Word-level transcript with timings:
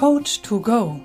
Coach 0.00 0.40
to 0.40 0.58
Go. 0.58 0.98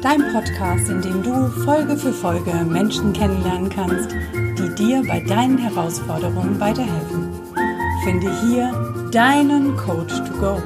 Dein 0.00 0.22
Podcast, 0.32 0.88
in 0.88 1.02
dem 1.02 1.22
du 1.22 1.48
Folge 1.66 1.98
für 1.98 2.14
Folge 2.14 2.50
Menschen 2.64 3.12
kennenlernen 3.12 3.68
kannst, 3.68 4.10
die 4.32 4.74
dir 4.74 5.02
bei 5.06 5.20
deinen 5.20 5.58
Herausforderungen 5.58 6.58
weiterhelfen. 6.58 7.28
Finde 8.04 8.34
hier 8.40 8.72
deinen 9.12 9.76
Coach 9.76 10.14
to 10.24 10.32
Go. 10.40 10.62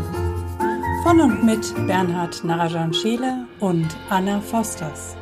Von 1.03 1.21
und 1.21 1.43
mit 1.43 1.75
Bernhard 1.89 2.45
Narajan 2.45 2.95
Scheele 2.95 3.49
und 3.59 3.89
Anna 4.09 4.41
Fosters. 4.41 5.17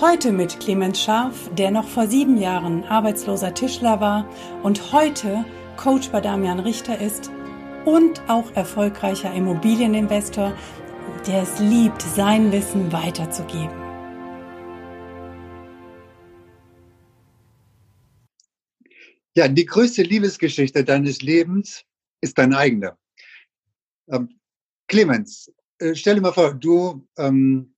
Heute 0.00 0.32
mit 0.32 0.58
Clemens 0.60 1.02
Scharf, 1.02 1.50
der 1.58 1.70
noch 1.70 1.86
vor 1.86 2.06
sieben 2.06 2.38
Jahren 2.38 2.82
arbeitsloser 2.84 3.52
Tischler 3.52 4.00
war 4.00 4.24
und 4.62 4.90
heute 4.94 5.44
Coach 5.76 6.08
bei 6.08 6.22
Damian 6.22 6.60
Richter 6.60 6.98
ist 6.98 7.30
und 7.86 8.20
auch 8.28 8.54
erfolgreicher 8.54 9.32
Immobilieninvestor, 9.32 10.54
der 11.26 11.42
es 11.42 11.58
liebt, 11.60 12.02
sein 12.02 12.52
Wissen 12.52 12.92
weiterzugeben. 12.92 13.86
Ja, 19.36 19.48
die 19.48 19.66
größte 19.66 20.02
Liebesgeschichte 20.02 20.82
deines 20.82 21.22
Lebens 21.22 21.84
ist 22.20 22.38
dein 22.38 22.54
eigener. 22.54 22.98
Ähm, 24.08 24.40
Clemens, 24.88 25.52
äh, 25.78 25.94
stell 25.94 26.16
dir 26.16 26.22
mal 26.22 26.32
vor, 26.32 26.54
du 26.54 27.06
ähm, 27.18 27.74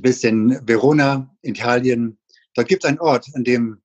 bist 0.00 0.24
in 0.24 0.60
Verona, 0.66 1.34
Italien. 1.42 2.18
Dort 2.54 2.68
gibt 2.68 2.84
es 2.84 2.88
einen 2.88 2.98
Ort, 2.98 3.26
an 3.34 3.44
dem 3.44 3.80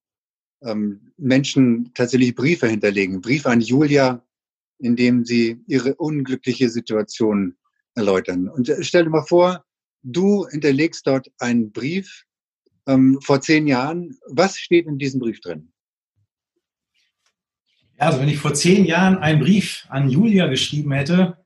ähm, 0.64 1.12
Menschen 1.17 1.92
tatsächlich 1.94 2.36
Briefe 2.36 2.67
hinterlegen. 2.67 3.22
Briefe 3.22 3.50
an 3.50 3.62
Julia, 3.62 4.25
in 4.80 4.96
dem 4.96 5.26
sie 5.26 5.62
ihre 5.68 5.96
unglückliche 5.96 6.70
Situation 6.70 7.56
erläutern. 7.96 8.50
Und 8.50 8.70
äh, 8.70 8.84
stell 8.84 9.06
dir 9.06 9.10
mal 9.10 9.26
vor, 9.26 9.64
du 10.04 10.48
hinterlegst 10.48 11.06
dort 11.08 11.28
einen 11.40 11.72
Brief 11.72 12.26
ähm, 12.88 13.20
vor 13.22 13.42
zehn 13.42 13.67
Jahren. 13.67 14.17
Was 14.28 14.58
steht 14.58 14.86
in 14.86 14.98
diesem 14.98 15.20
Brief 15.20 15.40
drin? 15.42 15.72
Also 17.98 18.20
wenn 18.20 18.30
ich 18.30 18.38
vor 18.38 18.54
zehn 18.54 18.86
Jahren 18.86 19.17
einen 19.17 19.40
Brief 19.40 19.86
an 19.90 20.09
Julia 20.09 20.48
geschrieben 20.48 20.92
hätte, 20.92 21.38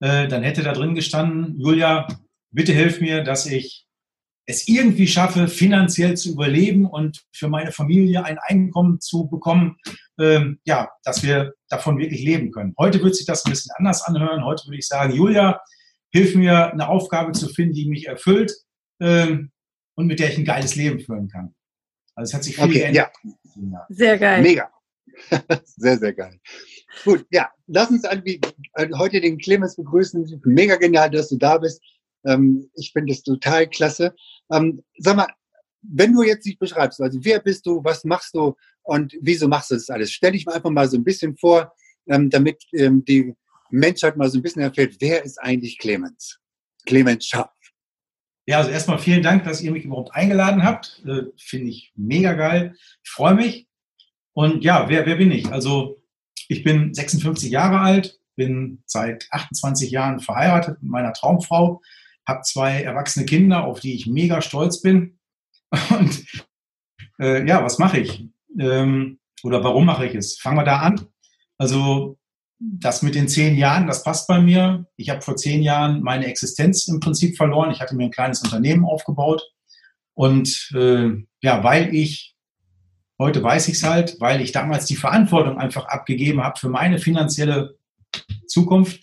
äh, 0.00 0.26
dann 0.26 0.42
hätte 0.42 0.62
da 0.62 0.72
drin 0.72 0.94
gestanden, 0.94 1.58
Julia, 1.60 2.08
bitte 2.50 2.72
hilf 2.72 3.00
mir, 3.00 3.22
dass 3.22 3.46
ich 3.46 3.86
es 4.46 4.68
irgendwie 4.68 5.06
schaffe, 5.06 5.48
finanziell 5.48 6.16
zu 6.16 6.32
überleben 6.32 6.86
und 6.86 7.24
für 7.32 7.48
meine 7.48 7.72
Familie 7.72 8.24
ein 8.24 8.38
Einkommen 8.38 9.00
zu 9.00 9.28
bekommen, 9.28 9.76
ähm, 10.18 10.58
ja, 10.64 10.90
dass 11.04 11.22
wir 11.22 11.54
davon 11.74 11.98
wirklich 11.98 12.22
leben 12.22 12.50
können. 12.50 12.74
Heute 12.78 13.02
wird 13.02 13.16
sich 13.16 13.26
das 13.26 13.44
ein 13.44 13.50
bisschen 13.50 13.72
anders 13.76 14.02
anhören. 14.02 14.44
Heute 14.44 14.66
würde 14.66 14.78
ich 14.78 14.86
sagen, 14.86 15.12
Julia, 15.14 15.60
hilf 16.10 16.34
mir, 16.34 16.72
eine 16.72 16.88
Aufgabe 16.88 17.32
zu 17.32 17.48
finden, 17.48 17.74
die 17.74 17.88
mich 17.88 18.06
erfüllt 18.06 18.52
ähm, 19.00 19.50
und 19.96 20.06
mit 20.06 20.20
der 20.20 20.30
ich 20.30 20.38
ein 20.38 20.44
geiles 20.44 20.76
Leben 20.76 21.00
führen 21.00 21.28
kann. 21.28 21.54
Also 22.14 22.30
es 22.30 22.34
hat 22.34 22.44
sich 22.44 22.54
viel 22.54 22.64
okay, 22.64 22.78
geändert. 22.80 23.12
Ja. 23.56 23.86
Sehr 23.88 24.18
geil. 24.18 24.42
Mega. 24.42 24.70
sehr, 25.64 25.98
sehr 25.98 26.12
geil. 26.12 26.38
Gut, 27.04 27.26
ja, 27.30 27.50
lass 27.66 27.90
uns 27.90 28.04
heute 28.08 29.20
den 29.20 29.38
Clemens 29.38 29.76
begrüßen. 29.76 30.40
Mega 30.44 30.76
genial, 30.76 31.10
dass 31.10 31.28
du 31.28 31.36
da 31.36 31.58
bist. 31.58 31.82
Ähm, 32.24 32.70
ich 32.74 32.92
finde 32.92 33.12
es 33.12 33.22
total 33.22 33.68
klasse. 33.68 34.14
Ähm, 34.52 34.82
sag 34.98 35.16
mal, 35.16 35.28
wenn 35.92 36.12
du 36.12 36.22
jetzt 36.22 36.46
dich 36.46 36.58
beschreibst, 36.58 37.00
also 37.00 37.18
wer 37.22 37.40
bist 37.40 37.66
du, 37.66 37.82
was 37.84 38.04
machst 38.04 38.34
du 38.34 38.54
und 38.82 39.14
wieso 39.20 39.48
machst 39.48 39.70
du 39.70 39.74
das 39.74 39.90
alles? 39.90 40.12
Stell 40.12 40.32
dich 40.32 40.46
mal 40.46 40.54
einfach 40.54 40.70
mal 40.70 40.88
so 40.88 40.96
ein 40.96 41.04
bisschen 41.04 41.36
vor, 41.36 41.72
ähm, 42.06 42.30
damit 42.30 42.62
ähm, 42.72 43.04
die 43.04 43.34
Menschheit 43.70 44.16
mal 44.16 44.30
so 44.30 44.38
ein 44.38 44.42
bisschen 44.42 44.62
erfährt, 44.62 44.96
wer 45.00 45.24
ist 45.24 45.38
eigentlich 45.38 45.78
Clemens? 45.78 46.38
Clemens 46.86 47.26
Scharf. 47.26 47.50
Ja, 48.46 48.58
also 48.58 48.70
erstmal 48.70 48.98
vielen 48.98 49.22
Dank, 49.22 49.44
dass 49.44 49.62
ihr 49.62 49.72
mich 49.72 49.84
überhaupt 49.84 50.14
eingeladen 50.14 50.64
habt. 50.64 51.02
Äh, 51.06 51.22
Finde 51.38 51.70
ich 51.70 51.92
mega 51.96 52.34
geil. 52.34 52.76
Ich 53.02 53.10
freue 53.10 53.34
mich. 53.34 53.66
Und 54.34 54.64
ja, 54.64 54.88
wer, 54.88 55.06
wer 55.06 55.16
bin 55.16 55.30
ich? 55.30 55.50
Also 55.50 56.02
ich 56.48 56.62
bin 56.62 56.92
56 56.92 57.50
Jahre 57.50 57.80
alt, 57.80 58.20
bin 58.36 58.82
seit 58.84 59.26
28 59.30 59.90
Jahren 59.90 60.20
verheiratet 60.20 60.82
mit 60.82 60.90
meiner 60.90 61.14
Traumfrau 61.14 61.80
habe 62.26 62.42
zwei 62.42 62.82
erwachsene 62.82 63.26
Kinder, 63.26 63.64
auf 63.64 63.80
die 63.80 63.94
ich 63.94 64.06
mega 64.06 64.40
stolz 64.40 64.80
bin. 64.80 65.18
Und 65.90 66.24
äh, 67.18 67.46
ja, 67.46 67.64
was 67.64 67.78
mache 67.78 67.98
ich? 67.98 68.26
Ähm, 68.58 69.18
oder 69.42 69.62
warum 69.62 69.86
mache 69.86 70.06
ich 70.06 70.14
es? 70.14 70.38
Fangen 70.38 70.56
wir 70.56 70.64
da 70.64 70.78
an. 70.78 71.00
Also 71.58 72.18
das 72.58 73.02
mit 73.02 73.14
den 73.14 73.28
zehn 73.28 73.56
Jahren, 73.56 73.86
das 73.86 74.02
passt 74.02 74.26
bei 74.26 74.40
mir. 74.40 74.86
Ich 74.96 75.10
habe 75.10 75.22
vor 75.22 75.36
zehn 75.36 75.62
Jahren 75.62 76.02
meine 76.02 76.26
Existenz 76.26 76.88
im 76.88 77.00
Prinzip 77.00 77.36
verloren. 77.36 77.70
Ich 77.70 77.80
hatte 77.80 77.94
mir 77.94 78.04
ein 78.04 78.10
kleines 78.10 78.42
Unternehmen 78.42 78.84
aufgebaut. 78.84 79.42
Und 80.14 80.70
äh, 80.74 81.10
ja, 81.42 81.64
weil 81.64 81.94
ich, 81.94 82.36
heute 83.18 83.42
weiß 83.42 83.68
ich 83.68 83.74
es 83.74 83.82
halt, 83.82 84.16
weil 84.20 84.40
ich 84.40 84.52
damals 84.52 84.86
die 84.86 84.96
Verantwortung 84.96 85.58
einfach 85.58 85.86
abgegeben 85.86 86.42
habe 86.42 86.58
für 86.58 86.68
meine 86.68 86.98
finanzielle 86.98 87.76
Zukunft, 88.46 89.00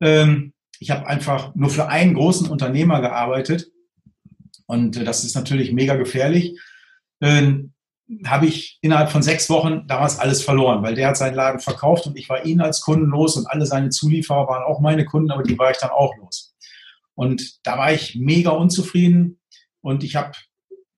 ähm, 0.00 0.54
ich 0.78 0.90
habe 0.90 1.06
einfach 1.06 1.54
nur 1.54 1.68
für 1.68 1.88
einen 1.88 2.14
großen 2.14 2.48
Unternehmer 2.48 3.02
gearbeitet 3.02 3.70
und 4.70 4.96
äh, 4.96 5.04
das 5.04 5.24
ist 5.24 5.34
natürlich 5.34 5.72
mega 5.72 5.96
gefährlich. 5.96 6.58
Ähm, 7.20 7.72
habe 8.24 8.46
ich 8.46 8.78
innerhalb 8.80 9.10
von 9.10 9.22
sechs 9.22 9.50
Wochen 9.50 9.86
damals 9.86 10.18
alles 10.18 10.42
verloren, 10.42 10.82
weil 10.82 10.94
der 10.94 11.08
hat 11.08 11.16
seinen 11.16 11.34
Laden 11.34 11.60
verkauft 11.60 12.06
und 12.06 12.16
ich 12.16 12.28
war 12.28 12.44
ihn 12.44 12.60
als 12.60 12.80
Kunden 12.80 13.06
los 13.10 13.36
und 13.36 13.46
alle 13.46 13.66
seine 13.66 13.90
Zulieferer 13.90 14.48
waren 14.48 14.64
auch 14.64 14.80
meine 14.80 15.04
Kunden, 15.04 15.30
aber 15.30 15.42
die 15.42 15.58
war 15.58 15.70
ich 15.70 15.78
dann 15.78 15.90
auch 15.90 16.16
los. 16.18 16.54
Und 17.14 17.64
da 17.64 17.78
war 17.78 17.92
ich 17.92 18.16
mega 18.16 18.50
unzufrieden 18.50 19.38
und 19.80 20.02
ich 20.02 20.16
habe 20.16 20.32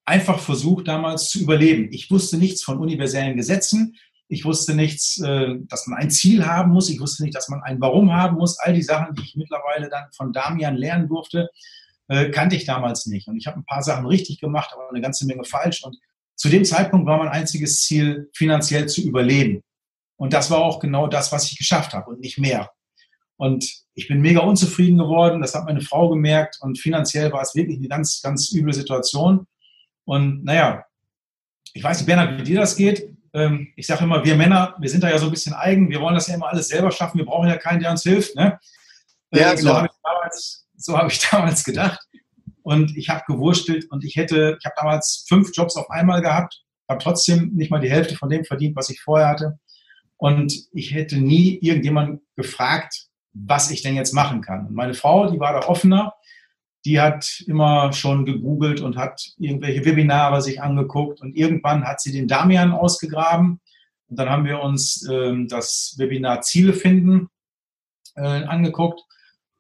einfach 0.05 0.39
versucht 0.39 0.89
damals 0.89 1.29
zu 1.29 1.41
überleben. 1.41 1.89
Ich 1.93 2.11
wusste 2.11 2.39
nichts 2.39 2.63
von 2.63 2.79
universellen 2.79 3.37
Gesetzen. 3.37 3.97
Ich 4.29 4.45
wusste 4.45 4.75
nichts, 4.75 5.21
äh, 5.21 5.57
dass 5.69 5.87
man 5.87 5.99
ein 5.99 6.11
Ziel 6.11 6.47
haben 6.47 6.73
muss. 6.73 6.89
Ich 6.89 7.01
wusste 7.01 7.23
nicht, 7.23 7.35
dass 7.35 7.49
man 7.49 7.63
ein 7.63 7.81
Warum 7.81 8.13
haben 8.13 8.37
muss. 8.37 8.59
All 8.59 8.73
die 8.73 8.83
Sachen, 8.83 9.15
die 9.15 9.23
ich 9.23 9.37
mittlerweile 9.37 9.91
dann 9.91 10.05
von 10.17 10.33
Damian 10.33 10.77
lernen 10.77 11.09
durfte, 11.09 11.51
äh, 12.13 12.31
kannte 12.31 12.57
ich 12.57 12.67
damals 12.67 13.07
nicht. 13.07 13.27
Und 13.27 13.39
ich 13.39 13.47
habe 13.47 13.59
ein 13.59 13.65
paar 13.65 13.83
Sachen 13.83 14.07
richtig 14.07 14.39
gemacht, 14.39 14.71
aber 14.73 14.89
eine 14.91 15.01
ganze 15.01 15.27
Menge 15.27 15.45
falsch. 15.45 15.83
Und 15.83 15.97
zu 16.37 16.51
dem 16.51 16.65
Zeitpunkt 16.65 17.07
war 17.07 17.17
mein 17.17 17.29
einziges 17.29 17.83
Ziel, 17.83 18.29
finanziell 18.35 18.87
zu 18.87 19.01
überleben. 19.01 19.63
Und 20.17 20.35
das 20.35 20.51
war 20.51 20.59
auch 20.59 20.79
genau 20.79 21.07
das, 21.07 21.33
was 21.33 21.51
ich 21.51 21.57
geschafft 21.57 21.95
habe 21.95 22.11
und 22.11 22.21
nicht 22.21 22.39
mehr. 22.39 22.71
Und 23.37 23.67
ich 23.95 24.09
bin 24.09 24.21
mega 24.21 24.41
unzufrieden 24.41 24.99
geworden. 24.99 25.41
Das 25.41 25.55
hat 25.55 25.65
meine 25.65 25.81
Frau 25.81 26.11
gemerkt. 26.11 26.59
Und 26.61 26.79
finanziell 26.79 27.33
war 27.33 27.41
es 27.41 27.55
wirklich 27.55 27.79
eine 27.79 27.89
ganz, 27.89 28.21
ganz 28.21 28.53
üble 28.53 28.75
Situation. 28.75 29.47
Und 30.05 30.45
naja, 30.45 30.85
ich 31.73 31.83
weiß 31.83 31.99
nicht, 31.99 32.07
Bernhard, 32.07 32.39
wie 32.39 32.45
dir 32.45 32.61
das 32.61 32.77
geht. 32.77 33.09
Ähm, 33.33 33.73
ich 33.75 33.87
sage 33.87 34.05
immer, 34.05 34.23
wir 34.23 34.37
Männer, 34.37 34.77
wir 34.79 34.91
sind 34.91 35.03
da 35.03 35.09
ja 35.09 35.17
so 35.17 35.27
ein 35.27 35.33
bisschen 35.33 35.55
eigen, 35.55 35.89
wir 35.89 36.01
wollen 36.03 36.15
das 36.15 36.27
ja 36.27 36.35
immer 36.35 36.51
alles 36.51 36.69
selber 36.69 36.91
schaffen, 36.91 37.17
wir 37.17 37.25
brauchen 37.25 37.49
ja 37.49 37.57
keinen, 37.57 37.81
der 37.81 37.91
uns 37.91 38.03
hilft. 38.03 38.37
Ne? 38.37 38.61
Ja, 39.33 39.53
äh, 39.53 39.57
genau. 39.57 39.71
So 39.71 39.77
habe 39.79 39.87
ich, 39.87 39.93
damals, 40.03 40.67
so 40.85 40.97
hab 40.97 41.11
ich 41.11 41.21
damals 41.31 41.65
gedacht. 41.65 42.01
Und 42.63 42.97
ich 42.97 43.09
habe 43.09 43.25
gewurstelt 43.27 43.91
und 43.91 44.05
ich 44.05 44.17
hätte, 44.17 44.57
ich 44.59 44.65
habe 44.65 44.77
damals 44.77 45.25
fünf 45.29 45.51
Jobs 45.53 45.77
auf 45.77 45.91
einmal 45.91 46.23
gehabt, 46.23 46.63
habe 46.89 47.03
trotzdem 47.03 47.53
nicht 47.55 47.71
mal 47.71 47.81
die 47.81 47.91
Hälfte 47.91 48.15
von 48.15 48.29
dem 48.29 48.45
verdient, 48.45 48.77
was 48.77 48.91
ich 48.91 49.01
vorher 49.01 49.29
hatte. 49.29 49.59
Und 50.17 50.55
ich 50.73 50.95
hätte 50.95 51.19
nie 51.19 51.59
irgendjemand 51.61 52.21
gefragt, 52.37 53.07
was 53.33 53.71
ich 53.71 53.83
denn 53.83 53.97
jetzt 53.97 54.15
machen 54.15 54.43
kann. 54.43 54.67
Und 54.67 54.75
meine 54.75 54.95
Frau, 54.95 55.29
die 55.29 55.41
war 55.41 55.53
da 55.53 55.67
offener 55.67 56.15
die 56.85 57.01
hat 57.01 57.43
immer 57.47 57.93
schon 57.93 58.25
gegoogelt 58.25 58.81
und 58.81 58.97
hat 58.97 59.33
irgendwelche 59.39 59.85
Webinare 59.85 60.43
sich 60.43 60.61
angeguckt 60.61 61.21
und 61.21 61.37
irgendwann 61.37 61.85
hat 61.85 62.01
sie 62.01 62.13
den 62.13 62.27
Damian 62.27 62.73
ausgegraben 62.73 63.61
und 64.09 64.19
dann 64.19 64.29
haben 64.29 64.45
wir 64.45 64.61
uns 64.61 65.07
äh, 65.09 65.33
das 65.47 65.95
Webinar 65.99 66.43
Ziele 66.43 66.73
finden 66.73 67.29
äh, 68.17 68.23
angeguckt 68.23 69.01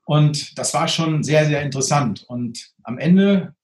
und 0.04 0.58
das 0.58 0.74
war 0.74 0.88
schon 0.88 1.22
sehr, 1.22 1.46
sehr 1.46 1.62
interessant 1.62 2.24
und 2.28 2.72
am 2.82 2.98
Ende 2.98 3.54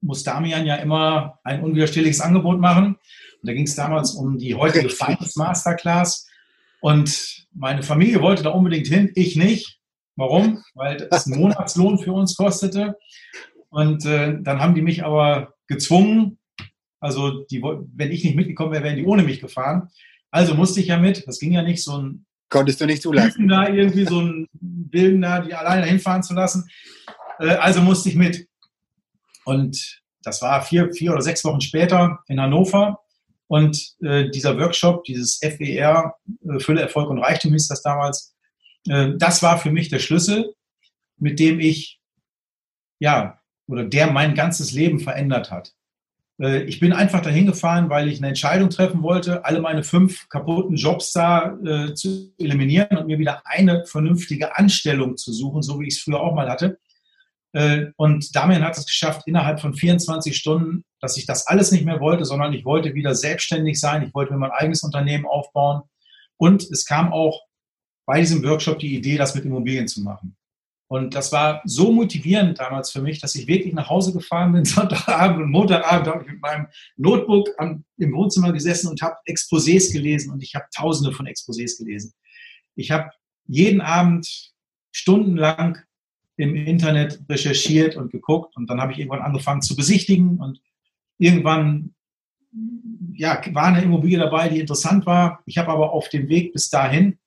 muss 0.00 0.22
Damian 0.22 0.66
ja 0.66 0.76
immer 0.76 1.38
ein 1.44 1.62
unwiderstehliches 1.62 2.20
Angebot 2.20 2.60
machen 2.60 2.94
und 2.94 3.48
da 3.48 3.52
ging 3.52 3.64
es 3.64 3.74
damals 3.74 4.12
um 4.12 4.38
die 4.38 4.54
heutige 4.54 4.88
Finance 4.88 5.38
Masterclass 5.38 6.28
und 6.80 7.46
meine 7.52 7.82
Familie 7.82 8.20
wollte 8.20 8.42
da 8.42 8.50
unbedingt 8.50 8.88
hin, 8.88 9.10
ich 9.14 9.36
nicht 9.36 9.80
Warum? 10.16 10.62
Weil 10.74 11.08
das 11.10 11.26
einen 11.26 11.40
Monatslohn 11.40 11.98
für 11.98 12.12
uns 12.12 12.36
kostete. 12.36 12.96
Und 13.70 14.04
äh, 14.06 14.40
dann 14.40 14.60
haben 14.60 14.74
die 14.74 14.82
mich 14.82 15.04
aber 15.04 15.54
gezwungen. 15.66 16.38
Also 17.00 17.44
die, 17.44 17.62
wenn 17.62 18.12
ich 18.12 18.24
nicht 18.24 18.36
mitgekommen 18.36 18.72
wäre, 18.72 18.84
wären 18.84 18.96
die 18.96 19.04
ohne 19.04 19.24
mich 19.24 19.40
gefahren. 19.40 19.90
Also 20.30 20.54
musste 20.54 20.80
ich 20.80 20.88
ja 20.88 20.98
mit. 20.98 21.26
Das 21.26 21.38
ging 21.38 21.52
ja 21.52 21.62
nicht, 21.62 21.82
so 21.82 21.98
ein 21.98 22.26
Konntest 22.54 22.80
du 22.80 22.86
nicht 22.86 23.02
zulassen. 23.02 23.48
Da 23.48 23.68
irgendwie 23.68 24.04
so 24.04 24.20
ein 24.20 24.48
Bilden 24.52 25.22
da, 25.22 25.40
die 25.40 25.52
alleine 25.54 25.86
hinfahren 25.86 26.22
zu 26.22 26.34
lassen. 26.34 26.68
Äh, 27.40 27.48
also 27.48 27.80
musste 27.80 28.08
ich 28.08 28.14
mit. 28.14 28.46
Und 29.44 30.02
das 30.22 30.40
war 30.40 30.62
vier, 30.62 30.92
vier 30.92 31.12
oder 31.12 31.20
sechs 31.20 31.44
Wochen 31.44 31.60
später 31.60 32.20
in 32.28 32.40
Hannover. 32.40 33.00
Und 33.48 33.96
äh, 34.02 34.30
dieser 34.30 34.56
Workshop, 34.56 35.02
dieses 35.02 35.38
FER, 35.38 36.14
äh, 36.48 36.60
Fülle, 36.60 36.82
Erfolg 36.82 37.10
und 37.10 37.18
Reichtum 37.18 37.52
hieß 37.52 37.66
das 37.66 37.82
damals, 37.82 38.36
äh, 38.88 39.14
das 39.16 39.42
war 39.42 39.58
für 39.58 39.72
mich 39.72 39.88
der 39.88 39.98
Schlüssel. 39.98 40.54
mit 41.16 41.40
dem 41.40 41.58
ich, 41.58 42.00
ja, 43.00 43.40
oder 43.66 43.84
der 43.84 44.12
mein 44.12 44.36
ganzes 44.36 44.70
Leben 44.70 45.00
verändert 45.00 45.50
hat. 45.50 45.72
Äh, 46.40 46.62
ich 46.64 46.80
bin 46.80 46.92
einfach 46.92 47.20
dahin 47.20 47.46
gefahren, 47.46 47.90
weil 47.90 48.08
ich 48.08 48.18
eine 48.18 48.28
Entscheidung 48.28 48.70
treffen 48.70 49.02
wollte, 49.02 49.44
alle 49.44 49.60
meine 49.60 49.82
fünf 49.82 50.28
kaputten 50.28 50.76
Jobs 50.76 51.12
da 51.12 51.56
äh, 51.64 51.94
zu 51.94 52.32
eliminieren 52.38 52.96
und 52.98 53.06
mir 53.06 53.18
wieder 53.18 53.42
eine 53.44 53.84
vernünftige 53.86 54.56
Anstellung 54.56 55.16
zu 55.16 55.32
suchen, 55.32 55.62
so 55.62 55.80
wie 55.80 55.88
ich 55.88 55.94
es 55.94 56.00
früher 56.00 56.20
auch 56.20 56.34
mal 56.34 56.48
hatte. 56.48 56.78
Äh, 57.52 57.86
und 57.96 58.34
Damian 58.34 58.64
hat 58.64 58.76
es 58.76 58.86
geschafft, 58.86 59.22
innerhalb 59.26 59.60
von 59.60 59.74
24 59.74 60.36
Stunden, 60.36 60.84
dass 61.00 61.16
ich 61.16 61.26
das 61.26 61.46
alles 61.46 61.70
nicht 61.70 61.84
mehr 61.84 62.00
wollte, 62.00 62.24
sondern 62.24 62.52
ich 62.52 62.64
wollte 62.64 62.94
wieder 62.94 63.14
selbstständig 63.14 63.78
sein. 63.78 64.02
Ich 64.02 64.14
wollte 64.14 64.32
mir 64.32 64.38
mein 64.38 64.50
eigenes 64.50 64.82
Unternehmen 64.82 65.26
aufbauen. 65.26 65.82
Und 66.36 66.64
es 66.64 66.84
kam 66.84 67.12
auch 67.12 67.42
bei 68.06 68.20
diesem 68.20 68.42
Workshop 68.42 68.80
die 68.80 68.94
Idee, 68.96 69.16
das 69.16 69.34
mit 69.34 69.44
Immobilien 69.44 69.86
zu 69.86 70.02
machen. 70.02 70.36
Und 70.86 71.14
das 71.14 71.32
war 71.32 71.62
so 71.64 71.90
motivierend 71.92 72.60
damals 72.60 72.90
für 72.90 73.00
mich, 73.00 73.20
dass 73.20 73.34
ich 73.34 73.46
wirklich 73.46 73.72
nach 73.72 73.88
Hause 73.88 74.12
gefahren 74.12 74.52
bin, 74.52 74.64
Sonntagabend 74.64 75.42
und 75.42 75.50
Montagabend 75.50 76.06
habe 76.06 76.24
ich 76.24 76.32
mit 76.32 76.42
meinem 76.42 76.66
Notebook 76.96 77.48
am, 77.58 77.84
im 77.96 78.12
Wohnzimmer 78.12 78.52
gesessen 78.52 78.88
und 78.88 79.00
habe 79.02 79.16
Exposés 79.26 79.92
gelesen 79.92 80.30
und 80.32 80.42
ich 80.42 80.54
habe 80.54 80.66
tausende 80.74 81.12
von 81.12 81.26
Exposés 81.26 81.78
gelesen. 81.78 82.12
Ich 82.76 82.90
habe 82.90 83.10
jeden 83.46 83.80
Abend 83.80 84.52
stundenlang 84.92 85.78
im 86.36 86.54
Internet 86.54 87.20
recherchiert 87.28 87.96
und 87.96 88.10
geguckt 88.10 88.56
und 88.56 88.68
dann 88.68 88.80
habe 88.80 88.92
ich 88.92 88.98
irgendwann 88.98 89.22
angefangen 89.22 89.62
zu 89.62 89.76
besichtigen 89.76 90.38
und 90.38 90.60
irgendwann 91.18 91.94
ja, 93.14 93.40
war 93.52 93.66
eine 93.66 93.82
Immobilie 93.82 94.18
dabei, 94.18 94.48
die 94.48 94.60
interessant 94.60 95.06
war. 95.06 95.42
Ich 95.46 95.58
habe 95.58 95.70
aber 95.70 95.92
auf 95.92 96.08
dem 96.08 96.28
Weg 96.28 96.52
bis 96.52 96.68
dahin 96.68 97.18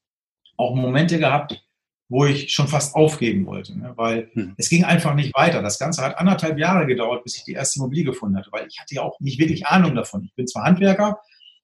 auch 0.57 0.75
Momente 0.75 1.19
gehabt, 1.19 1.66
wo 2.09 2.25
ich 2.25 2.51
schon 2.51 2.67
fast 2.67 2.95
aufgeben 2.95 3.45
wollte, 3.45 3.77
ne? 3.77 3.93
weil 3.95 4.29
hm. 4.33 4.53
es 4.57 4.69
ging 4.69 4.85
einfach 4.85 5.13
nicht 5.13 5.35
weiter. 5.35 5.61
Das 5.61 5.77
Ganze 5.77 6.01
hat 6.01 6.17
anderthalb 6.17 6.57
Jahre 6.57 6.85
gedauert, 6.85 7.23
bis 7.23 7.37
ich 7.37 7.43
die 7.43 7.53
erste 7.53 7.79
Immobilie 7.79 8.05
gefunden 8.05 8.37
hatte, 8.37 8.49
weil 8.51 8.67
ich 8.67 8.79
hatte 8.79 8.95
ja 8.95 9.01
auch 9.01 9.19
nicht 9.19 9.39
wirklich 9.39 9.67
Ahnung 9.67 9.93
davon. 9.95 10.23
Ich 10.23 10.33
bin 10.35 10.47
zwar 10.47 10.63
Handwerker, 10.63 11.19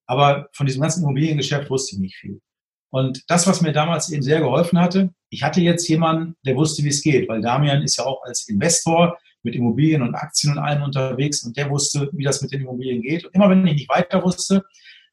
aber 0.05 0.49
von 0.51 0.65
diesem 0.65 0.81
ganzen 0.81 1.03
Immobiliengeschäft 1.03 1.69
wusste 1.69 1.95
ich 1.95 2.01
nicht 2.01 2.15
viel. 2.15 2.41
Und 2.89 3.23
das, 3.27 3.47
was 3.47 3.61
mir 3.61 3.71
damals 3.71 4.11
eben 4.11 4.21
sehr 4.21 4.39
geholfen 4.39 4.79
hatte, 4.79 5.11
ich 5.29 5.43
hatte 5.43 5.61
jetzt 5.61 5.87
jemanden, 5.87 6.35
der 6.45 6.55
wusste, 6.55 6.83
wie 6.83 6.89
es 6.89 7.01
geht, 7.01 7.27
weil 7.29 7.41
Damian 7.41 7.81
ist 7.81 7.97
ja 7.97 8.05
auch 8.05 8.21
als 8.23 8.47
Investor 8.47 9.17
mit 9.43 9.55
Immobilien 9.55 10.01
und 10.01 10.13
Aktien 10.13 10.53
und 10.53 10.59
allem 10.59 10.83
unterwegs 10.83 11.43
und 11.43 11.57
der 11.57 11.69
wusste, 11.69 12.09
wie 12.13 12.23
das 12.23 12.41
mit 12.41 12.51
den 12.51 12.61
Immobilien 12.61 13.01
geht. 13.01 13.25
Und 13.25 13.33
immer 13.33 13.49
wenn 13.49 13.65
ich 13.65 13.73
nicht 13.73 13.89
weiter 13.89 14.23
wusste, 14.23 14.63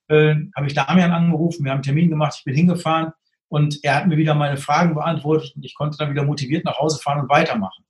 äh, 0.08 0.34
habe 0.56 0.66
ich 0.66 0.74
Damian 0.74 1.12
angerufen, 1.12 1.64
wir 1.64 1.70
haben 1.70 1.78
einen 1.78 1.84
Termin 1.84 2.10
gemacht, 2.10 2.34
ich 2.38 2.44
bin 2.44 2.54
hingefahren 2.54 3.12
und 3.50 3.80
er 3.82 3.96
hat 3.96 4.06
mir 4.06 4.16
wieder 4.16 4.34
meine 4.34 4.56
Fragen 4.56 4.94
beantwortet 4.94 5.56
und 5.56 5.64
ich 5.64 5.74
konnte 5.74 5.98
dann 5.98 6.10
wieder 6.10 6.24
motiviert 6.24 6.64
nach 6.64 6.78
Hause 6.78 7.00
fahren 7.02 7.20
und 7.20 7.28
weitermachen. 7.28 7.84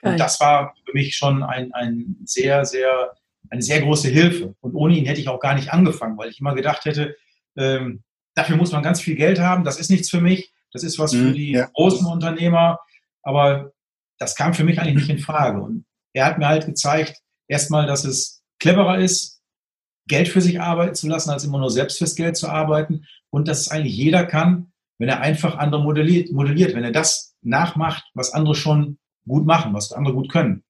Geil. 0.00 0.12
Und 0.12 0.20
das 0.20 0.38
war 0.40 0.74
für 0.84 0.92
mich 0.92 1.16
schon 1.16 1.42
ein, 1.42 1.72
ein 1.72 2.18
sehr, 2.26 2.66
sehr, 2.66 3.16
eine 3.48 3.62
sehr 3.62 3.80
große 3.80 4.08
Hilfe. 4.08 4.54
Und 4.60 4.74
ohne 4.74 4.94
ihn 4.94 5.06
hätte 5.06 5.20
ich 5.20 5.28
auch 5.28 5.40
gar 5.40 5.54
nicht 5.54 5.72
angefangen, 5.72 6.18
weil 6.18 6.28
ich 6.28 6.40
immer 6.40 6.54
gedacht 6.54 6.84
hätte, 6.84 7.16
ähm, 7.56 8.02
dafür 8.34 8.56
muss 8.56 8.72
man 8.72 8.82
ganz 8.82 9.00
viel 9.00 9.16
Geld 9.16 9.40
haben, 9.40 9.64
das 9.64 9.80
ist 9.80 9.90
nichts 9.90 10.10
für 10.10 10.20
mich, 10.20 10.52
das 10.70 10.82
ist 10.82 10.98
was 10.98 11.12
für 11.12 11.28
mhm, 11.28 11.34
die 11.34 11.52
ja. 11.52 11.70
großen 11.72 12.06
Unternehmer, 12.06 12.80
aber 13.22 13.72
das 14.18 14.36
kam 14.36 14.52
für 14.52 14.64
mich 14.64 14.78
eigentlich 14.78 14.96
nicht 14.96 15.10
in 15.10 15.18
Frage. 15.18 15.62
Und 15.62 15.86
er 16.12 16.26
hat 16.26 16.36
mir 16.36 16.46
halt 16.46 16.66
gezeigt, 16.66 17.22
erstmal, 17.48 17.86
dass 17.86 18.04
es 18.04 18.42
cleverer 18.58 18.98
ist, 18.98 19.40
Geld 20.08 20.28
für 20.28 20.42
sich 20.42 20.60
arbeiten 20.60 20.94
zu 20.94 21.08
lassen, 21.08 21.30
als 21.30 21.44
immer 21.44 21.58
nur 21.58 21.70
selbst 21.70 21.96
fürs 21.96 22.16
Geld 22.16 22.36
zu 22.36 22.48
arbeiten 22.50 23.06
und 23.30 23.48
dass 23.48 23.60
es 23.60 23.70
eigentlich 23.70 23.96
jeder 23.96 24.26
kann, 24.26 24.72
wenn 24.98 25.08
er 25.08 25.20
einfach 25.20 25.58
andere 25.58 25.82
modelliert, 25.82 26.32
modelliert, 26.32 26.74
wenn 26.74 26.84
er 26.84 26.92
das 26.92 27.34
nachmacht, 27.42 28.04
was 28.14 28.32
andere 28.32 28.54
schon 28.54 28.98
gut 29.26 29.44
machen, 29.44 29.74
was 29.74 29.92
andere 29.92 30.14
gut 30.14 30.30
können. 30.30 30.64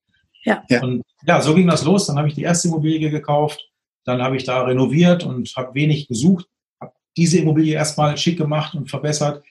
Ja. 0.45 0.63
Und 0.83 1.03
ja, 1.27 1.41
so 1.41 1.55
ging 1.55 1.67
das 1.67 1.85
los. 1.85 2.07
Dann 2.07 2.19
habe 2.19 2.29
ich 2.29 2.35
die 2.35 2.43
erste 2.43 2.69
Immobilie 2.69 3.11
gekauft, 3.11 3.61
dann 4.05 4.23
habe 4.23 4.37
ich 4.37 4.45
da 4.45 4.63
renoviert 4.63 5.25
und 5.25 5.53
habe 5.57 5.75
wenig 5.75 6.09
gesucht, 6.09 6.47
habe 6.81 6.93
diese 7.17 7.39
Immobilie 7.39 7.75
erstmal 7.75 8.17
schick 8.17 8.39
gemacht 8.39 8.75
und 8.75 8.89
verbessert. 8.89 9.45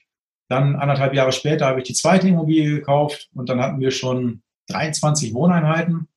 Dann 0.48 0.76
anderthalb 0.76 1.14
Jahre 1.14 1.32
später 1.32 1.66
habe 1.66 1.80
ich 1.80 1.86
die 1.86 1.94
zweite 1.94 2.28
Immobilie 2.28 2.70
gekauft 2.70 3.28
und 3.34 3.48
dann 3.48 3.60
hatten 3.60 3.80
wir 3.80 3.90
schon 3.90 4.42
23 4.68 5.34
Wohneinheiten. 5.34 6.08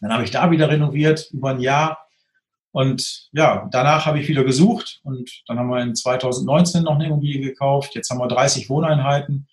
Dann 0.00 0.12
habe 0.12 0.24
ich 0.24 0.30
da 0.30 0.50
wieder 0.50 0.68
renoviert 0.68 1.30
über 1.32 1.50
ein 1.50 1.60
Jahr 1.60 2.09
und 2.72 3.28
ja, 3.32 3.68
danach 3.72 4.06
habe 4.06 4.20
ich 4.20 4.28
wieder 4.28 4.44
gesucht 4.44 5.00
und 5.02 5.30
dann 5.46 5.58
haben 5.58 5.68
wir 5.68 5.82
in 5.82 5.94
2019 5.94 6.84
noch 6.84 6.94
eine 6.94 7.06
Immobilie 7.06 7.40
gekauft. 7.40 7.94
Jetzt 7.94 8.10
haben 8.10 8.18
wir 8.18 8.28
30 8.28 8.70
Wohneinheiten 8.70 9.48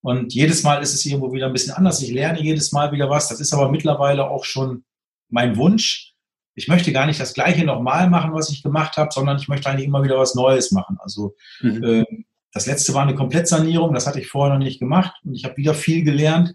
und 0.00 0.32
jedes 0.34 0.62
Mal 0.62 0.82
ist 0.82 0.94
es 0.94 1.04
irgendwo 1.04 1.32
wieder 1.32 1.46
ein 1.46 1.52
bisschen 1.52 1.74
anders. 1.74 2.02
Ich 2.02 2.10
lerne 2.10 2.42
jedes 2.42 2.72
Mal 2.72 2.90
wieder 2.92 3.10
was. 3.10 3.28
Das 3.28 3.40
ist 3.40 3.52
aber 3.52 3.70
mittlerweile 3.70 4.28
auch 4.28 4.44
schon 4.44 4.84
mein 5.28 5.56
Wunsch. 5.56 6.14
Ich 6.54 6.68
möchte 6.68 6.92
gar 6.92 7.06
nicht 7.06 7.20
das 7.20 7.34
Gleiche 7.34 7.64
nochmal 7.64 8.10
machen, 8.10 8.34
was 8.34 8.50
ich 8.50 8.62
gemacht 8.62 8.96
habe, 8.96 9.10
sondern 9.12 9.38
ich 9.38 9.48
möchte 9.48 9.68
eigentlich 9.70 9.86
immer 9.86 10.02
wieder 10.02 10.18
was 10.18 10.34
Neues 10.34 10.72
machen. 10.72 10.98
Also 11.00 11.34
mhm. 11.60 11.84
äh, 11.84 12.04
das 12.52 12.66
letzte 12.66 12.94
war 12.94 13.02
eine 13.02 13.14
Komplettsanierung, 13.14 13.94
das 13.94 14.06
hatte 14.06 14.20
ich 14.20 14.28
vorher 14.28 14.54
noch 14.54 14.64
nicht 14.64 14.78
gemacht 14.78 15.14
und 15.24 15.34
ich 15.34 15.44
habe 15.44 15.56
wieder 15.56 15.74
viel 15.74 16.04
gelernt. 16.04 16.54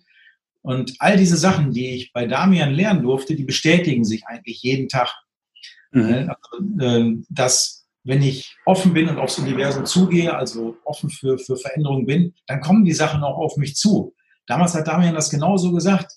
Und 0.61 0.95
all 0.99 1.17
diese 1.17 1.37
Sachen, 1.37 1.71
die 1.71 1.95
ich 1.95 2.11
bei 2.11 2.27
Damian 2.27 2.73
lernen 2.73 3.01
durfte, 3.01 3.35
die 3.35 3.45
bestätigen 3.45 4.03
sich 4.03 4.27
eigentlich 4.27 4.61
jeden 4.61 4.89
Tag. 4.89 5.13
Mhm. 5.97 6.29
Also, 6.29 6.63
ähm, 6.81 7.25
dass 7.29 7.85
wenn 8.03 8.21
ich 8.21 8.55
offen 8.65 8.94
bin 8.94 9.09
und 9.09 9.19
aufs 9.19 9.38
Universum 9.38 9.85
zugehe, 9.85 10.33
also 10.33 10.77
offen 10.85 11.09
für, 11.09 11.38
für 11.38 11.57
Veränderungen 11.57 12.05
bin, 12.05 12.33
dann 12.47 12.61
kommen 12.61 12.85
die 12.85 12.94
Sachen 12.94 13.21
auch 13.21 13.38
auf 13.38 13.57
mich 13.57 13.75
zu. 13.75 14.13
Damals 14.45 14.73
hat 14.75 14.88
Damian 14.88 15.13
das 15.13 15.29
genauso 15.29 15.73
gesagt. 15.73 16.13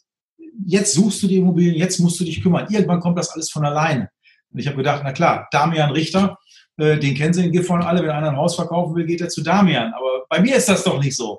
Jetzt 0.65 0.95
suchst 0.95 1.23
du 1.23 1.27
die 1.27 1.39
Immobilien, 1.39 1.75
jetzt 1.75 1.99
musst 1.99 2.21
du 2.21 2.25
dich 2.25 2.43
kümmern. 2.43 2.67
Irgendwann 2.71 3.01
kommt 3.01 3.19
das 3.19 3.31
alles 3.31 3.51
von 3.51 3.65
alleine. 3.65 4.09
Und 4.53 4.61
ich 4.61 4.67
habe 4.67 4.77
gedacht, 4.77 5.03
na 5.05 5.13
klar, 5.13 5.49
Damian 5.51 5.91
Richter, 5.91 6.39
äh, 6.77 6.99
den 6.99 7.15
kennen 7.15 7.35
Sie 7.35 7.45
in 7.45 7.53
Gifhorn 7.53 7.83
alle. 7.83 8.03
Wenn 8.03 8.11
einer 8.11 8.31
ein 8.31 8.37
Haus 8.37 8.55
verkaufen 8.55 8.95
will, 8.95 9.07
geht 9.07 9.21
er 9.21 9.29
zu 9.29 9.43
Damian. 9.43 9.93
Aber 9.93 10.27
bei 10.29 10.41
mir 10.41 10.57
ist 10.57 10.69
das 10.69 10.85
doch 10.85 11.01
nicht 11.01 11.17
so. 11.17 11.39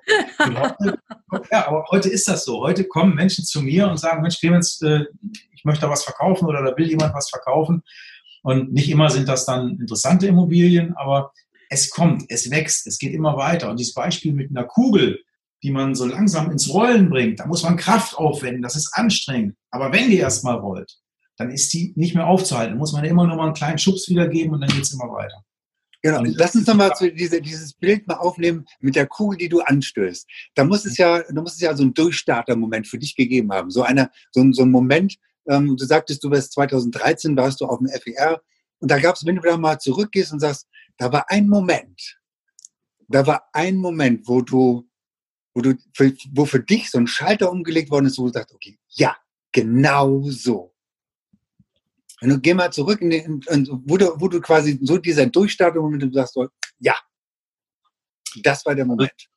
Ja, 1.49 1.67
aber 1.67 1.85
heute 1.91 2.09
ist 2.09 2.27
das 2.27 2.43
so. 2.43 2.61
Heute 2.61 2.83
kommen 2.83 3.15
Menschen 3.15 3.45
zu 3.45 3.61
mir 3.61 3.87
und 3.87 3.97
sagen, 3.97 4.21
Mensch, 4.21 4.37
Clemens, 4.39 4.81
äh, 4.81 5.05
ich 5.53 5.63
möchte 5.63 5.81
da 5.81 5.89
was 5.89 6.03
verkaufen 6.03 6.45
oder 6.45 6.61
da 6.61 6.75
will 6.75 6.87
jemand 6.87 7.13
was 7.13 7.29
verkaufen. 7.29 7.83
Und 8.41 8.73
nicht 8.73 8.89
immer 8.89 9.09
sind 9.09 9.27
das 9.27 9.45
dann 9.45 9.77
interessante 9.79 10.27
Immobilien, 10.27 10.93
aber 10.95 11.31
es 11.69 11.89
kommt, 11.89 12.25
es 12.29 12.49
wächst, 12.51 12.87
es 12.87 12.97
geht 12.97 13.13
immer 13.13 13.37
weiter. 13.37 13.69
Und 13.69 13.79
dieses 13.79 13.93
Beispiel 13.93 14.33
mit 14.33 14.49
einer 14.49 14.65
Kugel, 14.65 15.19
die 15.63 15.71
man 15.71 15.95
so 15.95 16.05
langsam 16.05 16.51
ins 16.51 16.69
Rollen 16.73 17.09
bringt, 17.09 17.39
da 17.39 17.45
muss 17.45 17.63
man 17.63 17.77
Kraft 17.77 18.17
aufwenden, 18.17 18.61
das 18.61 18.75
ist 18.75 18.91
anstrengend. 18.93 19.55
Aber 19.69 19.93
wenn 19.93 20.09
die 20.09 20.17
erstmal 20.17 20.57
rollt, 20.57 20.97
dann 21.37 21.51
ist 21.51 21.71
die 21.73 21.93
nicht 21.95 22.15
mehr 22.15 22.27
aufzuhalten. 22.27 22.73
Dann 22.73 22.79
muss 22.79 22.93
man 22.93 23.05
immer 23.05 23.27
nur 23.27 23.35
mal 23.35 23.45
einen 23.45 23.53
kleinen 23.53 23.77
Schubs 23.77 24.09
wiedergeben 24.09 24.53
und 24.53 24.61
dann 24.61 24.69
geht 24.69 24.83
es 24.83 24.93
immer 24.93 25.11
weiter. 25.11 25.43
Genau, 26.03 26.23
lass 26.23 26.55
uns 26.55 26.65
nochmal 26.65 26.91
diese, 27.15 27.41
dieses 27.41 27.73
Bild 27.73 28.07
mal 28.07 28.15
aufnehmen 28.15 28.65
mit 28.79 28.95
der 28.95 29.05
Kugel, 29.05 29.37
die 29.37 29.49
du 29.49 29.61
anstößt. 29.61 30.27
Da 30.55 30.63
muss 30.63 30.83
es 30.83 30.97
ja, 30.97 31.21
da 31.21 31.41
muss 31.41 31.53
es 31.53 31.61
ja 31.61 31.75
so 31.75 31.83
einen 31.83 31.93
Durchstarter-Moment 31.93 32.87
für 32.87 32.97
dich 32.97 33.15
gegeben 33.15 33.51
haben. 33.51 33.69
So 33.69 33.83
einer, 33.83 34.09
so, 34.31 34.41
ein, 34.41 34.51
so 34.51 34.63
ein 34.63 34.71
Moment, 34.71 35.17
ähm, 35.47 35.75
du 35.77 35.85
sagtest, 35.85 36.23
du 36.23 36.31
warst 36.31 36.53
2013, 36.53 37.35
warst 37.35 37.61
du 37.61 37.65
auf 37.65 37.79
dem 37.79 37.87
FER. 37.87 38.41
Und 38.79 38.89
da 38.89 38.99
gab 38.99 39.15
es, 39.15 39.25
wenn 39.25 39.35
du 39.35 39.41
da 39.41 39.57
mal 39.57 39.79
zurückgehst 39.79 40.33
und 40.33 40.39
sagst, 40.39 40.67
da 40.97 41.11
war 41.11 41.25
ein 41.29 41.47
Moment, 41.47 42.19
da 43.07 43.25
war 43.25 43.49
ein 43.53 43.77
Moment, 43.77 44.27
wo 44.27 44.41
du, 44.41 44.87
wo 45.53 45.61
du, 45.61 45.75
für, 45.93 46.13
wo 46.31 46.45
für 46.45 46.61
dich 46.61 46.89
so 46.89 46.97
ein 46.97 47.07
Schalter 47.07 47.51
umgelegt 47.51 47.91
worden 47.91 48.05
ist, 48.05 48.17
wo 48.17 48.27
du 48.27 48.33
sagst, 48.33 48.53
okay, 48.53 48.77
ja, 48.89 49.15
genau 49.51 50.23
so. 50.29 50.73
Und 52.21 52.29
du 52.29 52.39
geh 52.39 52.53
mal 52.53 52.71
zurück 52.71 53.01
in 53.01 53.09
den, 53.09 53.41
in, 53.49 53.67
wo, 53.85 53.97
du, 53.97 54.13
wo 54.17 54.27
du 54.27 54.39
quasi 54.41 54.79
so 54.81 54.97
dieser 54.97 55.25
Durchstartmoment, 55.25 56.03
du 56.03 56.13
sagst, 56.13 56.37
ja, 56.79 56.95
das 58.43 58.65
war 58.65 58.75
der 58.75 58.85
Moment. 58.85 59.29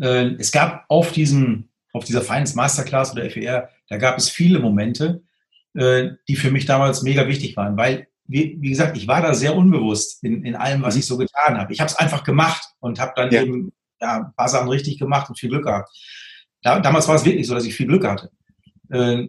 Äh, 0.00 0.34
es 0.38 0.50
gab 0.50 0.84
auf 0.88 1.12
diesem, 1.12 1.68
auf 1.92 2.04
dieser 2.04 2.22
Finance 2.22 2.56
Masterclass 2.56 3.12
oder 3.12 3.30
FER, 3.30 3.70
da 3.88 3.96
gab 3.96 4.18
es 4.18 4.28
viele 4.28 4.58
Momente, 4.58 5.22
äh, 5.76 6.12
die 6.28 6.36
für 6.36 6.50
mich 6.50 6.66
damals 6.66 7.02
mega 7.02 7.26
wichtig 7.28 7.56
waren, 7.56 7.76
weil, 7.76 8.08
wie, 8.24 8.56
wie 8.60 8.70
gesagt, 8.70 8.96
ich 8.96 9.06
war 9.06 9.22
da 9.22 9.34
sehr 9.34 9.54
unbewusst 9.54 10.22
in, 10.24 10.44
in 10.44 10.56
allem, 10.56 10.82
was 10.82 10.94
mhm. 10.94 11.00
ich 11.00 11.06
so 11.06 11.16
getan 11.16 11.58
habe. 11.58 11.72
Ich 11.72 11.80
habe 11.80 11.90
es 11.90 11.96
einfach 11.96 12.24
gemacht 12.24 12.62
und 12.80 12.98
habe 12.98 13.12
dann 13.14 13.30
ja. 13.30 13.42
eben 13.42 13.72
ja, 14.00 14.16
ein 14.16 14.34
paar 14.34 14.48
Sachen 14.48 14.68
richtig 14.68 14.98
gemacht 14.98 15.28
und 15.28 15.38
viel 15.38 15.50
Glück 15.50 15.64
gehabt. 15.64 15.90
Da, 16.62 16.80
damals 16.80 17.08
war 17.08 17.14
es 17.14 17.24
wirklich 17.24 17.46
so, 17.46 17.54
dass 17.54 17.64
ich 17.64 17.74
viel 17.74 17.86
Glück 17.86 18.06
hatte. 18.06 18.30
Äh, 18.90 19.28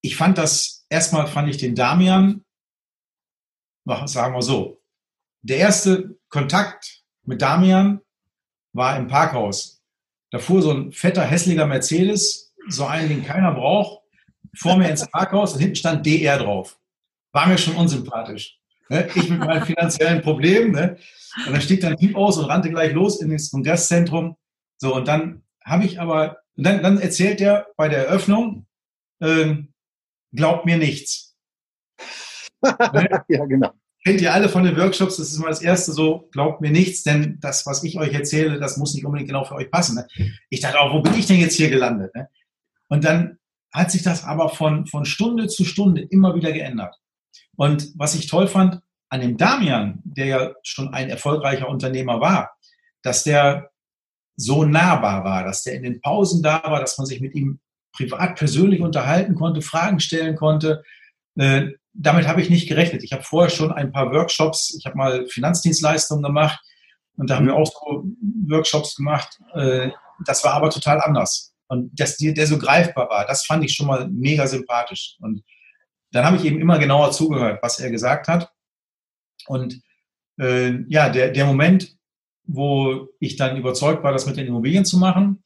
ich 0.00 0.16
fand 0.16 0.38
das, 0.38 0.84
erstmal 0.88 1.26
fand 1.26 1.48
ich 1.48 1.56
den 1.56 1.74
Damian, 1.74 2.44
sagen 4.06 4.34
wir 4.34 4.42
so, 4.42 4.80
der 5.42 5.58
erste 5.58 6.16
Kontakt 6.28 7.02
mit 7.24 7.42
Damian 7.42 8.00
war 8.72 8.96
im 8.96 9.08
Parkhaus. 9.08 9.82
Da 10.30 10.38
fuhr 10.38 10.62
so 10.62 10.72
ein 10.72 10.92
fetter, 10.92 11.22
hässlicher 11.22 11.66
Mercedes, 11.66 12.54
so 12.68 12.86
einen, 12.86 13.08
den 13.08 13.24
keiner 13.24 13.52
braucht, 13.52 14.03
vor 14.56 14.76
mir 14.76 14.88
ins 14.88 15.06
Parkhaus 15.08 15.54
und 15.54 15.60
hinten 15.60 15.76
stand 15.76 16.06
DR 16.06 16.38
drauf. 16.38 16.78
War 17.32 17.46
mir 17.46 17.58
schon 17.58 17.76
unsympathisch. 17.76 18.58
Ne? 18.88 19.08
Ich 19.14 19.28
mit 19.28 19.40
meinen 19.40 19.64
finanziellen 19.64 20.22
Problemen. 20.22 20.72
Ne? 20.72 20.96
Und 21.46 21.52
dann 21.52 21.60
stieg 21.60 21.80
dann 21.80 21.96
Typ 21.96 22.16
aus 22.16 22.38
und 22.38 22.46
rannte 22.46 22.70
gleich 22.70 22.92
los 22.92 23.20
in 23.20 23.30
das 23.30 23.50
Kongresszentrum. 23.50 24.36
So, 24.76 24.94
und 24.94 25.08
dann 25.08 25.42
habe 25.64 25.84
ich 25.84 26.00
aber 26.00 26.38
Und 26.56 26.64
dann, 26.66 26.82
dann 26.82 26.98
erzählt 26.98 27.40
er 27.40 27.66
bei 27.76 27.88
der 27.88 28.06
Eröffnung, 28.06 28.66
äh, 29.20 29.56
glaubt 30.32 30.66
mir 30.66 30.76
nichts. 30.76 31.36
ja, 33.28 33.44
genau. 33.46 33.72
Kennt 34.04 34.20
ihr 34.20 34.34
alle 34.34 34.50
von 34.50 34.64
den 34.64 34.76
Workshops, 34.76 35.16
das 35.16 35.32
ist 35.32 35.38
mal 35.38 35.48
das 35.48 35.62
erste 35.62 35.92
so, 35.92 36.28
glaubt 36.30 36.60
mir 36.60 36.70
nichts, 36.70 37.04
denn 37.04 37.38
das, 37.40 37.64
was 37.64 37.82
ich 37.84 37.98
euch 37.98 38.12
erzähle, 38.12 38.60
das 38.60 38.76
muss 38.76 38.92
nicht 38.94 39.06
unbedingt 39.06 39.28
genau 39.28 39.44
für 39.44 39.54
euch 39.54 39.70
passen. 39.70 39.96
Ne? 39.96 40.06
Ich 40.50 40.60
dachte 40.60 40.78
auch, 40.78 40.92
wo 40.92 41.00
bin 41.00 41.14
ich 41.14 41.26
denn 41.26 41.40
jetzt 41.40 41.54
hier 41.54 41.70
gelandet? 41.70 42.14
Ne? 42.14 42.28
Und 42.88 43.04
dann 43.04 43.38
hat 43.74 43.90
sich 43.90 44.02
das 44.02 44.24
aber 44.24 44.48
von, 44.48 44.86
von 44.86 45.04
Stunde 45.04 45.48
zu 45.48 45.64
Stunde 45.64 46.00
immer 46.02 46.34
wieder 46.34 46.52
geändert. 46.52 46.94
Und 47.56 47.92
was 47.96 48.14
ich 48.14 48.28
toll 48.28 48.46
fand 48.46 48.80
an 49.08 49.20
dem 49.20 49.36
Damian, 49.36 50.00
der 50.04 50.26
ja 50.26 50.52
schon 50.62 50.94
ein 50.94 51.10
erfolgreicher 51.10 51.68
Unternehmer 51.68 52.20
war, 52.20 52.52
dass 53.02 53.24
der 53.24 53.70
so 54.36 54.64
nahbar 54.64 55.24
war, 55.24 55.44
dass 55.44 55.64
der 55.64 55.74
in 55.74 55.82
den 55.82 56.00
Pausen 56.00 56.42
da 56.42 56.62
war, 56.64 56.80
dass 56.80 56.98
man 56.98 57.06
sich 57.06 57.20
mit 57.20 57.34
ihm 57.34 57.60
privat 57.92 58.36
persönlich 58.36 58.80
unterhalten 58.80 59.34
konnte, 59.34 59.60
Fragen 59.60 60.00
stellen 60.00 60.36
konnte. 60.36 60.82
Äh, 61.36 61.72
damit 61.92 62.26
habe 62.26 62.40
ich 62.42 62.50
nicht 62.50 62.68
gerechnet. 62.68 63.04
Ich 63.04 63.12
habe 63.12 63.22
vorher 63.22 63.50
schon 63.50 63.72
ein 63.72 63.92
paar 63.92 64.12
Workshops, 64.12 64.74
ich 64.76 64.86
habe 64.86 64.96
mal 64.96 65.26
Finanzdienstleistungen 65.26 66.24
gemacht 66.24 66.60
und 67.16 67.30
da 67.30 67.36
haben 67.36 67.46
wir 67.46 67.54
auch 67.54 67.66
so 67.66 68.04
Workshops 68.48 68.96
gemacht. 68.96 69.40
Äh, 69.54 69.90
das 70.26 70.44
war 70.44 70.54
aber 70.54 70.70
total 70.70 71.00
anders. 71.00 71.53
Und 71.68 71.98
dass 71.98 72.16
der 72.16 72.46
so 72.46 72.58
greifbar 72.58 73.08
war, 73.08 73.26
das 73.26 73.46
fand 73.46 73.64
ich 73.64 73.74
schon 73.74 73.86
mal 73.86 74.08
mega 74.08 74.46
sympathisch. 74.46 75.16
Und 75.20 75.42
dann 76.12 76.24
habe 76.24 76.36
ich 76.36 76.44
eben 76.44 76.60
immer 76.60 76.78
genauer 76.78 77.12
zugehört, 77.12 77.60
was 77.62 77.80
er 77.80 77.90
gesagt 77.90 78.28
hat. 78.28 78.50
Und 79.46 79.80
äh, 80.38 80.82
ja, 80.88 81.08
der, 81.08 81.30
der 81.30 81.46
Moment, 81.46 81.96
wo 82.46 83.08
ich 83.20 83.36
dann 83.36 83.56
überzeugt 83.56 84.02
war, 84.02 84.12
das 84.12 84.26
mit 84.26 84.36
den 84.36 84.46
Immobilien 84.46 84.84
zu 84.84 84.98
machen, 84.98 85.42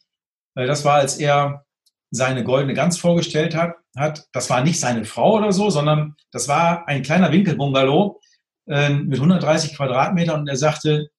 äh, 0.54 0.66
das 0.66 0.84
war, 0.84 0.96
als 0.96 1.18
er 1.18 1.64
seine 2.10 2.44
goldene 2.44 2.74
Gans 2.74 2.98
vorgestellt 2.98 3.54
hat, 3.54 3.76
hat. 3.96 4.26
Das 4.32 4.50
war 4.50 4.62
nicht 4.62 4.80
seine 4.80 5.04
Frau 5.04 5.36
oder 5.36 5.52
so, 5.52 5.70
sondern 5.70 6.16
das 6.32 6.48
war 6.48 6.88
ein 6.88 7.02
kleiner 7.02 7.32
Winkelbungalow 7.32 8.20
äh, 8.66 8.90
mit 8.90 9.18
130 9.18 9.76
Quadratmetern 9.76 10.40
und 10.40 10.48
er 10.48 10.56
sagte, 10.56 11.10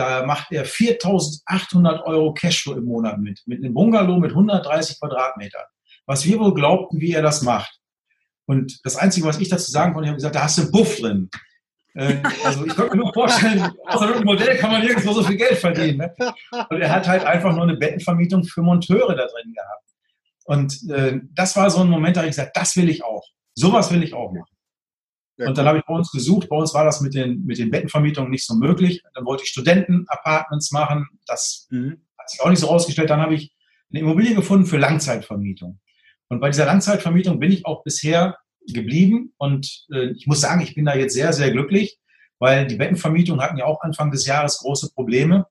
da 0.00 0.24
macht 0.24 0.50
er 0.50 0.64
4.800 0.64 2.04
Euro 2.04 2.32
Cashflow 2.32 2.74
im 2.74 2.86
Monat 2.86 3.18
mit, 3.18 3.42
mit 3.46 3.62
einem 3.62 3.74
Bungalow 3.74 4.18
mit 4.18 4.30
130 4.30 4.98
Quadratmetern. 4.98 5.64
Was 6.06 6.24
wir 6.24 6.38
wohl 6.40 6.54
glaubten, 6.54 7.00
wie 7.00 7.12
er 7.12 7.22
das 7.22 7.42
macht. 7.42 7.78
Und 8.46 8.80
das 8.84 8.96
Einzige, 8.96 9.26
was 9.26 9.38
ich 9.38 9.50
dazu 9.50 9.70
sagen 9.70 9.92
konnte, 9.92 10.06
ich 10.06 10.08
habe 10.08 10.16
gesagt, 10.16 10.34
da 10.34 10.44
hast 10.44 10.58
du 10.58 10.70
Buff 10.72 10.96
drin. 10.96 11.28
Äh, 11.94 12.16
also 12.44 12.64
ich 12.64 12.74
könnte 12.74 12.96
mir 12.96 13.02
nur 13.02 13.12
vorstellen, 13.12 13.70
außer 13.86 14.14
einem 14.14 14.24
Modell 14.24 14.56
kann 14.56 14.72
man 14.72 14.80
nirgendwo 14.80 15.12
so 15.12 15.22
viel 15.22 15.36
Geld 15.36 15.58
verdienen. 15.58 15.98
Ne? 15.98 16.14
Und 16.70 16.80
er 16.80 16.90
hat 16.90 17.06
halt 17.06 17.24
einfach 17.24 17.52
nur 17.52 17.64
eine 17.64 17.76
Bettenvermietung 17.76 18.44
für 18.44 18.62
Monteure 18.62 19.14
da 19.14 19.26
drin 19.26 19.52
gehabt. 19.52 19.84
Und 20.44 20.90
äh, 20.90 21.20
das 21.34 21.54
war 21.56 21.70
so 21.70 21.82
ein 21.82 21.90
Moment, 21.90 22.16
da 22.16 22.20
habe 22.20 22.28
ich 22.28 22.36
gesagt, 22.36 22.56
das 22.56 22.74
will 22.76 22.88
ich 22.88 23.04
auch. 23.04 23.24
Sowas 23.54 23.92
will 23.92 24.02
ich 24.02 24.14
auch 24.14 24.32
machen. 24.32 24.50
Und 25.48 25.58
dann 25.58 25.66
habe 25.66 25.78
ich 25.78 25.84
bei 25.84 25.94
uns 25.94 26.10
gesucht. 26.10 26.48
Bei 26.48 26.56
uns 26.56 26.74
war 26.74 26.84
das 26.84 27.00
mit 27.00 27.14
den, 27.14 27.44
mit 27.46 27.58
den 27.58 27.70
Bettenvermietungen 27.70 28.30
nicht 28.30 28.46
so 28.46 28.54
möglich. 28.54 29.02
Dann 29.14 29.24
wollte 29.24 29.44
ich 29.44 29.50
Studenten-Apartments 29.50 30.70
machen. 30.70 31.08
Das 31.26 31.66
mhm. 31.70 32.02
hat 32.18 32.30
sich 32.30 32.40
auch 32.40 32.50
nicht 32.50 32.58
so 32.58 32.66
rausgestellt. 32.66 33.10
Dann 33.10 33.20
habe 33.20 33.34
ich 33.34 33.52
eine 33.90 34.00
Immobilie 34.00 34.34
gefunden 34.34 34.66
für 34.66 34.76
Langzeitvermietung. 34.76 35.80
Und 36.28 36.40
bei 36.40 36.50
dieser 36.50 36.66
Langzeitvermietung 36.66 37.40
bin 37.40 37.52
ich 37.52 37.66
auch 37.66 37.82
bisher 37.82 38.36
geblieben. 38.66 39.32
Und 39.38 39.86
äh, 39.92 40.10
ich 40.10 40.26
muss 40.26 40.40
sagen, 40.40 40.60
ich 40.60 40.74
bin 40.74 40.84
da 40.84 40.94
jetzt 40.94 41.14
sehr, 41.14 41.32
sehr 41.32 41.50
glücklich, 41.50 41.98
weil 42.38 42.66
die 42.66 42.76
Bettenvermietungen 42.76 43.42
hatten 43.42 43.56
ja 43.56 43.64
auch 43.64 43.80
Anfang 43.82 44.10
des 44.10 44.26
Jahres 44.26 44.58
große 44.58 44.92
Probleme, 44.92 45.46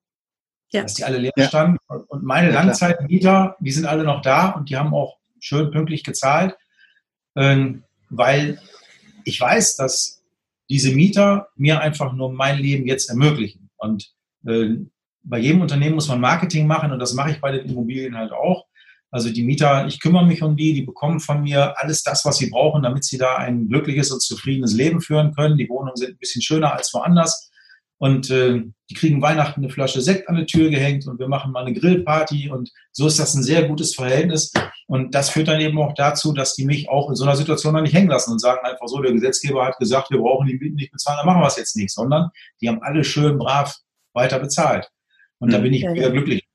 ja. 0.72 0.84
dass 0.84 0.94
die 0.94 1.04
alle 1.04 1.18
leer 1.18 1.34
standen. 1.48 1.78
Und 1.88 2.24
meine 2.24 2.50
ja, 2.50 2.64
Langzeitmieter, 2.64 3.58
die 3.60 3.72
sind 3.72 3.86
alle 3.86 4.04
noch 4.04 4.22
da 4.22 4.50
und 4.50 4.70
die 4.70 4.78
haben 4.78 4.94
auch 4.94 5.18
schön 5.40 5.72
pünktlich 5.72 6.04
gezahlt, 6.04 6.56
äh, 7.36 7.74
weil 8.10 8.60
ich 9.30 9.40
weiß, 9.40 9.76
dass 9.78 10.22
diese 10.70 10.92
Mieter 10.92 11.48
mir 11.56 11.80
einfach 11.80 12.14
nur 12.14 12.32
mein 12.32 12.58
Leben 12.60 12.86
jetzt 12.88 13.10
ermöglichen. 13.10 13.70
Und 13.78 14.12
äh, 14.46 14.76
bei 15.24 15.40
jedem 15.40 15.62
Unternehmen 15.62 15.96
muss 15.96 16.08
man 16.08 16.20
Marketing 16.20 16.68
machen 16.68 16.92
und 16.92 17.00
das 17.00 17.14
mache 17.14 17.32
ich 17.32 17.42
bei 17.42 17.52
den 17.52 17.70
Immobilien 17.70 18.18
halt 18.18 18.32
auch. 18.32 18.66
Also 19.12 19.32
die 19.32 19.44
Mieter, 19.44 19.88
ich 19.88 20.00
kümmere 20.00 20.26
mich 20.26 20.44
um 20.44 20.56
die, 20.56 20.74
die 20.74 20.84
bekommen 20.84 21.20
von 21.20 21.42
mir 21.42 21.80
alles 21.80 22.04
das, 22.04 22.26
was 22.26 22.38
sie 22.38 22.50
brauchen, 22.50 22.84
damit 22.84 23.04
sie 23.04 23.18
da 23.18 23.38
ein 23.38 23.68
glückliches 23.68 24.12
und 24.12 24.22
zufriedenes 24.22 24.74
Leben 24.74 25.02
führen 25.02 25.34
können. 25.34 25.58
Die 25.58 25.68
Wohnungen 25.70 25.96
sind 25.96 26.12
ein 26.12 26.18
bisschen 26.18 26.44
schöner 26.44 26.74
als 26.74 26.94
woanders. 26.94 27.49
Und 28.00 28.30
äh, 28.32 28.64
die 28.90 28.94
kriegen 28.96 29.22
Weihnachten 29.22 29.62
eine 29.62 29.72
Flasche 29.72 30.02
Sekt 30.02 30.30
an 30.30 30.38
die 30.38 30.46
Tür 30.46 30.70
gehängt 30.70 31.06
und 31.06 31.20
wir 31.20 31.28
machen 31.28 31.52
mal 31.52 31.66
eine 31.66 31.78
Grillparty 31.78 32.50
und 32.50 32.72
so 32.92 33.08
ist 33.08 33.20
das 33.20 33.36
ein 33.36 33.44
sehr 33.44 33.68
gutes 33.68 33.94
Verhältnis. 33.94 34.52
Und 34.88 35.14
das 35.14 35.30
führt 35.30 35.50
dann 35.50 35.60
eben 35.60 35.78
auch 35.78 35.94
dazu, 35.94 36.34
dass 36.34 36.56
die 36.56 36.66
mich 36.66 36.90
auch 36.90 37.10
in 37.10 37.16
so 37.16 37.26
einer 37.26 37.36
Situation 37.36 37.74
dann 37.74 37.84
nicht 37.84 37.94
hängen 37.94 38.10
lassen 38.10 38.32
und 38.32 38.40
sagen 38.40 38.66
einfach 38.66 38.88
so, 38.88 39.02
der 39.02 39.12
Gesetzgeber 39.12 39.66
hat 39.66 39.78
gesagt, 39.78 40.10
wir 40.12 40.20
brauchen 40.20 40.48
die 40.48 40.58
Mieten 40.58 40.76
nicht 40.76 40.92
bezahlen, 40.92 41.18
dann 41.18 41.28
machen 41.28 41.42
wir 41.42 41.48
es 41.48 41.58
jetzt 41.58 41.76
nicht, 41.76 41.92
sondern 41.92 42.30
die 42.62 42.70
haben 42.70 42.82
alle 42.82 43.04
schön 43.04 43.38
brav 43.38 43.76
weiter 44.14 44.40
bezahlt. 44.40 44.90
Und 45.40 45.50
mhm. 45.50 45.52
da 45.52 45.58
hm. 45.58 45.64
bin 45.64 45.74
ich 45.74 45.84
wieder 45.84 46.10
glücklich. 46.10 46.48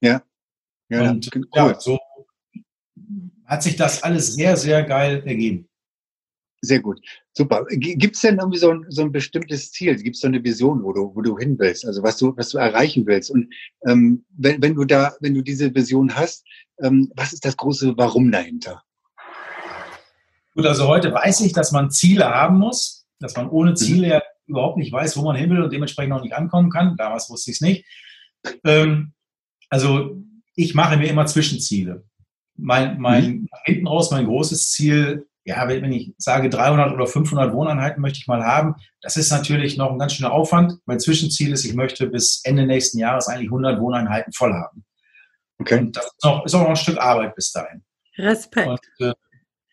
Ja, 0.00 0.22
ja, 0.90 1.10
und 1.10 1.28
cool. 1.34 1.46
ja, 1.54 1.80
so 1.80 1.98
hat 3.44 3.62
sich 3.62 3.76
das 3.76 4.02
alles 4.02 4.34
sehr, 4.34 4.56
sehr 4.56 4.82
geil 4.84 5.22
ergeben. 5.24 5.67
Sehr 6.60 6.80
gut. 6.80 7.00
Super. 7.32 7.64
Gibt 7.70 8.16
es 8.16 8.22
denn 8.22 8.38
irgendwie 8.38 8.58
so 8.58 8.70
ein, 8.70 8.84
so 8.88 9.02
ein 9.02 9.12
bestimmtes 9.12 9.70
Ziel? 9.70 9.94
Gibt 9.96 10.16
es 10.16 10.22
so 10.22 10.26
eine 10.26 10.42
Vision, 10.42 10.82
wo 10.82 10.92
du, 10.92 11.14
wo 11.14 11.22
du 11.22 11.38
hin 11.38 11.56
willst? 11.58 11.86
Also 11.86 12.02
was 12.02 12.18
du, 12.18 12.36
was 12.36 12.50
du 12.50 12.58
erreichen 12.58 13.06
willst? 13.06 13.30
Und 13.30 13.52
ähm, 13.86 14.24
wenn, 14.36 14.60
wenn 14.60 14.74
du 14.74 14.84
da, 14.84 15.14
wenn 15.20 15.34
du 15.34 15.42
diese 15.42 15.72
Vision 15.72 16.16
hast, 16.16 16.44
ähm, 16.82 17.12
was 17.14 17.32
ist 17.32 17.44
das 17.44 17.56
große 17.56 17.96
Warum 17.96 18.32
dahinter? 18.32 18.82
Gut, 20.54 20.66
also 20.66 20.88
heute 20.88 21.12
weiß 21.12 21.42
ich, 21.42 21.52
dass 21.52 21.70
man 21.70 21.92
Ziele 21.92 22.28
haben 22.28 22.58
muss, 22.58 23.06
dass 23.20 23.36
man 23.36 23.48
ohne 23.48 23.70
mhm. 23.70 23.76
Ziele 23.76 24.06
mhm. 24.06 24.12
ja 24.12 24.22
überhaupt 24.48 24.78
nicht 24.78 24.90
weiß, 24.90 25.16
wo 25.16 25.22
man 25.22 25.36
hin 25.36 25.50
will 25.50 25.62
und 25.62 25.72
dementsprechend 25.72 26.12
auch 26.12 26.22
nicht 26.22 26.34
ankommen 26.34 26.70
kann. 26.70 26.96
Damals 26.96 27.30
wusste 27.30 27.52
ich 27.52 27.58
es 27.58 27.60
nicht. 27.60 27.84
Ähm, 28.64 29.12
also 29.68 30.20
ich 30.56 30.74
mache 30.74 30.96
mir 30.96 31.08
immer 31.08 31.26
Zwischenziele. 31.26 32.04
Mein, 32.56 32.98
mein 32.98 33.24
mhm. 33.24 33.48
hinten 33.64 33.86
raus 33.86 34.10
mein 34.10 34.26
großes 34.26 34.72
Ziel, 34.72 35.27
ja, 35.48 35.66
wenn 35.66 35.92
ich 35.92 36.12
sage 36.18 36.50
300 36.50 36.92
oder 36.92 37.06
500 37.06 37.54
Wohneinheiten 37.54 38.02
möchte 38.02 38.18
ich 38.18 38.26
mal 38.26 38.44
haben, 38.44 38.74
das 39.00 39.16
ist 39.16 39.30
natürlich 39.30 39.78
noch 39.78 39.90
ein 39.90 39.98
ganz 39.98 40.12
schöner 40.12 40.30
Aufwand. 40.30 40.78
Mein 40.84 41.00
Zwischenziel 41.00 41.54
ist, 41.54 41.64
ich 41.64 41.72
möchte 41.72 42.06
bis 42.06 42.42
Ende 42.44 42.66
nächsten 42.66 42.98
Jahres 42.98 43.28
eigentlich 43.28 43.46
100 43.48 43.80
Wohneinheiten 43.80 44.34
voll 44.34 44.52
haben. 44.52 44.84
Okay. 45.58 45.78
Und 45.78 45.96
das 45.96 46.04
ist 46.04 46.24
auch, 46.24 46.44
ist 46.44 46.54
auch 46.54 46.60
noch 46.60 46.68
ein 46.68 46.76
Stück 46.76 46.98
Arbeit 46.98 47.34
bis 47.34 47.50
dahin. 47.50 47.82
Respekt. 48.18 48.68
Und, 48.68 48.80
äh, 49.00 49.14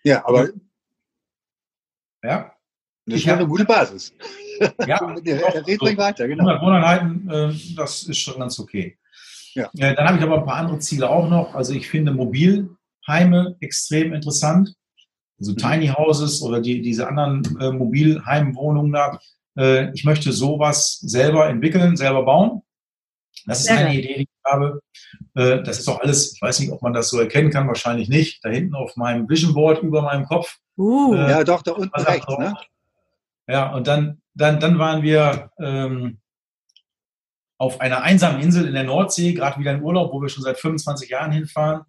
ja, 0.06 0.26
aber 0.26 0.48
ja. 2.24 2.54
Das 3.06 3.18
ist 3.18 3.26
ja 3.26 3.34
eine 3.36 3.48
gute 3.48 3.66
Basis. 3.66 4.14
Ja, 4.88 4.96
red 5.06 5.82
ruhig 5.82 5.98
weiter, 5.98 6.30
genau. 6.30 6.48
100 6.48 6.62
Wohneinheiten, 6.62 7.30
äh, 7.30 7.76
das 7.76 8.04
ist 8.04 8.20
schon 8.20 8.40
ganz 8.40 8.58
okay. 8.58 8.98
Ja. 9.54 9.70
Äh, 9.78 9.94
dann 9.94 10.08
habe 10.08 10.18
ich 10.18 10.24
aber 10.24 10.38
ein 10.38 10.46
paar 10.46 10.56
andere 10.56 10.80
Ziele 10.80 11.10
auch 11.10 11.30
noch. 11.30 11.54
Also 11.56 11.74
ich 11.74 11.90
finde 11.90 12.14
Mobilheime 12.14 13.58
extrem 13.60 14.14
interessant. 14.14 14.74
Also 15.40 15.52
mhm. 15.52 15.58
Tiny 15.58 15.88
Houses 15.88 16.42
oder 16.42 16.62
die, 16.62 16.82
diese 16.82 17.08
anderen 17.08 17.44
äh, 17.60 17.72
Mobilheimwohnungen 17.72 18.92
da. 18.92 19.20
Äh, 19.58 19.92
ich 19.94 20.06
möchte 20.06 20.32
sowas 20.32 21.00
selber 21.02 21.48
entwickeln, 21.48 21.98
selber 21.98 22.24
bauen. 22.24 22.62
Das 23.46 23.62
ist 23.62 23.70
eine 23.70 23.94
Idee, 23.94 24.16
die 24.16 24.22
ich 24.24 24.30
habe. 24.46 24.82
Äh, 25.36 25.62
das 25.64 25.80
ist 25.80 25.88
auch 25.88 26.00
alles, 26.02 26.34
ich 26.34 26.42
weiß 26.42 26.60
nicht, 26.60 26.72
ob 26.72 26.82
man 26.82 26.94
das 26.94 27.10
so 27.10 27.20
erkennen 27.20 27.52
kann, 27.52 27.68
wahrscheinlich 27.68 28.10
nicht. 28.10 28.44
Da 28.44 28.50
hinten 28.50 28.76
auf 28.76 28.96
meinem 28.96 29.30
Vision 29.30 29.54
Board 29.54 29.84
über 29.84 30.02
meinem 30.02 30.26
Kopf. 30.26 30.58
Uh, 30.78 31.14
äh, 31.14 31.30
ja, 31.30 31.44
doch, 31.44 31.62
da 31.62 31.72
unten 31.72 32.00
rechts, 32.02 32.38
ne? 32.38 32.54
Ja, 33.48 33.72
und 33.74 33.88
dann, 33.88 34.22
dann, 34.34 34.60
dann 34.60 34.80
waren 34.80 35.04
wir 35.04 35.52
ähm, 35.60 36.18
auf 37.58 37.80
einer 37.80 38.02
einsamen 38.02 38.42
Insel 38.42 38.68
in 38.68 38.74
der 38.74 38.84
Nordsee, 38.84 39.34
gerade 39.34 39.60
wieder 39.60 39.74
in 39.74 39.84
Urlaub, 39.84 40.12
wo 40.12 40.22
wir 40.22 40.30
schon 40.30 40.44
seit 40.44 40.58
25 40.58 41.10
Jahren 41.10 41.32
hinfahren. 41.32 41.84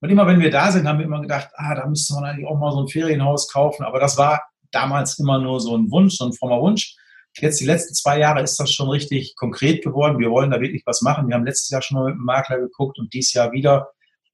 Und 0.00 0.10
immer 0.10 0.26
wenn 0.26 0.40
wir 0.40 0.50
da 0.50 0.70
sind, 0.70 0.86
haben 0.86 0.98
wir 0.98 1.06
immer 1.06 1.22
gedacht, 1.22 1.48
ah, 1.54 1.74
da 1.74 1.86
müsste 1.86 2.14
man 2.14 2.24
eigentlich 2.24 2.46
auch 2.46 2.58
mal 2.58 2.72
so 2.72 2.82
ein 2.82 2.88
Ferienhaus 2.88 3.50
kaufen. 3.50 3.84
Aber 3.84 3.98
das 3.98 4.18
war 4.18 4.42
damals 4.70 5.18
immer 5.18 5.38
nur 5.38 5.60
so 5.60 5.76
ein 5.76 5.90
Wunsch, 5.90 6.16
so 6.16 6.26
ein 6.26 6.32
frommer 6.32 6.60
Wunsch. 6.60 6.94
Jetzt 7.38 7.60
die 7.60 7.66
letzten 7.66 7.94
zwei 7.94 8.18
Jahre 8.18 8.42
ist 8.42 8.58
das 8.58 8.72
schon 8.72 8.88
richtig 8.88 9.34
konkret 9.36 9.84
geworden. 9.84 10.18
Wir 10.18 10.30
wollen 10.30 10.50
da 10.50 10.60
wirklich 10.60 10.82
was 10.86 11.02
machen. 11.02 11.28
Wir 11.28 11.34
haben 11.34 11.44
letztes 11.44 11.70
Jahr 11.70 11.82
schon 11.82 11.98
mal 11.98 12.06
mit 12.06 12.14
dem 12.14 12.24
Makler 12.24 12.58
geguckt 12.58 12.98
und 12.98 13.12
dieses 13.12 13.34
Jahr 13.34 13.52
wieder. 13.52 13.88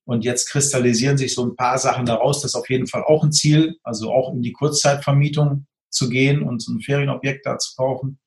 Und 0.05 0.25
jetzt 0.25 0.49
kristallisieren 0.51 1.17
sich 1.17 1.35
so 1.35 1.45
ein 1.45 1.57
paar 1.57 1.79
Sachen 1.79 2.07
daraus. 2.07 2.43
Das 2.43 2.53
ist 2.53 2.55
auf 2.57 2.69
jeden 2.71 2.87
Fall 2.87 3.05
auch 3.05 3.25
ein 3.25 3.33
Ziel, 3.33 3.77
also 3.83 4.13
auch 4.13 4.33
in 4.33 4.43
die 4.43 4.53
Kurzzeitvermietung 4.53 5.67
zu 5.91 6.09
gehen 6.09 6.43
und 6.43 6.63
so 6.63 6.73
ein 6.73 6.81
Ferienobjekt 6.81 7.47
da 7.47 7.59
zu 7.59 7.75
kaufen. 7.77 8.19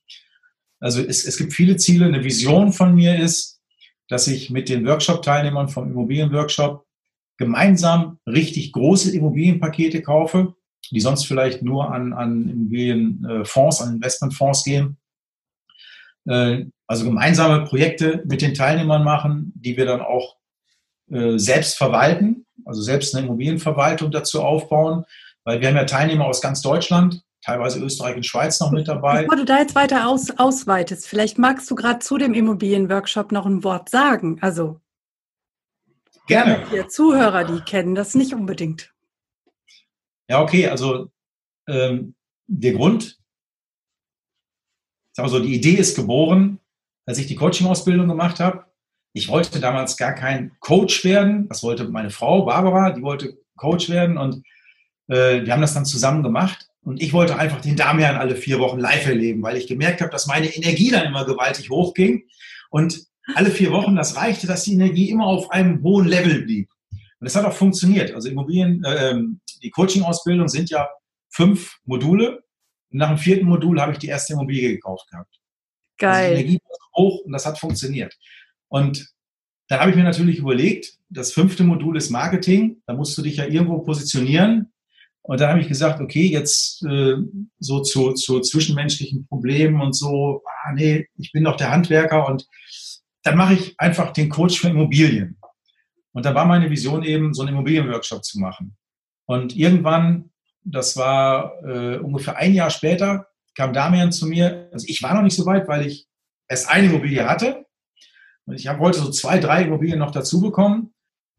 Also 0.80 1.02
es, 1.02 1.26
es 1.26 1.38
gibt 1.38 1.54
viele 1.54 1.78
Ziele. 1.78 2.06
Eine 2.06 2.24
Vision 2.24 2.72
von 2.72 2.96
mir 2.96 3.20
ist, 3.20 3.62
dass 4.08 4.28
ich 4.28 4.50
mit 4.50 4.70
den 4.70 4.86
Workshop-Teilnehmern 4.86 5.70
vom 5.70 5.90
Immobilienworkshop 5.90 6.85
gemeinsam 7.38 8.20
richtig 8.26 8.72
große 8.72 9.16
Immobilienpakete 9.16 10.02
kaufe, 10.02 10.56
die 10.92 11.00
sonst 11.00 11.26
vielleicht 11.26 11.64
nur 11.64 11.92
an, 11.92 12.14
an 12.14 12.50
Immobilienfonds, 12.50 13.82
an 13.82 13.96
Investmentfonds 13.96 14.64
gehen. 14.64 14.98
Äh, 16.26 16.66
also 16.88 17.06
gemeinsame 17.06 17.66
Projekte 17.66 18.24
mit 18.26 18.42
den 18.42 18.54
Teilnehmern 18.54 19.04
machen, 19.04 19.54
die 19.56 19.76
wir 19.78 19.86
dann 19.86 20.02
auch 20.02 20.38
äh, 21.12 21.38
selbst 21.38 21.78
verwalten, 21.78 22.46
also 22.66 22.82
selbst 22.82 23.16
eine 23.16 23.26
Immobilienverwaltung 23.26 24.12
dazu 24.12 24.42
aufbauen, 24.42 25.06
weil 25.44 25.62
wir 25.62 25.68
haben 25.68 25.76
ja 25.76 25.86
Teilnehmer 25.86 26.26
aus 26.26 26.42
ganz 26.42 26.62
Deutschland, 26.62 27.22
teilweise 27.44 27.80
Österreich 27.80 28.16
und 28.16 28.26
Schweiz 28.26 28.60
noch 28.60 28.72
mit 28.72 28.88
dabei. 28.88 29.24
Bevor 29.24 29.38
du 29.38 29.46
da 29.46 29.60
jetzt 29.60 29.76
weiter 29.76 30.08
aus, 30.08 30.32
ausweitest, 30.38 31.08
vielleicht 31.08 31.38
magst 31.38 31.70
du 31.70 31.76
gerade 31.76 32.00
zu 32.00 32.18
dem 32.18 32.34
Immobilienworkshop 32.34 33.32
noch 33.32 33.46
ein 33.46 33.64
Wort 33.64 33.90
sagen. 33.90 34.40
Also 34.42 34.80
gerne. 36.28 36.66
Die 36.72 36.88
Zuhörer, 36.88 37.44
die 37.44 37.62
kennen 37.62 37.96
das 37.96 38.16
nicht 38.16 38.34
unbedingt. 38.34 38.94
Ja, 40.28 40.42
okay, 40.42 40.68
also 40.68 41.12
ähm, 41.68 42.16
der 42.48 42.74
Grund, 42.74 43.20
sagen 45.14 45.28
wir 45.28 45.32
so, 45.32 45.40
die 45.40 45.56
Idee 45.56 45.76
ist 45.76 45.96
geboren, 45.96 46.60
als 47.06 47.18
ich 47.18 47.28
die 47.28 47.36
Coaching-Ausbildung 47.36 48.08
gemacht 48.08 48.40
habe. 48.40 48.66
Ich 49.14 49.30
wollte 49.30 49.60
damals 49.60 49.98
gar 49.98 50.14
kein 50.14 50.52
Coach 50.60 51.04
werden. 51.06 51.48
Das 51.48 51.64
wollte 51.64 51.86
meine 51.86 52.10
Frau 52.10 52.46
Barbara, 52.46 52.92
die 52.92 53.02
wollte 53.02 53.38
Coach 53.56 53.90
werden 53.90 54.18
und 54.18 54.44
äh, 55.08 55.46
wir 55.46 55.54
haben 55.54 55.62
das 55.62 55.74
dann 55.74 55.86
zusammen 55.86 56.24
gemacht. 56.24 56.68
Und 56.84 57.02
ich 57.02 57.14
wollte 57.14 57.38
einfach 57.38 57.62
den 57.62 57.76
Damian 57.76 58.18
alle 58.18 58.36
vier 58.36 58.60
Wochen 58.60 58.80
live 58.80 59.08
erleben, 59.08 59.42
weil 59.42 59.58
ich 59.58 59.68
gemerkt 59.68 60.02
habe, 60.02 60.12
dass 60.12 60.28
meine 60.28 60.48
Energie 60.48 60.92
dann 60.92 61.08
immer 61.08 61.26
gewaltig 61.26 61.70
hochging. 61.70 62.26
Und 62.70 63.08
alle 63.34 63.50
vier 63.50 63.72
Wochen, 63.72 63.96
das 63.96 64.16
reichte, 64.16 64.48
dass 64.48 64.64
die 64.64 64.74
Energie 64.74 65.10
immer 65.10 65.26
auf 65.26 65.50
einem 65.52 65.82
hohen 65.82 66.08
Level 66.08 66.44
blieb. 66.44 66.70
Und 66.92 67.26
das 67.26 67.36
hat 67.36 67.46
auch 67.46 67.54
funktioniert. 67.54 68.14
Also 68.14 68.30
Immobilien, 68.30 68.84
äh, 68.84 69.16
die 69.64 69.72
Coaching-Ausbildung 69.72 70.48
sind 70.48 70.70
ja 70.70 70.88
fünf 71.30 71.78
Module. 71.86 72.44
Und 72.92 73.00
nach 73.00 73.10
dem 73.10 73.18
vierten 73.18 73.46
Modul 73.46 73.82
habe 73.82 73.94
ich 73.94 73.98
die 73.98 74.08
erste 74.08 74.34
Immobilie 74.34 74.70
gekauft 74.70 75.10
gehabt. 75.10 75.40
Geil. 75.98 76.12
Also 76.12 76.36
die 76.36 76.42
Energie 76.42 76.60
war 76.68 77.04
hoch 77.04 77.22
und 77.26 77.32
das 77.32 77.46
hat 77.46 77.58
funktioniert. 77.58 78.16
Und 78.68 79.12
dann 79.68 79.80
habe 79.80 79.90
ich 79.90 79.96
mir 79.96 80.04
natürlich 80.04 80.38
überlegt, 80.38 81.00
das 81.10 81.32
fünfte 81.32 81.64
Modul 81.64 81.98
ist 81.98 82.10
Marketing. 82.12 82.82
Da 82.86 82.94
musst 82.94 83.18
du 83.18 83.22
dich 83.22 83.38
ja 83.38 83.46
irgendwo 83.46 83.80
positionieren. 83.80 84.72
Und 85.22 85.40
dann 85.40 85.50
habe 85.50 85.62
ich 85.62 85.68
gesagt, 85.68 86.02
okay, 86.02 86.28
jetzt 86.28 86.84
äh, 86.86 87.16
so 87.58 87.82
zu, 87.82 88.14
zu 88.14 88.42
zwischenmenschlichen 88.42 89.26
Problemen 89.28 89.82
und 89.82 89.94
so, 89.94 90.44
ah, 90.46 90.74
nee, 90.74 91.08
ich 91.18 91.32
bin 91.32 91.44
doch 91.44 91.56
der 91.56 91.72
Handwerker 91.72 92.28
und 92.28 92.46
dann 93.26 93.38
mache 93.38 93.56
ich 93.56 93.80
einfach 93.80 94.12
den 94.12 94.30
Coach 94.30 94.60
für 94.60 94.70
Immobilien. 94.70 95.38
Und 96.14 96.26
da 96.26 96.34
war 96.34 96.46
meine 96.46 96.70
Vision 96.70 97.04
eben, 97.04 97.34
so 97.34 97.42
einen 97.42 97.54
Immobilienworkshop 97.54 98.24
zu 98.24 98.40
machen. 98.40 98.78
Und 99.26 99.56
irgendwann, 99.56 100.32
das 100.64 100.96
war 100.96 101.62
äh, 101.64 101.98
ungefähr 101.98 102.38
ein 102.38 102.54
Jahr 102.54 102.70
später, 102.70 103.28
kam 103.56 103.74
Damian 103.74 104.12
zu 104.12 104.28
mir. 104.28 104.70
Also 104.72 104.86
ich 104.88 105.02
war 105.04 105.14
noch 105.14 105.24
nicht 105.24 105.36
so 105.36 105.46
weit, 105.46 105.68
weil 105.68 105.86
ich 105.86 106.08
erst 106.48 106.70
eine 106.70 106.88
Immobilie 106.88 107.28
hatte. 107.28 107.66
Und 108.46 108.56
ich 108.56 108.68
hab, 108.68 108.80
wollte 108.80 109.00
so 109.00 109.10
zwei, 109.10 109.40
drei 109.40 109.64
Immobilien 109.64 110.00
noch 110.00 110.12
dazu 110.12 110.40
bekommen 110.40 110.94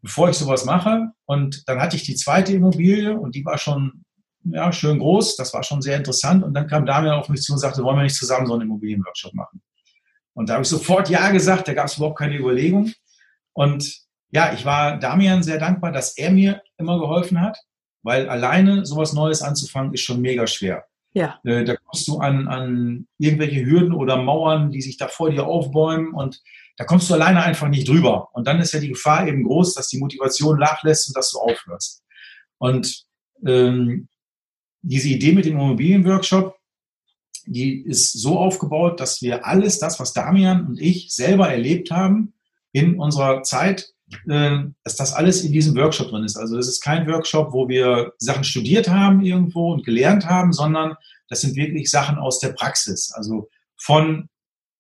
bevor 0.07 0.31
ich 0.31 0.37
sowas 0.37 0.65
mache. 0.65 1.11
Und 1.27 1.69
dann 1.69 1.81
hatte 1.81 1.97
ich 1.97 2.05
die 2.05 2.15
zweite 2.15 2.53
Immobilie 2.53 3.19
und 3.19 3.35
die 3.35 3.45
war 3.45 3.59
schon 3.59 4.05
ja, 4.45 4.73
schön 4.73 5.01
groß. 5.01 5.37
Das 5.37 5.53
war 5.53 5.65
schon 5.65 5.83
sehr 5.83 5.97
interessant. 5.97 6.45
Und 6.45 6.55
dann 6.55 6.69
kam 6.69 6.87
Damian 6.87 7.19
auf 7.19 7.29
mich 7.29 7.43
zu 7.43 7.53
und 7.53 7.59
sagte, 7.59 7.83
wollen 7.83 7.97
wir 7.97 8.05
nicht 8.05 8.17
zusammen 8.17 8.47
so 8.47 8.55
einen 8.55 8.63
Immobilienworkshop 8.63 9.35
machen? 9.35 9.61
Und 10.37 10.49
da 10.49 10.55
habe 10.55 10.63
ich 10.63 10.69
sofort 10.69 11.09
Ja 11.09 11.31
gesagt. 11.31 11.67
Da 11.67 11.75
gab 11.75 11.87
es 11.87 11.97
überhaupt 11.97 12.19
keine 12.19 12.37
Überlegung. 12.37 12.93
Und 13.55 14.03
ja, 14.31 14.53
ich 14.53 14.65
war 14.67 14.99
Damian 14.99 15.43
sehr 15.43 15.59
dankbar, 15.59 15.93
dass 15.93 16.17
er 16.19 16.31
mir 16.31 16.63
immer 16.77 16.99
geholfen 17.01 17.41
hat, 17.41 17.59
weil 18.03 18.29
alleine 18.29 18.85
sowas 18.85 19.15
Neues 19.15 19.41
anzufangen 19.41 19.95
ist 19.95 20.03
schon 20.03 20.21
mega 20.21 20.47
schwer. 20.47 20.85
Ja. 21.15 21.41
Äh, 21.45 21.65
da 21.65 21.77
kommst 21.77 22.07
du 22.07 22.19
an, 22.19 22.49
an 22.49 23.07
irgendwelche 23.19 23.65
Hürden 23.65 23.95
oder 23.95 24.19
Mauern, 24.19 24.71
die 24.71 24.83
sich 24.83 24.99
da 24.99 25.09
vor 25.09 25.31
dir 25.31 25.47
aufbäumen 25.47 26.13
und 26.13 26.43
da 26.77 26.85
kommst 26.85 27.09
du 27.09 27.15
alleine 27.15 27.43
einfach 27.43 27.69
nicht 27.69 27.89
drüber. 27.89 28.29
Und 28.35 28.47
dann 28.47 28.61
ist 28.61 28.75
ja 28.75 28.81
die 28.81 28.91
Gefahr 28.91 29.27
eben 29.27 29.45
groß, 29.45 29.73
dass 29.73 29.89
die 29.89 29.99
Motivation 29.99 30.59
nachlässt 30.59 31.09
und 31.09 31.17
dass 31.17 31.31
du 31.31 31.39
aufhörst. 31.39 32.05
Und 32.59 33.05
ähm, 33.47 34.09
diese 34.83 35.09
Idee 35.09 35.33
mit 35.33 35.47
dem 35.47 35.59
Immobilienworkshop, 35.59 36.56
die 37.47 37.81
ist 37.81 38.13
so 38.13 38.39
aufgebaut, 38.39 39.01
dass 39.01 39.23
wir 39.23 39.47
alles 39.47 39.79
das, 39.79 40.01
was 40.01 40.13
Damian 40.13 40.67
und 40.67 40.81
ich 40.81 41.13
selber 41.13 41.49
erlebt 41.49 41.91
haben 41.91 42.35
in 42.73 42.99
unserer 42.99 43.43
Zeit, 43.43 43.93
äh, 44.29 44.59
dass 44.85 44.97
das 44.97 45.13
alles 45.13 45.43
in 45.43 45.53
diesem 45.53 45.77
Workshop 45.77 46.11
drin 46.11 46.25
ist. 46.25 46.37
Also 46.37 46.57
das 46.57 46.69
ist 46.69 46.81
kein 46.81 47.07
Workshop, 47.07 47.53
wo 47.53 47.69
wir 47.69 48.13
Sachen 48.19 48.45
studiert 48.45 48.89
haben 48.89 49.25
irgendwo 49.25 49.73
und 49.73 49.85
gelernt 49.85 50.27
haben, 50.27 50.53
sondern 50.53 50.95
das 51.29 51.41
sind 51.41 51.57
wirklich 51.57 51.91
Sachen 51.91 52.19
aus 52.19 52.39
der 52.39 52.51
Praxis. 52.51 53.13
Also 53.13 53.49
von 53.77 54.29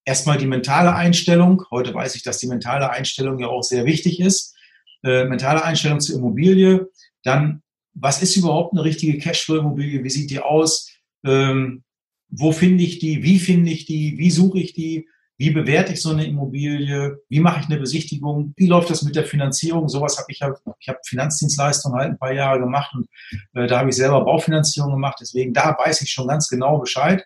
erstmal 0.04 0.38
die 0.38 0.46
mentale 0.46 0.94
Einstellung. 0.94 1.64
Heute 1.70 1.92
weiß 1.92 2.14
ich, 2.14 2.22
dass 2.22 2.38
die 2.38 2.46
mentale 2.46 2.90
Einstellung 2.90 3.38
ja 3.38 3.48
auch 3.48 3.62
sehr 3.62 3.84
wichtig 3.84 4.20
ist. 4.20 4.54
Äh, 5.02 5.24
mentale 5.24 5.64
Einstellung 5.64 6.00
zur 6.00 6.16
Immobilie. 6.16 6.88
Dann, 7.22 7.62
was 7.94 8.22
ist 8.22 8.36
überhaupt 8.36 8.72
eine 8.72 8.84
richtige 8.84 9.18
Cashflow-Immobilie? 9.18 10.02
Wie 10.04 10.10
sieht 10.10 10.30
die 10.30 10.40
aus? 10.40 10.90
Ähm, 11.24 11.82
wo 12.28 12.52
finde 12.52 12.84
ich 12.84 12.98
die? 12.98 13.22
Wie 13.22 13.38
finde 13.38 13.70
ich 13.70 13.86
die? 13.86 14.18
Wie 14.18 14.30
suche 14.30 14.58
ich 14.58 14.72
die? 14.72 15.08
Wie 15.38 15.50
bewerte 15.50 15.92
ich 15.92 16.00
so 16.00 16.10
eine 16.10 16.26
Immobilie? 16.26 17.18
Wie 17.28 17.40
mache 17.40 17.60
ich 17.60 17.66
eine 17.66 17.78
Besichtigung? 17.78 18.54
Wie 18.56 18.66
läuft 18.66 18.88
das 18.88 19.02
mit 19.02 19.16
der 19.16 19.24
Finanzierung? 19.24 19.88
Sowas 19.88 20.16
habe 20.18 20.26
ich 20.30 20.38
ja, 20.38 20.54
ich 20.78 20.88
habe 20.88 20.98
Finanzdienstleistungen 21.04 21.98
halt 21.98 22.10
ein 22.12 22.18
paar 22.18 22.32
Jahre 22.32 22.58
gemacht 22.58 22.94
und 22.94 23.06
äh, 23.52 23.66
da 23.66 23.80
habe 23.80 23.90
ich 23.90 23.96
selber 23.96 24.24
Baufinanzierung 24.24 24.92
gemacht. 24.92 25.18
Deswegen 25.20 25.52
da 25.52 25.76
weiß 25.78 26.00
ich 26.00 26.10
schon 26.10 26.28
ganz 26.28 26.48
genau 26.48 26.78
Bescheid. 26.78 27.24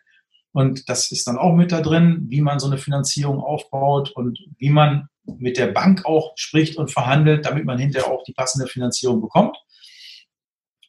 Und 0.52 0.88
das 0.88 1.12
ist 1.12 1.28
dann 1.28 1.38
auch 1.38 1.54
mit 1.54 1.70
da 1.70 1.80
drin, 1.80 2.26
wie 2.28 2.40
man 2.40 2.58
so 2.58 2.66
eine 2.66 2.78
Finanzierung 2.78 3.38
aufbaut 3.38 4.10
und 4.10 4.40
wie 4.58 4.70
man 4.70 5.08
mit 5.38 5.56
der 5.56 5.68
Bank 5.68 6.04
auch 6.04 6.32
spricht 6.34 6.76
und 6.76 6.90
verhandelt, 6.90 7.46
damit 7.46 7.64
man 7.64 7.78
hinterher 7.78 8.10
auch 8.10 8.24
die 8.24 8.32
passende 8.32 8.66
Finanzierung 8.66 9.20
bekommt. 9.20 9.56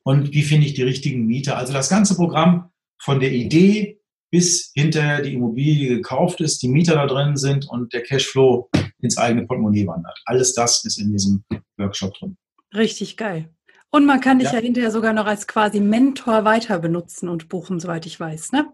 Und 0.04 0.34
wie 0.34 0.42
finde 0.42 0.66
ich 0.66 0.74
die 0.74 0.82
richtigen 0.82 1.28
Mieter? 1.28 1.58
Also 1.58 1.74
das 1.74 1.90
ganze 1.90 2.16
Programm 2.16 2.72
von 2.98 3.20
der 3.20 3.32
Idee 3.32 4.01
bis 4.32 4.72
hinterher 4.74 5.22
die 5.22 5.34
Immobilie 5.34 5.90
gekauft 5.90 6.42
ist, 6.42 6.64
die 6.64 6.70
Mieter 6.70 6.96
da 6.96 7.06
drin 7.06 7.36
sind 7.36 7.70
und 7.70 7.94
der 7.94 8.02
Cashflow 8.02 8.70
ins 9.00 9.18
eigene 9.18 9.46
Portemonnaie 9.46 9.86
wandert. 9.86 10.18
Alles 10.26 10.54
das 10.54 10.84
ist 10.86 10.98
in 10.98 11.12
diesem 11.12 11.44
Workshop 11.78 12.14
drin. 12.16 12.38
Richtig 12.74 13.18
geil. 13.18 13.50
Und 13.90 14.06
man 14.06 14.22
kann 14.22 14.40
dich 14.40 14.48
ja, 14.48 14.56
ja 14.56 14.62
hinterher 14.62 14.92
sogar 14.92 15.14
noch 15.14 15.26
als 15.26 15.48
quasi 15.48 15.82
Mentor 15.82 16.46
weiter 16.46 16.80
benutzen 16.80 17.28
und 17.28 17.50
buchen, 17.50 17.80
soweit 17.82 18.06
ich 18.06 18.18
weiß, 18.18 18.54
ne? 18.54 18.72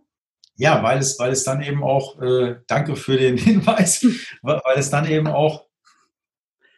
Ja, 0.57 0.81
weil 0.83 0.99
es, 0.99 1.17
weil 1.19 1.31
es 1.31 1.43
dann 1.43 1.61
eben 1.61 1.83
auch, 1.83 2.21
äh, 2.21 2.57
danke 2.67 2.95
für 2.95 3.17
den 3.17 3.37
Hinweis, 3.37 4.05
weil 4.41 4.77
es 4.77 4.91
dann 4.91 5.07
eben 5.09 5.27
auch 5.27 5.65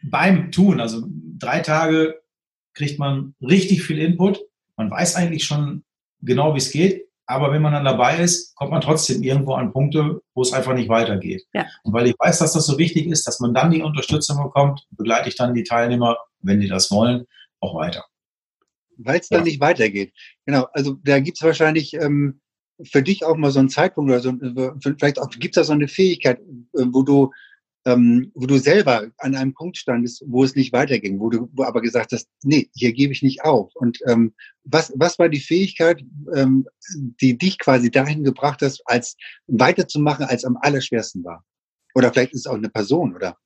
beim 0.02 0.50
Tun, 0.50 0.80
also 0.80 1.06
drei 1.38 1.60
Tage 1.60 2.20
kriegt 2.72 2.98
man 2.98 3.34
richtig 3.42 3.82
viel 3.82 3.98
Input. 3.98 4.40
Man 4.76 4.90
weiß 4.90 5.16
eigentlich 5.16 5.44
schon 5.44 5.84
genau, 6.22 6.54
wie 6.54 6.58
es 6.58 6.70
geht, 6.70 7.09
aber 7.30 7.52
wenn 7.52 7.62
man 7.62 7.72
dann 7.72 7.84
dabei 7.84 8.18
ist, 8.18 8.56
kommt 8.56 8.72
man 8.72 8.80
trotzdem 8.80 9.22
irgendwo 9.22 9.54
an 9.54 9.72
Punkte, 9.72 10.20
wo 10.34 10.42
es 10.42 10.52
einfach 10.52 10.74
nicht 10.74 10.88
weitergeht. 10.88 11.44
Ja. 11.54 11.64
Und 11.84 11.92
weil 11.92 12.08
ich 12.08 12.16
weiß, 12.18 12.40
dass 12.40 12.54
das 12.54 12.66
so 12.66 12.76
wichtig 12.76 13.06
ist, 13.06 13.24
dass 13.26 13.38
man 13.38 13.54
dann 13.54 13.70
die 13.70 13.82
Unterstützung 13.82 14.42
bekommt, 14.42 14.84
begleite 14.90 15.28
ich 15.28 15.36
dann 15.36 15.54
die 15.54 15.62
Teilnehmer, 15.62 16.16
wenn 16.40 16.58
die 16.58 16.66
das 16.66 16.90
wollen, 16.90 17.26
auch 17.60 17.76
weiter. 17.76 18.04
Weil 18.96 19.20
es 19.20 19.28
dann 19.28 19.40
ja. 19.40 19.44
nicht 19.44 19.60
weitergeht. 19.60 20.12
Genau, 20.44 20.66
also 20.72 20.96
da 21.04 21.20
gibt 21.20 21.38
es 21.38 21.44
wahrscheinlich 21.44 21.94
ähm, 21.94 22.40
für 22.82 23.02
dich 23.02 23.24
auch 23.24 23.36
mal 23.36 23.52
so 23.52 23.60
einen 23.60 23.68
Zeitpunkt 23.68 24.10
oder 24.10 24.20
so, 24.20 24.34
vielleicht 24.98 25.20
auch 25.20 25.30
gibt 25.30 25.56
es 25.56 25.60
da 25.60 25.64
so 25.64 25.72
eine 25.72 25.86
Fähigkeit, 25.86 26.40
äh, 26.40 26.84
wo 26.90 27.02
du, 27.02 27.30
ähm, 27.86 28.30
wo 28.34 28.46
du 28.46 28.58
selber 28.58 29.08
an 29.18 29.34
einem 29.34 29.54
Punkt 29.54 29.76
standest, 29.76 30.22
wo 30.26 30.44
es 30.44 30.54
nicht 30.54 30.72
weiterging, 30.72 31.18
wo 31.18 31.30
du 31.30 31.48
wo 31.52 31.64
aber 31.64 31.80
gesagt 31.80 32.12
hast, 32.12 32.28
nee, 32.42 32.68
hier 32.74 32.92
gebe 32.92 33.12
ich 33.12 33.22
nicht 33.22 33.42
auf. 33.42 33.74
Und 33.74 33.98
ähm, 34.06 34.34
was, 34.64 34.92
was 34.96 35.18
war 35.18 35.28
die 35.28 35.40
Fähigkeit, 35.40 36.04
ähm, 36.34 36.66
die 37.20 37.38
dich 37.38 37.58
quasi 37.58 37.90
dahin 37.90 38.22
gebracht 38.22 38.60
hat, 38.62 38.78
als 38.84 39.16
weiterzumachen, 39.46 40.26
als 40.26 40.44
am 40.44 40.58
allerschwersten 40.60 41.24
war? 41.24 41.44
Oder 41.94 42.12
vielleicht 42.12 42.34
ist 42.34 42.40
es 42.40 42.46
auch 42.46 42.56
eine 42.56 42.68
Person, 42.68 43.14
oder? 43.14 43.36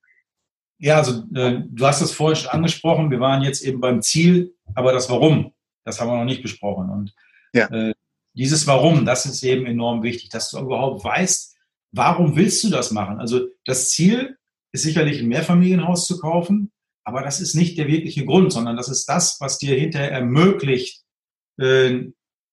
Ja, 0.79 0.97
also 0.97 1.23
äh, 1.35 1.63
du 1.69 1.87
hast 1.87 2.01
es 2.01 2.13
vorhin 2.13 2.37
schon 2.37 2.51
angesprochen, 2.51 3.11
wir 3.11 3.21
waren 3.21 3.43
jetzt 3.43 3.63
eben 3.63 3.81
beim 3.81 4.03
Ziel, 4.03 4.55
aber 4.75 4.93
das 4.93 5.09
Warum, 5.09 5.53
das 5.85 6.01
haben 6.01 6.09
wir 6.09 6.19
noch 6.19 6.25
nicht 6.25 6.43
besprochen. 6.43 6.91
Und 6.91 7.15
ja. 7.55 7.69
äh, 7.69 7.95
dieses 8.35 8.67
Warum, 8.67 9.07
das 9.07 9.27
ist 9.27 9.43
eben 9.45 9.65
enorm 9.67 10.03
wichtig, 10.03 10.31
dass 10.31 10.51
du 10.51 10.59
überhaupt 10.59 11.05
weißt, 11.05 11.54
warum 11.95 12.37
willst 12.37 12.63
du 12.65 12.71
das 12.71 12.91
machen? 12.91 13.19
Also 13.19 13.47
das 13.65 13.91
Ziel 13.91 14.37
ist 14.73 14.83
sicherlich 14.83 15.21
ein 15.21 15.29
Mehrfamilienhaus 15.29 16.07
zu 16.07 16.19
kaufen, 16.19 16.73
aber 17.05 17.23
das 17.23 17.41
ist 17.41 17.55
nicht 17.55 17.79
der 17.79 17.87
wirkliche 17.87 18.25
Grund, 18.25 18.53
sondern 18.53 18.77
das 18.77 18.89
ist 18.89 19.07
das, 19.07 19.37
was 19.41 19.59
dir 19.59 19.79
hinterher 19.79 20.11
ermöglicht, 20.11 21.03
äh, 21.59 22.07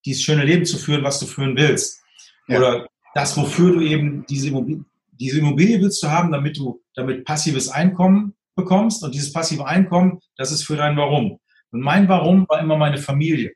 dieses 0.06 0.24
schöne 0.24 0.46
Leben 0.46 0.66
zu 0.66 0.78
führen, 0.78 1.04
was 1.04 1.20
du 1.20 1.26
führen 1.26 1.58
willst. 1.58 2.02
Ja. 2.48 2.58
Oder 2.58 2.88
das, 3.16 3.36
wofür 3.38 3.74
du 3.74 3.82
eben 3.82 4.26
diese 4.30 4.50
Immobilie, 4.50 4.84
diese 5.12 5.40
Immobilie 5.40 5.82
willst 5.82 6.02
du 6.04 6.10
haben, 6.10 6.32
damit 6.32 6.58
du 6.58 6.82
damit 6.96 7.26
passives 7.26 7.70
Einkommen 7.70 8.36
bekommst. 8.56 9.04
Und 9.04 9.14
dieses 9.14 9.32
passive 9.32 9.66
Einkommen, 9.66 10.20
das 10.36 10.52
ist 10.52 10.64
für 10.64 10.76
dein 10.76 10.98
Warum. 10.98 11.40
Und 11.72 11.82
mein 11.82 12.08
Warum 12.08 12.46
war 12.50 12.60
immer 12.60 12.78
meine 12.78 12.98
Familie. 12.98 13.54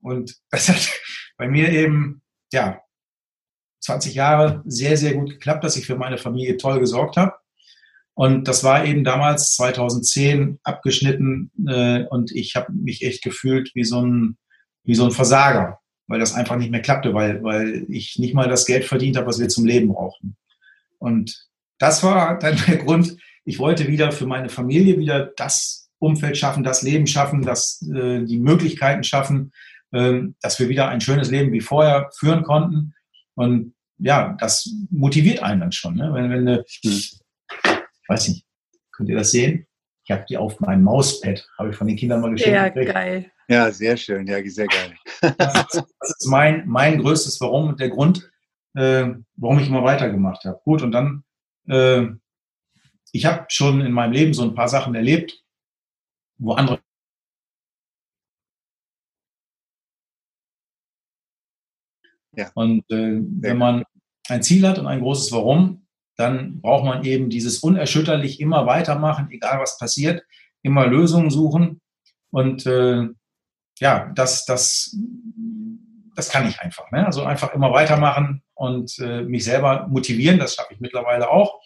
Und 0.00 0.36
das 0.50 0.68
hat 0.68 0.90
bei 1.36 1.48
mir 1.48 1.70
eben, 1.70 2.22
ja, 2.52 2.80
20 3.88 4.14
Jahre 4.14 4.62
sehr, 4.66 4.96
sehr 4.98 5.14
gut 5.14 5.30
geklappt, 5.30 5.64
dass 5.64 5.76
ich 5.76 5.86
für 5.86 5.96
meine 5.96 6.18
Familie 6.18 6.58
toll 6.58 6.78
gesorgt 6.78 7.16
habe. 7.16 7.32
Und 8.14 8.48
das 8.48 8.64
war 8.64 8.84
eben 8.84 9.02
damals 9.02 9.54
2010 9.54 10.58
abgeschnitten 10.62 11.50
äh, 11.66 12.04
und 12.04 12.32
ich 12.32 12.54
habe 12.54 12.72
mich 12.72 13.02
echt 13.02 13.22
gefühlt 13.22 13.70
wie 13.74 13.84
so 13.84 14.02
ein 14.02 14.36
wie 14.84 14.94
so 14.94 15.04
ein 15.04 15.10
Versager, 15.10 15.78
weil 16.06 16.18
das 16.18 16.34
einfach 16.34 16.56
nicht 16.56 16.70
mehr 16.70 16.82
klappte, 16.82 17.14
weil 17.14 17.42
weil 17.42 17.86
ich 17.88 18.18
nicht 18.18 18.34
mal 18.34 18.48
das 18.48 18.66
Geld 18.66 18.84
verdient 18.84 19.16
habe, 19.16 19.26
was 19.26 19.38
wir 19.38 19.48
zum 19.48 19.64
Leben 19.64 19.88
brauchten. 19.88 20.36
Und 20.98 21.46
das 21.78 22.02
war 22.02 22.38
dann 22.38 22.58
der 22.66 22.78
Grund. 22.78 23.16
Ich 23.44 23.58
wollte 23.58 23.88
wieder 23.88 24.12
für 24.12 24.26
meine 24.26 24.48
Familie 24.48 24.98
wieder 24.98 25.32
das 25.36 25.88
Umfeld 25.98 26.36
schaffen, 26.36 26.64
das 26.64 26.82
Leben 26.82 27.06
schaffen, 27.06 27.42
das 27.42 27.80
äh, 27.82 28.24
die 28.24 28.38
Möglichkeiten 28.38 29.04
schaffen, 29.04 29.52
äh, 29.92 30.22
dass 30.42 30.58
wir 30.58 30.68
wieder 30.68 30.88
ein 30.88 31.00
schönes 31.00 31.30
Leben 31.30 31.52
wie 31.52 31.60
vorher 31.60 32.10
führen 32.18 32.42
konnten. 32.42 32.94
Und 33.34 33.74
ja, 33.98 34.36
das 34.40 34.70
motiviert 34.90 35.42
einen 35.42 35.60
dann 35.60 35.72
schon. 35.72 35.94
Ne? 35.94 36.12
Wenn, 36.12 36.30
wenn 36.30 36.48
eine, 36.48 36.64
hm 36.84 37.00
weiß 38.08 38.28
nicht, 38.28 38.44
könnt 38.90 39.08
ihr 39.08 39.16
das 39.16 39.30
sehen? 39.30 39.66
Ich 40.04 40.10
habe 40.10 40.24
die 40.28 40.38
auf 40.38 40.58
meinem 40.60 40.84
Mauspad, 40.84 41.46
habe 41.58 41.70
ich 41.70 41.76
von 41.76 41.86
den 41.86 41.96
Kindern 41.96 42.20
mal 42.20 42.30
geschenkt. 42.30 42.76
Ja, 42.76 42.92
geil. 42.92 43.30
Ja, 43.48 43.70
sehr 43.70 43.96
schön, 43.96 44.26
ja, 44.26 44.38
sehr 44.46 44.66
geil. 44.66 44.94
das, 45.38 45.54
ist, 45.54 45.84
das 46.00 46.16
ist 46.18 46.26
mein, 46.26 46.66
mein 46.66 46.98
größtes 46.98 47.40
Warum 47.40 47.68
und 47.68 47.80
der 47.80 47.90
Grund, 47.90 48.30
äh, 48.74 49.06
warum 49.36 49.58
ich 49.58 49.68
immer 49.68 49.84
weitergemacht 49.84 50.44
habe. 50.44 50.60
Gut, 50.64 50.82
und 50.82 50.92
dann, 50.92 51.24
äh, 51.68 52.06
ich 53.12 53.26
habe 53.26 53.46
schon 53.48 53.80
in 53.80 53.92
meinem 53.92 54.12
Leben 54.12 54.34
so 54.34 54.42
ein 54.42 54.54
paar 54.54 54.68
Sachen 54.68 54.94
erlebt, 54.94 55.42
wo 56.38 56.52
andere 56.52 56.80
Ja. 62.38 62.52
Und 62.54 62.88
äh, 62.90 63.20
wenn 63.20 63.58
man 63.58 63.84
ein 64.28 64.44
Ziel 64.44 64.66
hat 64.66 64.78
und 64.78 64.86
ein 64.86 65.00
großes 65.00 65.32
Warum, 65.32 65.86
dann 66.16 66.60
braucht 66.60 66.84
man 66.84 67.04
eben 67.04 67.30
dieses 67.30 67.58
unerschütterlich 67.58 68.40
immer 68.40 68.64
weitermachen, 68.64 69.28
egal 69.32 69.58
was 69.60 69.76
passiert, 69.76 70.22
immer 70.62 70.86
Lösungen 70.86 71.30
suchen. 71.30 71.80
Und 72.30 72.64
äh, 72.64 73.08
ja, 73.80 74.12
das, 74.14 74.44
das, 74.44 74.96
das 76.14 76.28
kann 76.28 76.48
ich 76.48 76.60
einfach. 76.60 76.90
Ne? 76.92 77.04
Also 77.04 77.24
einfach 77.24 77.52
immer 77.54 77.72
weitermachen 77.72 78.42
und 78.54 78.98
äh, 79.00 79.22
mich 79.22 79.44
selber 79.44 79.88
motivieren. 79.88 80.38
Das 80.38 80.54
schaffe 80.54 80.74
ich 80.74 80.80
mittlerweile 80.80 81.30
auch. 81.30 81.60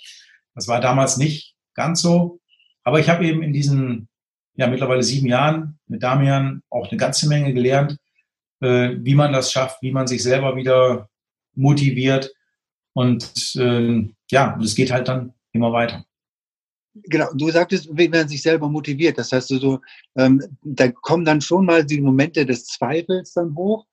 Das 0.55 0.69
war 0.69 0.81
damals 0.81 1.19
nicht 1.19 1.55
ganz 1.75 2.01
so. 2.01 2.41
Aber 2.83 2.99
ich 2.99 3.11
habe 3.11 3.27
eben 3.27 3.43
in 3.43 3.53
diesen 3.53 4.09
ja, 4.55 4.69
mittlerweile 4.69 5.03
sieben 5.03 5.27
Jahren 5.27 5.79
mit 5.87 6.03
Damian 6.03 6.63
auch 6.71 6.89
eine 6.89 6.99
ganze 6.99 7.29
Menge 7.29 7.53
gelernt, 7.53 7.99
äh, 8.63 8.97
wie 9.01 9.15
man 9.15 9.33
das 9.33 9.53
schafft, 9.53 9.83
wie 9.83 9.93
man 9.93 10.07
sich 10.07 10.23
selber 10.23 10.57
wieder 10.57 11.09
motiviert. 11.55 12.33
Und 12.95 13.55
äh, 13.57 14.09
ja, 14.31 14.59
es 14.63 14.75
geht 14.75 14.93
halt 14.93 15.09
dann 15.09 15.35
immer 15.53 15.73
weiter. 15.73 16.05
Genau, 16.95 17.29
du 17.35 17.51
sagtest, 17.51 17.89
wenn 17.91 18.11
man 18.11 18.29
sich 18.29 18.43
selber 18.43 18.69
motiviert. 18.69 19.19
Das 19.19 19.33
heißt, 19.33 19.49
so, 19.49 19.81
ähm, 20.17 20.43
da 20.63 20.91
kommen 20.91 21.25
dann 21.25 21.41
schon 21.41 21.65
mal 21.65 21.85
die 21.85 22.01
Momente 22.01 22.45
des 22.45 22.67
Zweifels 22.67 23.33
dann 23.33 23.55
hoch. 23.57 23.87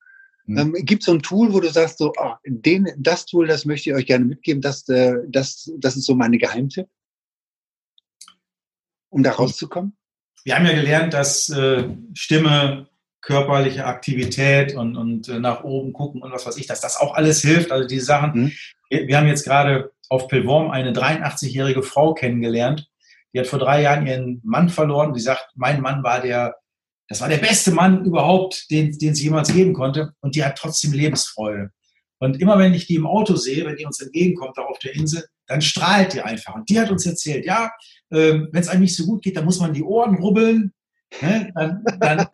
Mhm. 0.46 0.58
Ähm, 0.58 0.72
Gibt 0.84 1.02
es 1.02 1.06
so 1.06 1.12
ein 1.12 1.22
Tool, 1.22 1.52
wo 1.52 1.60
du 1.60 1.70
sagst, 1.70 1.98
so, 1.98 2.12
oh, 2.18 2.34
den, 2.44 2.88
das 2.98 3.24
Tool, 3.24 3.46
das 3.46 3.64
möchte 3.64 3.90
ich 3.90 3.96
euch 3.96 4.06
gerne 4.06 4.26
mitgeben, 4.26 4.60
das, 4.60 4.86
äh, 4.88 5.16
das, 5.28 5.70
das 5.78 5.96
ist 5.96 6.04
so 6.04 6.14
meine 6.14 6.38
Geheimtipp, 6.38 6.88
um 9.08 9.22
da 9.22 9.32
rauszukommen? 9.32 9.96
Wir 10.44 10.56
haben 10.56 10.66
ja 10.66 10.74
gelernt, 10.74 11.14
dass 11.14 11.48
äh, 11.50 11.88
Stimme, 12.14 12.89
körperliche 13.22 13.84
Aktivität 13.84 14.74
und, 14.74 14.96
und 14.96 15.28
äh, 15.28 15.38
nach 15.38 15.62
oben 15.62 15.92
gucken 15.92 16.22
und 16.22 16.32
was 16.32 16.46
weiß 16.46 16.56
ich, 16.56 16.66
dass 16.66 16.80
das 16.80 16.96
auch 16.96 17.14
alles 17.14 17.42
hilft. 17.42 17.70
Also 17.72 17.86
diese 17.86 18.04
Sachen. 18.04 18.32
Mhm. 18.34 18.52
Wir, 18.88 19.06
wir 19.06 19.16
haben 19.18 19.26
jetzt 19.26 19.44
gerade 19.44 19.92
auf 20.08 20.28
Pilworm 20.28 20.70
eine 20.70 20.92
83-jährige 20.92 21.82
Frau 21.82 22.14
kennengelernt. 22.14 22.88
Die 23.32 23.38
hat 23.38 23.46
vor 23.46 23.58
drei 23.58 23.82
Jahren 23.82 24.06
ihren 24.06 24.40
Mann 24.42 24.68
verloren. 24.68 25.12
Die 25.14 25.20
sagt, 25.20 25.50
mein 25.54 25.80
Mann 25.80 26.02
war 26.02 26.20
der, 26.20 26.56
das 27.08 27.20
war 27.20 27.28
der 27.28 27.38
beste 27.38 27.70
Mann 27.70 28.04
überhaupt, 28.04 28.70
den, 28.70 28.96
den 28.98 29.14
sie 29.14 29.24
jemals 29.24 29.52
geben 29.52 29.72
konnte. 29.72 30.12
Und 30.20 30.34
die 30.34 30.44
hat 30.44 30.56
trotzdem 30.56 30.92
Lebensfreude. 30.92 31.70
Und 32.18 32.40
immer 32.40 32.58
wenn 32.58 32.74
ich 32.74 32.86
die 32.86 32.96
im 32.96 33.06
Auto 33.06 33.36
sehe, 33.36 33.64
wenn 33.64 33.76
die 33.76 33.86
uns 33.86 34.00
entgegenkommt 34.00 34.58
da 34.58 34.62
auf 34.62 34.78
der 34.78 34.94
Insel, 34.94 35.24
dann 35.46 35.62
strahlt 35.62 36.12
die 36.12 36.20
einfach. 36.20 36.54
Und 36.54 36.68
die 36.68 36.78
hat 36.78 36.90
uns 36.90 37.06
erzählt, 37.06 37.46
ja, 37.46 37.70
äh, 38.10 38.40
wenn 38.50 38.60
es 38.60 38.68
einem 38.68 38.82
nicht 38.82 38.96
so 38.96 39.06
gut 39.06 39.22
geht, 39.22 39.36
dann 39.36 39.44
muss 39.44 39.60
man 39.60 39.72
die 39.72 39.82
Ohren 39.82 40.16
rubbeln, 40.16 40.72
Ne? 41.20 41.50
Dann, 41.54 41.84
dann, 41.98 42.26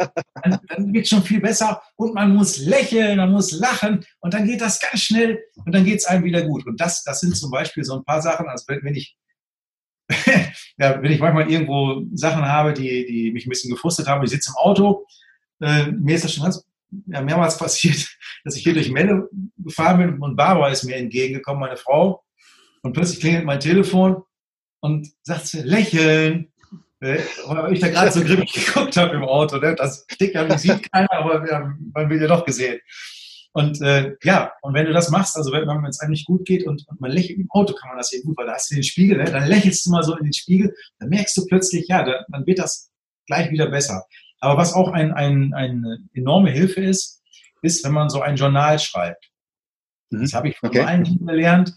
dann, 0.42 0.60
dann 0.68 0.92
wird 0.92 1.04
es 1.04 1.08
schon 1.08 1.22
viel 1.22 1.40
besser 1.40 1.82
und 1.96 2.14
man 2.14 2.34
muss 2.34 2.58
lächeln, 2.58 3.16
man 3.16 3.32
muss 3.32 3.52
lachen 3.52 4.04
und 4.20 4.34
dann 4.34 4.46
geht 4.46 4.60
das 4.60 4.80
ganz 4.80 5.02
schnell 5.02 5.38
und 5.64 5.74
dann 5.74 5.84
geht 5.84 5.98
es 5.98 6.04
einem 6.04 6.24
wieder 6.24 6.42
gut. 6.42 6.66
Und 6.66 6.80
das, 6.80 7.02
das 7.02 7.20
sind 7.20 7.36
zum 7.36 7.50
Beispiel 7.50 7.84
so 7.84 7.94
ein 7.96 8.04
paar 8.04 8.20
Sachen, 8.20 8.48
also 8.48 8.64
wenn, 8.68 8.82
wenn 8.84 8.94
ich 8.94 9.16
ja, 10.78 11.02
wenn 11.02 11.10
ich 11.10 11.20
manchmal 11.20 11.50
irgendwo 11.50 12.04
Sachen 12.14 12.44
habe, 12.44 12.72
die, 12.72 13.06
die 13.06 13.32
mich 13.32 13.46
ein 13.46 13.50
bisschen 13.50 13.72
gefrustet 13.72 14.06
haben, 14.06 14.22
ich 14.22 14.30
sitze 14.30 14.50
im 14.50 14.56
Auto, 14.56 15.06
äh, 15.60 15.86
mir 15.90 16.14
ist 16.14 16.24
das 16.24 16.34
schon 16.34 16.44
ganz 16.44 16.64
ja, 17.06 17.22
mehrmals 17.22 17.58
passiert, 17.58 18.08
dass 18.44 18.56
ich 18.56 18.62
hier 18.62 18.74
durch 18.74 18.90
Melle 18.90 19.28
gefahren 19.58 19.98
bin 19.98 20.18
und 20.20 20.36
Barbara 20.36 20.68
ist 20.68 20.84
mir 20.84 20.96
entgegengekommen, 20.96 21.60
meine 21.60 21.76
Frau, 21.76 22.22
und 22.82 22.92
plötzlich 22.92 23.20
klingelt 23.20 23.44
mein 23.44 23.58
Telefon 23.58 24.22
und 24.80 25.08
sagt 25.22 25.48
sie, 25.48 25.62
lächeln. 25.62 26.52
Ne? 27.00 27.18
Weil 27.46 27.72
ich 27.74 27.80
da 27.80 27.88
gerade 27.88 28.10
so 28.10 28.22
grimmig 28.22 28.52
geguckt 28.66 28.96
habe 28.96 29.14
im 29.14 29.24
Auto. 29.24 29.58
Ne? 29.58 29.74
Das 29.74 30.06
Stick 30.08 30.34
ja, 30.34 30.58
sieht 30.58 30.90
keiner, 30.90 31.12
aber 31.12 31.48
ja, 31.48 31.74
man 31.92 32.10
will 32.10 32.20
ja 32.20 32.26
doch 32.26 32.44
gesehen. 32.44 32.80
Und 33.52 33.80
äh, 33.80 34.16
ja, 34.22 34.52
und 34.60 34.74
wenn 34.74 34.84
du 34.84 34.92
das 34.92 35.10
machst, 35.10 35.36
also 35.36 35.50
wenn 35.50 35.84
es 35.86 36.00
einem 36.00 36.10
nicht 36.10 36.26
gut 36.26 36.44
geht 36.44 36.66
und, 36.66 36.86
und, 36.88 37.00
man 37.00 37.10
lächelt 37.10 37.38
im 37.38 37.50
Auto, 37.50 37.72
kann 37.72 37.88
man 37.88 37.96
das 37.96 38.12
eben 38.12 38.24
gut, 38.24 38.36
weil 38.36 38.46
da 38.46 38.52
hast 38.52 38.70
du 38.70 38.74
den 38.74 38.84
Spiegel, 38.84 39.16
ne? 39.16 39.24
dann 39.24 39.48
lächelst 39.48 39.86
du 39.86 39.90
mal 39.90 40.02
so 40.02 40.14
in 40.14 40.24
den 40.24 40.34
Spiegel, 40.34 40.74
dann 40.98 41.08
merkst 41.08 41.34
du 41.38 41.46
plötzlich, 41.46 41.88
ja, 41.88 42.02
da, 42.02 42.26
dann 42.28 42.46
wird 42.46 42.58
das 42.58 42.90
gleich 43.26 43.50
wieder 43.50 43.70
besser. 43.70 44.04
Aber 44.40 44.58
was 44.58 44.74
auch 44.74 44.92
ein, 44.92 45.12
ein, 45.12 45.54
eine 45.54 45.98
enorme 46.12 46.50
Hilfe 46.50 46.82
ist, 46.82 47.22
ist, 47.62 47.82
wenn 47.82 47.92
man 47.92 48.10
so 48.10 48.20
ein 48.20 48.36
Journal 48.36 48.78
schreibt. 48.78 49.30
Mhm. 50.10 50.20
Das 50.20 50.34
habe 50.34 50.48
ich 50.48 50.58
von 50.58 50.68
okay. 50.68 50.80
allen 50.80 51.26
gelernt. 51.26 51.72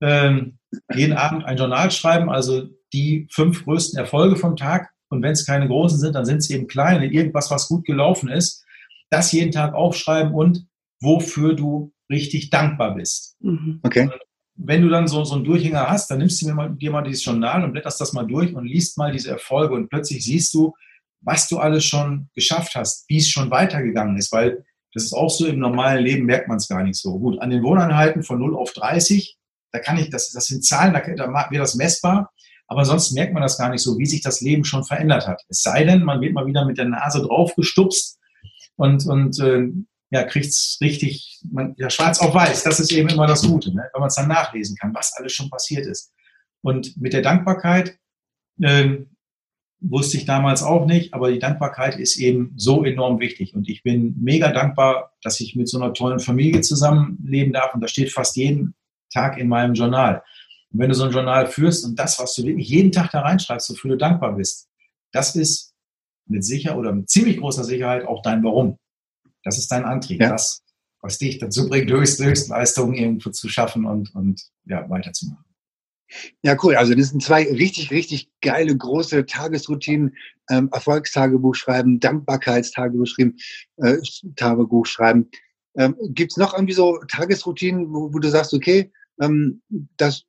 Ähm, 0.00 0.58
jeden 0.92 1.12
Abend 1.12 1.44
ein 1.44 1.56
Journal 1.56 1.92
schreiben, 1.92 2.30
also 2.30 2.68
die 2.92 3.26
fünf 3.30 3.64
größten 3.64 3.98
Erfolge 3.98 4.36
vom 4.36 4.56
Tag. 4.56 4.90
Und 5.08 5.22
wenn 5.22 5.32
es 5.32 5.46
keine 5.46 5.68
großen 5.68 5.98
sind, 5.98 6.14
dann 6.14 6.24
sind 6.24 6.38
es 6.38 6.50
eben 6.50 6.66
kleine, 6.66 7.06
irgendwas, 7.06 7.50
was 7.50 7.68
gut 7.68 7.84
gelaufen 7.84 8.28
ist. 8.28 8.64
Das 9.10 9.32
jeden 9.32 9.52
Tag 9.52 9.74
aufschreiben 9.74 10.32
und 10.32 10.66
wofür 11.00 11.54
du 11.54 11.92
richtig 12.10 12.50
dankbar 12.50 12.94
bist. 12.94 13.36
Mhm. 13.40 13.80
Okay. 13.82 14.02
Und 14.02 14.12
wenn 14.54 14.82
du 14.82 14.88
dann 14.88 15.08
so, 15.08 15.24
so 15.24 15.34
einen 15.34 15.44
Durchhänger 15.44 15.88
hast, 15.88 16.10
dann 16.10 16.18
nimmst 16.18 16.40
du 16.40 16.46
dir 16.46 16.54
mal, 16.54 16.70
dir 16.70 16.90
mal 16.90 17.02
dieses 17.02 17.24
Journal 17.24 17.64
und 17.64 17.72
blätterst 17.72 18.00
das 18.00 18.12
mal 18.12 18.26
durch 18.26 18.54
und 18.54 18.66
liest 18.66 18.98
mal 18.98 19.12
diese 19.12 19.30
Erfolge 19.30 19.74
und 19.74 19.88
plötzlich 19.88 20.24
siehst 20.24 20.52
du, 20.54 20.74
was 21.20 21.48
du 21.48 21.58
alles 21.58 21.84
schon 21.84 22.28
geschafft 22.34 22.74
hast, 22.74 23.08
wie 23.08 23.18
es 23.18 23.28
schon 23.28 23.50
weitergegangen 23.50 24.16
ist, 24.16 24.32
weil 24.32 24.64
das 24.92 25.04
ist 25.04 25.14
auch 25.14 25.30
so, 25.30 25.46
im 25.46 25.58
normalen 25.58 26.04
Leben 26.04 26.26
merkt 26.26 26.48
man 26.48 26.58
es 26.58 26.68
gar 26.68 26.82
nicht 26.82 26.96
so. 26.96 27.18
Gut, 27.18 27.40
an 27.40 27.50
den 27.50 27.62
Wohneinheiten 27.62 28.22
von 28.22 28.38
0 28.38 28.56
auf 28.56 28.72
30, 28.72 29.38
da 29.72 29.78
kann 29.78 29.98
ich, 29.98 30.10
das, 30.10 30.32
das 30.32 30.46
sind 30.46 30.64
Zahlen, 30.64 30.92
da, 30.92 31.00
da 31.00 31.50
wird 31.50 31.62
das 31.62 31.74
messbar, 31.76 32.30
aber 32.66 32.84
sonst 32.84 33.12
merkt 33.12 33.32
man 33.32 33.42
das 33.42 33.58
gar 33.58 33.70
nicht 33.70 33.82
so, 33.82 33.98
wie 33.98 34.06
sich 34.06 34.22
das 34.22 34.40
Leben 34.40 34.64
schon 34.64 34.84
verändert 34.84 35.26
hat. 35.26 35.42
Es 35.48 35.62
sei 35.62 35.84
denn, 35.84 36.04
man 36.04 36.20
wird 36.20 36.32
mal 36.32 36.46
wieder 36.46 36.64
mit 36.64 36.78
der 36.78 36.86
Nase 36.86 37.22
draufgestupst 37.22 38.18
und, 38.76 39.06
und 39.06 39.38
äh, 39.40 39.68
ja, 40.10 40.24
kriegt 40.24 40.46
es 40.46 40.78
richtig, 40.80 41.40
man, 41.50 41.74
ja, 41.78 41.88
schwarz 41.88 42.20
auf 42.20 42.34
weiß. 42.34 42.64
Das 42.64 42.80
ist 42.80 42.92
eben 42.92 43.08
immer 43.08 43.26
das 43.26 43.42
Gute, 43.42 43.74
ne? 43.74 43.88
wenn 43.92 44.00
man 44.00 44.08
es 44.08 44.14
dann 44.14 44.28
nachlesen 44.28 44.76
kann, 44.76 44.94
was 44.94 45.14
alles 45.16 45.32
schon 45.32 45.48
passiert 45.48 45.86
ist. 45.86 46.12
Und 46.62 46.96
mit 47.00 47.12
der 47.12 47.22
Dankbarkeit 47.22 47.96
äh, 48.60 48.98
wusste 49.80 50.16
ich 50.16 50.24
damals 50.24 50.62
auch 50.62 50.86
nicht, 50.86 51.12
aber 51.14 51.32
die 51.32 51.38
Dankbarkeit 51.38 51.96
ist 51.96 52.16
eben 52.16 52.52
so 52.56 52.84
enorm 52.84 53.20
wichtig. 53.20 53.54
Und 53.54 53.68
ich 53.68 53.82
bin 53.82 54.14
mega 54.20 54.52
dankbar, 54.52 55.12
dass 55.22 55.40
ich 55.40 55.56
mit 55.56 55.68
so 55.68 55.80
einer 55.80 55.92
tollen 55.92 56.20
Familie 56.20 56.60
zusammenleben 56.60 57.52
darf. 57.52 57.74
Und 57.74 57.80
das 57.80 57.90
steht 57.90 58.12
fast 58.12 58.36
jeden 58.36 58.74
Tag 59.12 59.38
in 59.38 59.48
meinem 59.48 59.74
Journal. 59.74 60.22
Und 60.72 60.78
wenn 60.78 60.88
du 60.88 60.94
so 60.94 61.04
ein 61.04 61.12
Journal 61.12 61.46
führst 61.46 61.84
und 61.84 61.98
das, 61.98 62.18
was 62.18 62.34
du 62.34 62.44
wirklich 62.44 62.68
jeden 62.68 62.92
Tag 62.92 63.10
da 63.10 63.20
reinschreibst, 63.20 63.70
wofür 63.70 63.90
du 63.92 63.96
dankbar 63.96 64.34
bist, 64.36 64.68
das 65.12 65.36
ist 65.36 65.74
mit 66.26 66.44
sicher 66.44 66.76
oder 66.76 66.92
mit 66.92 67.10
ziemlich 67.10 67.38
großer 67.38 67.64
Sicherheit 67.64 68.06
auch 68.06 68.22
dein 68.22 68.42
Warum. 68.42 68.78
Das 69.44 69.58
ist 69.58 69.70
dein 69.70 69.84
Antrieb. 69.84 70.20
Ja. 70.20 70.30
Das, 70.30 70.62
was 71.00 71.18
dich 71.18 71.38
dazu 71.38 71.68
bringt, 71.68 71.90
höchste, 71.90 72.24
Höchstleistungen 72.24 72.94
irgendwo 72.94 73.30
zu 73.30 73.48
schaffen 73.48 73.84
und, 73.84 74.14
und 74.14 74.40
ja, 74.64 74.88
weiterzumachen. 74.88 75.44
Ja, 76.42 76.56
cool. 76.62 76.76
Also 76.76 76.94
das 76.94 77.08
sind 77.08 77.22
zwei 77.22 77.44
richtig, 77.44 77.90
richtig 77.90 78.30
geile, 78.40 78.76
große 78.76 79.26
Tagesroutinen. 79.26 80.14
Ähm, 80.50 80.68
Erfolgstagebuch 80.72 81.54
schreiben, 81.54 82.00
Dankbarkeitstagebuch 82.00 83.06
schreiben. 83.06 83.36
Äh, 83.76 83.96
Tagebuch 84.36 84.86
schreiben. 84.86 85.30
Ähm, 85.76 85.96
Gibt 86.10 86.32
es 86.32 86.36
noch 86.36 86.52
irgendwie 86.52 86.74
so 86.74 86.98
Tagesroutinen, 87.08 87.92
wo, 87.92 88.12
wo 88.12 88.18
du 88.18 88.28
sagst, 88.28 88.52
okay, 88.52 88.92
ähm, 89.20 89.62
das 89.96 90.24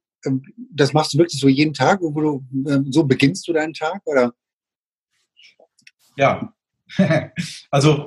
das 0.72 0.94
machst 0.94 1.14
du 1.14 1.18
wirklich 1.18 1.40
so 1.40 1.48
jeden 1.48 1.74
Tag, 1.74 2.00
wo 2.02 2.12
du, 2.12 2.46
ähm, 2.70 2.92
so 2.92 3.04
beginnst 3.04 3.48
du 3.48 3.54
deinen 3.54 3.74
Tag, 3.74 4.02
oder? 4.06 4.34
Ja, 6.18 6.54
also 7.72 8.06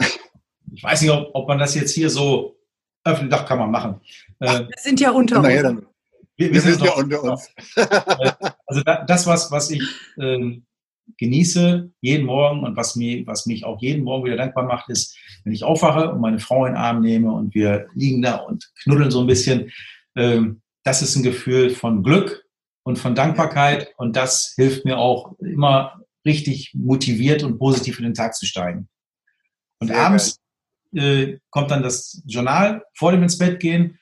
ich 0.73 0.83
weiß 0.83 1.03
nicht, 1.03 1.11
ob, 1.11 1.31
ob, 1.35 1.49
man 1.49 1.59
das 1.59 1.75
jetzt 1.75 1.95
hier 1.95 2.11
so 2.11 2.57
öffentlich, 3.05 3.39
doch 3.39 3.47
kann 3.47 3.59
man 3.59 3.71
machen. 3.71 4.01
Ach, 4.41 4.61
wir 4.61 4.69
sind 4.79 5.01
ja 5.01 5.11
unter 5.11 5.39
uns. 5.39 5.49
wir, 5.49 6.53
wir, 6.53 6.61
sind 6.61 6.83
ja 6.83 6.93
unter 6.95 7.23
uns. 7.23 7.49
also 8.67 8.83
das, 9.07 9.27
was, 9.27 9.51
was 9.51 9.71
ich 9.71 9.83
ähm, 10.21 10.67
genieße 11.19 11.91
jeden 12.01 12.27
Morgen 12.27 12.65
und 12.65 12.77
was, 12.77 12.97
mir, 12.97 13.27
was 13.27 13.47
mich 13.47 13.65
auch 13.65 13.81
jeden 13.81 14.05
Morgen 14.05 14.25
wieder 14.25 14.37
dankbar 14.37 14.65
macht, 14.65 14.91
ist, 14.91 15.17
wenn 15.45 15.53
ich 15.53 15.65
aufwache 15.65 16.11
und 16.11 16.21
meine 16.21 16.39
Frau 16.39 16.67
in 16.67 16.73
den 16.73 16.81
Arm 16.81 17.01
nehme 17.01 17.33
und 17.33 17.55
wir 17.55 17.89
liegen 17.95 18.23
da 18.23 18.37
und 18.37 18.71
knuddeln 18.83 19.11
so 19.11 19.21
ein 19.21 19.27
bisschen. 19.27 19.71
Ähm, 20.17 20.63
das 20.87 21.03
ist 21.03 21.17
ein 21.17 21.25
Gefühl 21.25 21.71
von 21.71 22.05
Glück 22.05 22.45
und 22.85 22.97
von 22.97 23.17
Dankbarkeit 23.17 23.93
und 23.97 24.15
das 24.15 24.53
hilft 24.55 24.85
mir 24.85 24.99
auch 24.99 25.37
immer 25.41 26.01
richtig 26.25 26.75
motiviert 26.75 27.43
und 27.43 27.59
positiv 27.59 27.99
in 27.99 28.05
den 28.05 28.15
Tag 28.15 28.37
zu 28.37 28.47
steigen. 28.47 28.89
Und 29.81 29.89
Sehr 29.89 29.99
abends 29.99 30.39
äh, 30.95 31.39
kommt 31.51 31.73
dann 31.73 31.83
das 31.83 32.23
Journal 32.25 32.85
vor 32.95 33.11
dem 33.11 33.25
ins 33.25 33.37
Bett 33.37 33.59
gehen 33.59 33.99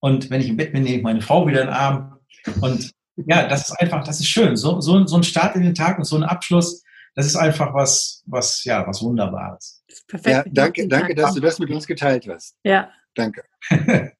und 0.00 0.28
wenn 0.28 0.42
ich 0.42 0.50
im 0.50 0.58
Bett 0.58 0.74
bin, 0.74 0.82
nehme 0.82 0.98
ich 0.98 1.02
meine 1.02 1.22
Frau 1.22 1.46
wieder 1.46 1.62
in 1.62 1.68
den 1.68 1.74
Arm 1.74 2.18
und 2.60 2.92
ja, 3.26 3.48
das 3.48 3.70
ist 3.70 3.80
einfach, 3.80 4.04
das 4.04 4.20
ist 4.20 4.28
schön. 4.28 4.56
So, 4.56 4.82
so, 4.82 5.06
so 5.06 5.16
ein 5.16 5.24
Start 5.24 5.56
in 5.56 5.62
den 5.62 5.74
Tag 5.74 5.96
und 5.96 6.04
so 6.04 6.16
ein 6.16 6.22
Abschluss, 6.22 6.84
das 7.14 7.24
ist 7.24 7.36
einfach 7.36 7.72
was, 7.72 8.22
was, 8.26 8.62
ja, 8.64 8.86
was 8.86 9.00
Wunderbares. 9.00 9.82
Perfekt. 10.06 10.48
Ja, 10.48 10.52
danke, 10.52 10.86
danke, 10.86 11.14
dass 11.14 11.32
du 11.32 11.40
das 11.40 11.58
mit 11.58 11.70
uns 11.70 11.86
geteilt 11.86 12.28
hast. 12.28 12.58
Ja. 12.62 12.90
Danke. 13.14 13.42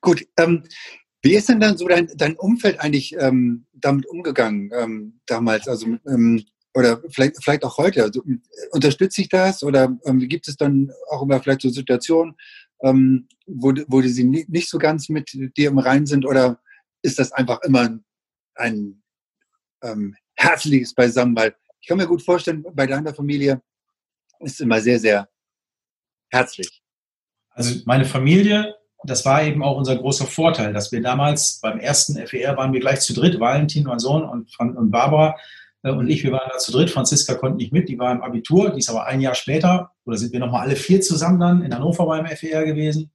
Gut, 0.00 0.26
ähm, 0.36 0.64
wie 1.22 1.34
ist 1.34 1.48
denn 1.48 1.60
dann 1.60 1.78
so 1.78 1.88
dein, 1.88 2.08
dein 2.16 2.36
Umfeld 2.36 2.80
eigentlich 2.80 3.16
ähm, 3.18 3.66
damit 3.72 4.06
umgegangen 4.06 4.70
ähm, 4.74 5.20
damals? 5.26 5.68
Also 5.68 5.86
ähm, 6.06 6.44
oder 6.74 7.00
vielleicht, 7.08 7.42
vielleicht 7.42 7.64
auch 7.64 7.78
heute. 7.78 8.02
Also, 8.02 8.22
unterstütze 8.72 9.22
ich 9.22 9.28
das 9.28 9.62
oder 9.62 9.96
ähm, 10.04 10.18
gibt 10.28 10.48
es 10.48 10.56
dann 10.56 10.92
auch 11.08 11.22
immer 11.22 11.40
vielleicht 11.40 11.62
so 11.62 11.70
Situationen, 11.70 12.34
ähm, 12.82 13.28
wo, 13.46 13.72
wo 13.86 14.00
die 14.00 14.08
sie 14.08 14.24
nicht 14.24 14.68
so 14.68 14.78
ganz 14.78 15.08
mit 15.08 15.30
dir 15.56 15.68
im 15.68 15.78
Reinen 15.78 16.06
sind 16.06 16.26
oder 16.26 16.60
ist 17.02 17.18
das 17.18 17.32
einfach 17.32 17.62
immer 17.62 17.98
ein 18.56 19.02
ähm, 19.82 20.16
herzliches 20.34 20.94
Beisammen, 20.94 21.36
weil 21.36 21.54
ich 21.80 21.88
kann 21.88 21.98
mir 21.98 22.06
gut 22.06 22.22
vorstellen, 22.22 22.64
bei 22.72 22.86
deiner 22.86 23.14
Familie 23.14 23.62
ist 24.40 24.54
es 24.54 24.60
immer 24.60 24.80
sehr, 24.80 24.98
sehr 24.98 25.28
herzlich. 26.30 26.82
Also 27.50 27.80
meine 27.84 28.04
Familie, 28.04 28.74
das 29.06 29.24
war 29.24 29.42
eben 29.42 29.62
auch 29.62 29.76
unser 29.76 29.96
großer 29.96 30.26
Vorteil, 30.26 30.72
dass 30.72 30.92
wir 30.92 31.02
damals 31.02 31.60
beim 31.60 31.78
ersten 31.78 32.14
FER 32.26 32.56
waren 32.56 32.72
wir 32.72 32.80
gleich 32.80 33.00
zu 33.00 33.12
dritt, 33.12 33.38
Valentin, 33.40 33.84
mein 33.84 33.98
Sohn 33.98 34.24
und, 34.24 34.50
und 34.58 34.90
Barbara 34.90 35.36
äh, 35.84 35.90
und 35.90 36.08
ich, 36.08 36.24
wir 36.24 36.32
waren 36.32 36.50
da 36.50 36.58
zu 36.58 36.72
dritt. 36.72 36.90
Franziska 36.90 37.34
konnte 37.34 37.58
nicht 37.58 37.72
mit, 37.72 37.88
die 37.88 37.98
war 37.98 38.12
im 38.12 38.22
Abitur, 38.22 38.70
die 38.70 38.80
ist 38.80 38.90
aber 38.90 39.06
ein 39.06 39.20
Jahr 39.20 39.34
später, 39.34 39.92
oder 40.04 40.16
sind 40.16 40.32
wir 40.32 40.40
nochmal 40.40 40.62
alle 40.62 40.76
vier 40.76 41.00
zusammen 41.00 41.38
dann 41.38 41.62
in 41.62 41.74
Hannover 41.74 42.06
beim 42.06 42.26
FER 42.26 42.64
gewesen. 42.64 43.12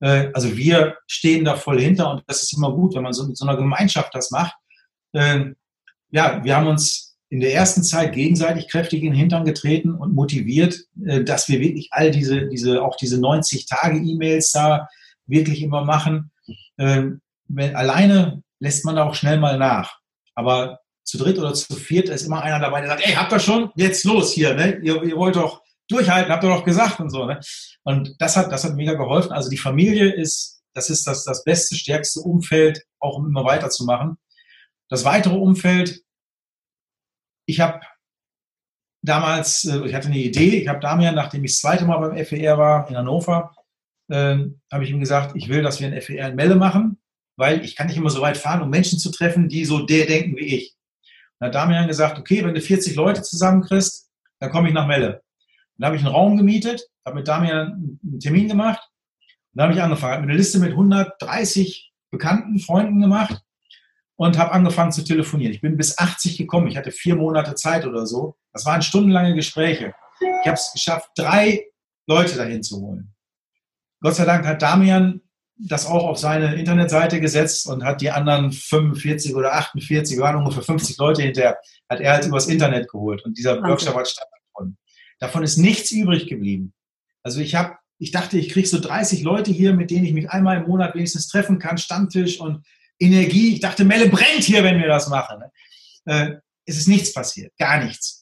Äh, 0.00 0.30
also 0.34 0.56
wir 0.56 0.96
stehen 1.06 1.44
da 1.44 1.54
voll 1.54 1.80
hinter 1.80 2.10
und 2.10 2.22
das 2.26 2.42
ist 2.42 2.56
immer 2.56 2.72
gut, 2.72 2.94
wenn 2.94 3.02
man 3.02 3.12
so 3.12 3.26
mit 3.26 3.36
so 3.36 3.46
einer 3.46 3.56
Gemeinschaft 3.56 4.14
das 4.14 4.30
macht. 4.30 4.54
Ähm, 5.12 5.56
ja, 6.10 6.42
wir 6.42 6.56
haben 6.56 6.66
uns 6.66 7.18
in 7.28 7.40
der 7.40 7.54
ersten 7.54 7.84
Zeit 7.84 8.12
gegenseitig 8.12 8.68
kräftig 8.68 9.02
in 9.02 9.12
den 9.12 9.18
Hintern 9.18 9.44
getreten 9.44 9.94
und 9.94 10.14
motiviert, 10.14 10.80
äh, 11.06 11.22
dass 11.22 11.48
wir 11.48 11.60
wirklich 11.60 11.88
all 11.92 12.10
diese, 12.10 12.48
diese, 12.48 12.82
auch 12.82 12.96
diese 12.96 13.20
90 13.20 13.66
Tage 13.66 13.98
E-Mails 13.98 14.50
da 14.52 14.88
wirklich 15.30 15.62
immer 15.62 15.84
machen. 15.84 16.30
Ähm, 16.78 17.20
alleine 17.56 18.42
lässt 18.58 18.84
man 18.84 18.96
da 18.96 19.04
auch 19.04 19.14
schnell 19.14 19.38
mal 19.38 19.58
nach. 19.58 19.98
Aber 20.34 20.80
zu 21.04 21.18
dritt 21.18 21.38
oder 21.38 21.54
zu 21.54 21.74
viert 21.74 22.08
ist 22.08 22.26
immer 22.26 22.42
einer 22.42 22.60
dabei, 22.60 22.80
der 22.80 22.90
sagt, 22.90 23.06
ey, 23.06 23.14
habt 23.14 23.32
ihr 23.32 23.40
schon? 23.40 23.70
Jetzt 23.74 24.04
los 24.04 24.32
hier, 24.32 24.54
ne? 24.54 24.78
Ihr, 24.82 25.02
ihr 25.02 25.16
wollt 25.16 25.36
doch 25.36 25.62
durchhalten, 25.88 26.32
habt 26.32 26.44
ihr 26.44 26.50
doch 26.50 26.64
gesagt 26.64 27.00
und 27.00 27.10
so. 27.10 27.26
Ne? 27.26 27.40
Und 27.82 28.14
das 28.18 28.36
hat, 28.36 28.52
das 28.52 28.64
hat 28.64 28.74
mega 28.74 28.94
geholfen. 28.94 29.32
Also 29.32 29.50
die 29.50 29.58
Familie 29.58 30.12
ist, 30.12 30.62
das 30.74 30.88
ist 30.88 31.06
das, 31.06 31.24
das 31.24 31.42
beste, 31.44 31.74
stärkste 31.74 32.20
Umfeld, 32.20 32.84
auch 33.00 33.16
um 33.16 33.26
immer 33.26 33.44
weiterzumachen. 33.44 34.18
Das 34.88 35.04
weitere 35.04 35.34
Umfeld, 35.34 36.02
ich 37.46 37.60
habe 37.60 37.80
damals, 39.02 39.64
äh, 39.64 39.84
ich 39.86 39.94
hatte 39.94 40.06
eine 40.06 40.18
Idee, 40.18 40.60
ich 40.60 40.68
habe 40.68 40.80
Damian, 40.80 41.14
nachdem 41.14 41.44
ich 41.44 41.52
das 41.52 41.60
zweite 41.60 41.84
Mal 41.84 41.98
beim 41.98 42.24
FER 42.24 42.58
war 42.58 42.88
in 42.88 42.96
Hannover, 42.96 43.54
äh, 44.10 44.38
habe 44.72 44.84
ich 44.84 44.90
ihm 44.90 45.00
gesagt, 45.00 45.36
ich 45.36 45.48
will, 45.48 45.62
dass 45.62 45.80
wir 45.80 45.88
ein 45.88 46.00
FER 46.00 46.28
in 46.28 46.36
Melle 46.36 46.56
machen, 46.56 46.98
weil 47.36 47.64
ich 47.64 47.76
kann 47.76 47.86
nicht 47.86 47.96
immer 47.96 48.10
so 48.10 48.20
weit 48.20 48.36
fahren, 48.36 48.62
um 48.62 48.70
Menschen 48.70 48.98
zu 48.98 49.10
treffen, 49.10 49.48
die 49.48 49.64
so 49.64 49.86
der 49.86 50.06
denken 50.06 50.36
wie 50.36 50.56
ich. 50.56 50.76
Dann 51.38 51.48
hat 51.48 51.54
Damian 51.54 51.88
gesagt, 51.88 52.18
okay, 52.18 52.44
wenn 52.44 52.54
du 52.54 52.60
40 52.60 52.94
Leute 52.96 53.22
zusammenkriegst, 53.22 54.10
dann 54.40 54.50
komme 54.50 54.68
ich 54.68 54.74
nach 54.74 54.86
Melle. 54.86 55.22
Dann 55.76 55.86
habe 55.86 55.96
ich 55.96 56.02
einen 56.02 56.14
Raum 56.14 56.36
gemietet, 56.36 56.82
habe 57.06 57.16
mit 57.16 57.28
Damian 57.28 57.98
einen 58.02 58.20
Termin 58.20 58.48
gemacht 58.48 58.80
und 59.52 59.58
dann 59.58 59.64
habe 59.64 59.74
ich 59.74 59.82
angefangen, 59.82 60.14
habe 60.14 60.22
eine 60.24 60.36
Liste 60.36 60.58
mit 60.58 60.72
130 60.72 61.92
bekannten 62.10 62.58
Freunden 62.58 63.00
gemacht 63.00 63.40
und 64.16 64.36
habe 64.36 64.52
angefangen 64.52 64.92
zu 64.92 65.02
telefonieren. 65.02 65.54
Ich 65.54 65.62
bin 65.62 65.76
bis 65.76 65.96
80 65.98 66.36
gekommen. 66.36 66.68
Ich 66.68 66.76
hatte 66.76 66.92
vier 66.92 67.16
Monate 67.16 67.54
Zeit 67.54 67.86
oder 67.86 68.06
so. 68.06 68.36
Das 68.52 68.66
waren 68.66 68.82
stundenlange 68.82 69.34
Gespräche. 69.34 69.94
Ich 70.20 70.46
habe 70.46 70.54
es 70.54 70.72
geschafft, 70.72 71.10
drei 71.16 71.64
Leute 72.06 72.36
dahin 72.36 72.62
zu 72.62 72.80
holen. 72.80 73.14
Gott 74.00 74.16
sei 74.16 74.24
Dank 74.24 74.46
hat 74.46 74.62
Damian 74.62 75.20
das 75.62 75.86
auch 75.86 76.04
auf 76.04 76.18
seine 76.18 76.54
Internetseite 76.54 77.20
gesetzt 77.20 77.66
und 77.66 77.84
hat 77.84 78.00
die 78.00 78.10
anderen 78.10 78.50
45 78.50 79.34
oder 79.34 79.54
48, 79.54 80.18
waren 80.18 80.36
ungefähr 80.36 80.62
50 80.62 80.96
Leute 80.96 81.22
hinterher, 81.22 81.58
hat 81.88 82.00
er 82.00 82.12
halt 82.12 82.26
übers 82.26 82.46
Internet 82.46 82.88
geholt. 82.90 83.22
Und 83.24 83.36
dieser 83.36 83.62
Workshop 83.62 83.94
hat 83.94 84.08
stattgefunden. 84.08 84.78
Davon 85.18 85.42
ist 85.42 85.58
nichts 85.58 85.90
übrig 85.90 86.28
geblieben. 86.28 86.72
Also 87.22 87.40
ich 87.40 87.54
habe, 87.54 87.76
ich 87.98 88.10
dachte, 88.10 88.38
ich 88.38 88.48
kriege 88.48 88.66
so 88.66 88.78
30 88.78 89.22
Leute 89.22 89.50
hier, 89.50 89.74
mit 89.74 89.90
denen 89.90 90.06
ich 90.06 90.14
mich 90.14 90.30
einmal 90.30 90.56
im 90.56 90.66
Monat 90.66 90.94
wenigstens 90.94 91.28
treffen 91.28 91.58
kann, 91.58 91.76
Stammtisch 91.76 92.40
und 92.40 92.64
Energie. 92.98 93.54
Ich 93.54 93.60
dachte, 93.60 93.84
Melle 93.84 94.08
brennt 94.08 94.44
hier, 94.44 94.64
wenn 94.64 94.78
wir 94.78 94.88
das 94.88 95.08
machen. 95.08 95.42
Äh, 96.06 96.36
es 96.64 96.78
ist 96.78 96.88
nichts 96.88 97.12
passiert, 97.12 97.52
gar 97.58 97.84
nichts. 97.84 98.19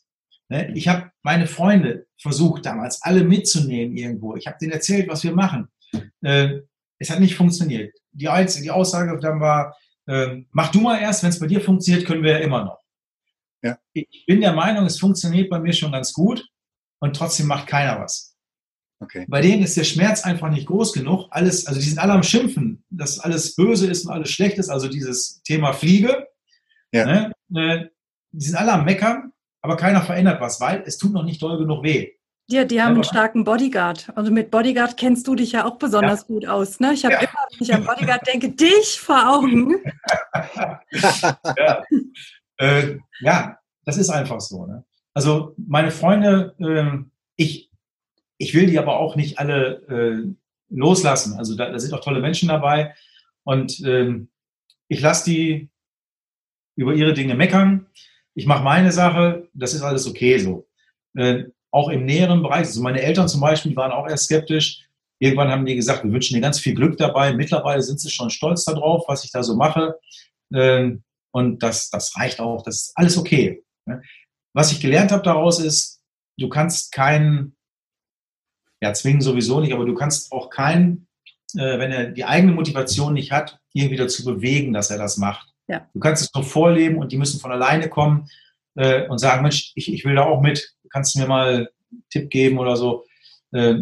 Ne? 0.48 0.72
Ich 0.74 0.88
habe 0.88 1.10
meine 1.22 1.46
Freunde 1.46 2.06
versucht 2.20 2.66
damals 2.66 3.02
alle 3.02 3.24
mitzunehmen 3.24 3.96
irgendwo. 3.96 4.36
Ich 4.36 4.46
habe 4.46 4.56
denen 4.60 4.72
erzählt, 4.72 5.08
was 5.08 5.24
wir 5.24 5.32
machen. 5.32 5.68
Äh, 6.22 6.60
es 6.98 7.10
hat 7.10 7.20
nicht 7.20 7.36
funktioniert. 7.36 7.94
Die, 8.12 8.28
die 8.62 8.70
Aussage 8.70 9.18
dann 9.20 9.40
war, 9.40 9.76
äh, 10.06 10.42
mach 10.50 10.70
du 10.70 10.80
mal 10.80 11.00
erst, 11.00 11.22
wenn 11.22 11.30
es 11.30 11.38
bei 11.38 11.46
dir 11.46 11.60
funktioniert, 11.60 12.06
können 12.06 12.22
wir 12.22 12.32
ja 12.32 12.38
immer 12.38 12.64
noch. 12.64 12.80
Ja. 13.62 13.78
Ich 13.92 14.24
bin 14.26 14.40
der 14.40 14.52
Meinung, 14.52 14.86
es 14.86 14.98
funktioniert 14.98 15.50
bei 15.50 15.58
mir 15.58 15.72
schon 15.72 15.92
ganz 15.92 16.12
gut 16.12 16.46
und 17.00 17.14
trotzdem 17.14 17.46
macht 17.46 17.66
keiner 17.66 18.00
was. 18.00 18.36
Okay. 19.00 19.26
Bei 19.28 19.40
denen 19.40 19.62
ist 19.62 19.76
der 19.76 19.84
Schmerz 19.84 20.24
einfach 20.24 20.50
nicht 20.50 20.66
groß 20.66 20.92
genug. 20.92 21.28
Alles, 21.30 21.66
also 21.66 21.78
die 21.78 21.86
sind 21.86 21.98
alle 21.98 22.14
am 22.14 22.24
Schimpfen, 22.24 22.84
dass 22.90 23.20
alles 23.20 23.54
böse 23.54 23.86
ist 23.88 24.04
und 24.06 24.12
alles 24.12 24.30
schlecht 24.30 24.58
ist. 24.58 24.68
Also 24.68 24.88
dieses 24.88 25.40
Thema 25.42 25.72
Fliege. 25.72 26.26
Ja. 26.92 27.04
Ne? 27.04 27.32
Äh, 27.54 27.86
die 28.32 28.44
sind 28.44 28.56
alle 28.56 28.72
am 28.72 28.84
Meckern, 28.84 29.32
aber 29.62 29.76
keiner 29.76 30.02
verändert 30.02 30.40
was, 30.40 30.60
weil 30.60 30.82
es 30.86 30.98
tut 30.98 31.12
noch 31.12 31.24
nicht 31.24 31.42
doll 31.42 31.58
genug 31.58 31.82
weh. 31.82 32.12
Ja, 32.50 32.64
die 32.64 32.80
haben 32.80 32.94
einen 32.94 33.04
starken 33.04 33.44
Bodyguard. 33.44 34.10
Also 34.14 34.32
mit 34.32 34.50
Bodyguard 34.50 34.96
kennst 34.96 35.26
du 35.26 35.34
dich 35.34 35.52
ja 35.52 35.66
auch 35.66 35.76
besonders 35.76 36.20
ja. 36.22 36.26
gut 36.28 36.46
aus. 36.46 36.80
Ne? 36.80 36.94
Ich 36.94 37.04
habe 37.04 37.14
ja. 37.14 37.20
immer, 37.20 37.46
wenn 37.50 37.60
ich 37.60 37.74
an 37.74 37.84
Bodyguard 37.84 38.26
denke, 38.26 38.48
dich 38.48 38.98
vor 38.98 39.36
Augen. 39.36 39.74
ja. 41.58 41.84
Äh, 42.56 42.96
ja, 43.20 43.58
das 43.84 43.98
ist 43.98 44.08
einfach 44.08 44.40
so. 44.40 44.64
Ne? 44.64 44.84
Also 45.12 45.54
meine 45.58 45.90
Freunde, 45.90 46.54
äh, 46.58 47.04
ich, 47.36 47.70
ich 48.38 48.54
will 48.54 48.66
die 48.66 48.78
aber 48.78 48.98
auch 48.98 49.14
nicht 49.14 49.38
alle 49.38 49.82
äh, 49.88 50.34
loslassen. 50.70 51.38
Also 51.38 51.54
da, 51.54 51.70
da, 51.70 51.78
sind 51.78 51.92
auch 51.92 52.00
tolle 52.00 52.20
Menschen 52.20 52.48
dabei. 52.48 52.94
Und 53.44 53.80
ähm, 53.84 54.30
ich 54.88 55.00
lasse 55.00 55.30
die 55.30 55.68
über 56.76 56.94
ihre 56.94 57.12
Dinge 57.12 57.34
meckern. 57.34 57.88
Ich 58.38 58.46
mache 58.46 58.62
meine 58.62 58.92
Sache, 58.92 59.48
das 59.52 59.74
ist 59.74 59.82
alles 59.82 60.06
okay 60.06 60.38
so. 60.38 60.68
Äh, 61.16 61.46
auch 61.72 61.88
im 61.88 62.04
näheren 62.04 62.40
Bereich. 62.40 62.68
Also 62.68 62.80
meine 62.82 63.02
Eltern 63.02 63.26
zum 63.26 63.40
Beispiel 63.40 63.74
waren 63.74 63.90
auch 63.90 64.08
erst 64.08 64.26
skeptisch. 64.26 64.86
Irgendwann 65.18 65.48
haben 65.48 65.66
die 65.66 65.74
gesagt, 65.74 66.04
wir 66.04 66.12
wünschen 66.12 66.34
dir 66.34 66.40
ganz 66.40 66.60
viel 66.60 66.74
Glück 66.74 66.96
dabei. 66.98 67.32
Mittlerweile 67.32 67.82
sind 67.82 67.98
sie 67.98 68.10
schon 68.10 68.30
stolz 68.30 68.64
darauf, 68.64 69.08
was 69.08 69.24
ich 69.24 69.32
da 69.32 69.42
so 69.42 69.56
mache. 69.56 69.98
Ähm, 70.54 71.02
und 71.32 71.64
das, 71.64 71.90
das 71.90 72.16
reicht 72.16 72.38
auch. 72.38 72.62
Das 72.62 72.76
ist 72.76 72.92
alles 72.94 73.18
okay. 73.18 73.64
Ne? 73.86 74.02
Was 74.54 74.70
ich 74.70 74.80
gelernt 74.80 75.10
habe 75.10 75.24
daraus 75.24 75.58
ist, 75.58 76.00
du 76.38 76.48
kannst 76.48 76.92
keinen, 76.92 77.56
ja, 78.80 78.92
zwingen 78.92 79.20
sowieso 79.20 79.58
nicht, 79.58 79.72
aber 79.72 79.84
du 79.84 79.94
kannst 79.94 80.30
auch 80.30 80.48
keinen, 80.48 81.08
äh, 81.56 81.80
wenn 81.80 81.90
er 81.90 82.10
die 82.12 82.24
eigene 82.24 82.52
Motivation 82.52 83.14
nicht 83.14 83.32
hat, 83.32 83.58
irgendwie 83.72 83.96
dazu 83.96 84.24
bewegen, 84.24 84.72
dass 84.72 84.92
er 84.92 84.98
das 84.98 85.16
macht. 85.16 85.52
Ja. 85.68 85.86
Du 85.94 86.00
kannst 86.00 86.22
es 86.22 86.34
nur 86.34 86.44
vorleben 86.44 86.98
und 86.98 87.12
die 87.12 87.18
müssen 87.18 87.40
von 87.40 87.52
alleine 87.52 87.88
kommen 87.88 88.28
äh, 88.74 89.06
und 89.06 89.18
sagen, 89.18 89.42
Mensch, 89.42 89.72
ich, 89.74 89.92
ich 89.92 90.04
will 90.04 90.14
da 90.14 90.24
auch 90.24 90.40
mit 90.40 90.74
kannst 90.90 91.14
du 91.14 91.20
mir 91.20 91.26
mal 91.26 91.54
einen 91.54 91.68
Tipp 92.10 92.30
geben 92.30 92.58
oder 92.58 92.76
so? 92.76 93.04
Äh, 93.52 93.76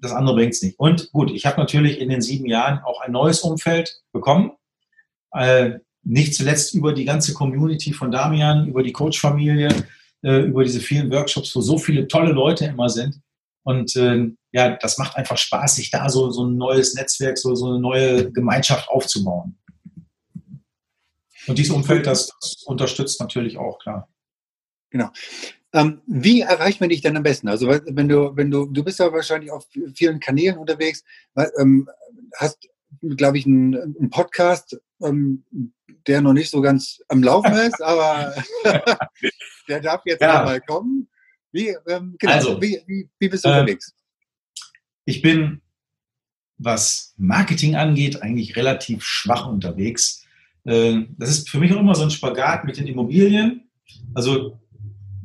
das 0.00 0.12
andere 0.12 0.36
bringt 0.36 0.52
es 0.52 0.62
nicht. 0.62 0.78
Und 0.78 1.10
gut, 1.12 1.30
ich 1.30 1.46
habe 1.46 1.58
natürlich 1.58 2.00
in 2.00 2.10
den 2.10 2.20
sieben 2.20 2.46
Jahren 2.46 2.80
auch 2.84 3.00
ein 3.00 3.12
neues 3.12 3.40
Umfeld 3.40 4.02
bekommen. 4.12 4.52
Äh, 5.32 5.78
nicht 6.02 6.34
zuletzt 6.34 6.74
über 6.74 6.92
die 6.92 7.04
ganze 7.04 7.34
Community 7.34 7.92
von 7.92 8.10
Damian, 8.10 8.68
über 8.68 8.82
die 8.82 8.92
Coach-Familie, 8.92 9.68
äh, 10.22 10.40
über 10.42 10.62
diese 10.62 10.80
vielen 10.80 11.10
Workshops, 11.10 11.54
wo 11.56 11.60
so 11.60 11.78
viele 11.78 12.06
tolle 12.06 12.32
Leute 12.32 12.66
immer 12.66 12.88
sind. 12.88 13.20
Und 13.64 13.96
äh, 13.96 14.30
ja, 14.52 14.76
das 14.76 14.98
macht 14.98 15.16
einfach 15.16 15.36
Spaß, 15.36 15.76
sich 15.76 15.90
da 15.90 16.08
so, 16.08 16.30
so 16.30 16.44
ein 16.44 16.56
neues 16.56 16.94
Netzwerk, 16.94 17.36
so, 17.36 17.54
so 17.56 17.70
eine 17.70 17.80
neue 17.80 18.30
Gemeinschaft 18.30 18.88
aufzubauen. 18.88 19.58
Und 21.46 21.58
dieses 21.58 21.72
Umfeld, 21.72 22.06
das, 22.06 22.30
das 22.40 22.62
unterstützt 22.64 23.20
natürlich 23.20 23.58
auch, 23.58 23.78
klar. 23.78 24.08
Genau. 24.90 25.10
Ähm, 25.72 26.00
wie 26.06 26.40
erreicht 26.40 26.80
man 26.80 26.88
dich 26.88 27.02
denn 27.02 27.16
am 27.16 27.22
besten? 27.22 27.48
Also 27.48 27.68
wenn 27.68 28.08
du, 28.08 28.36
wenn 28.36 28.50
du, 28.50 28.66
du 28.66 28.84
bist 28.84 28.98
ja 28.98 29.12
wahrscheinlich 29.12 29.50
auf 29.50 29.66
vielen 29.94 30.20
Kanälen 30.20 30.58
unterwegs, 30.58 31.04
ähm, 31.58 31.88
hast, 32.36 32.68
glaube 33.16 33.38
ich, 33.38 33.46
einen, 33.46 33.74
einen 33.74 34.10
Podcast, 34.10 34.78
ähm, 35.02 35.44
der 36.06 36.20
noch 36.20 36.32
nicht 36.32 36.50
so 36.50 36.60
ganz 36.60 37.00
am 37.08 37.22
Laufen 37.22 37.52
ist, 37.66 37.82
aber 37.82 38.34
der 39.68 39.80
darf 39.80 40.02
jetzt 40.06 40.22
ja. 40.22 40.44
mal 40.44 40.60
kommen. 40.60 41.08
Wie, 41.52 41.68
ähm, 41.86 42.16
genau, 42.18 42.32
also, 42.32 42.60
wie, 42.60 42.82
wie, 42.86 43.08
wie 43.18 43.28
bist 43.28 43.44
du 43.44 43.48
äh, 43.48 43.52
unterwegs? 43.52 43.94
Ich 45.04 45.22
bin, 45.22 45.62
was 46.58 47.14
Marketing 47.16 47.76
angeht, 47.76 48.22
eigentlich 48.22 48.56
relativ 48.56 49.04
schwach 49.04 49.46
unterwegs. 49.46 50.25
Äh, 50.66 51.06
das 51.18 51.30
ist 51.30 51.48
für 51.48 51.58
mich 51.58 51.72
auch 51.72 51.80
immer 51.80 51.94
so 51.94 52.02
ein 52.02 52.10
Spagat 52.10 52.64
mit 52.64 52.76
den 52.76 52.86
Immobilien. 52.86 53.70
Also, 54.14 54.60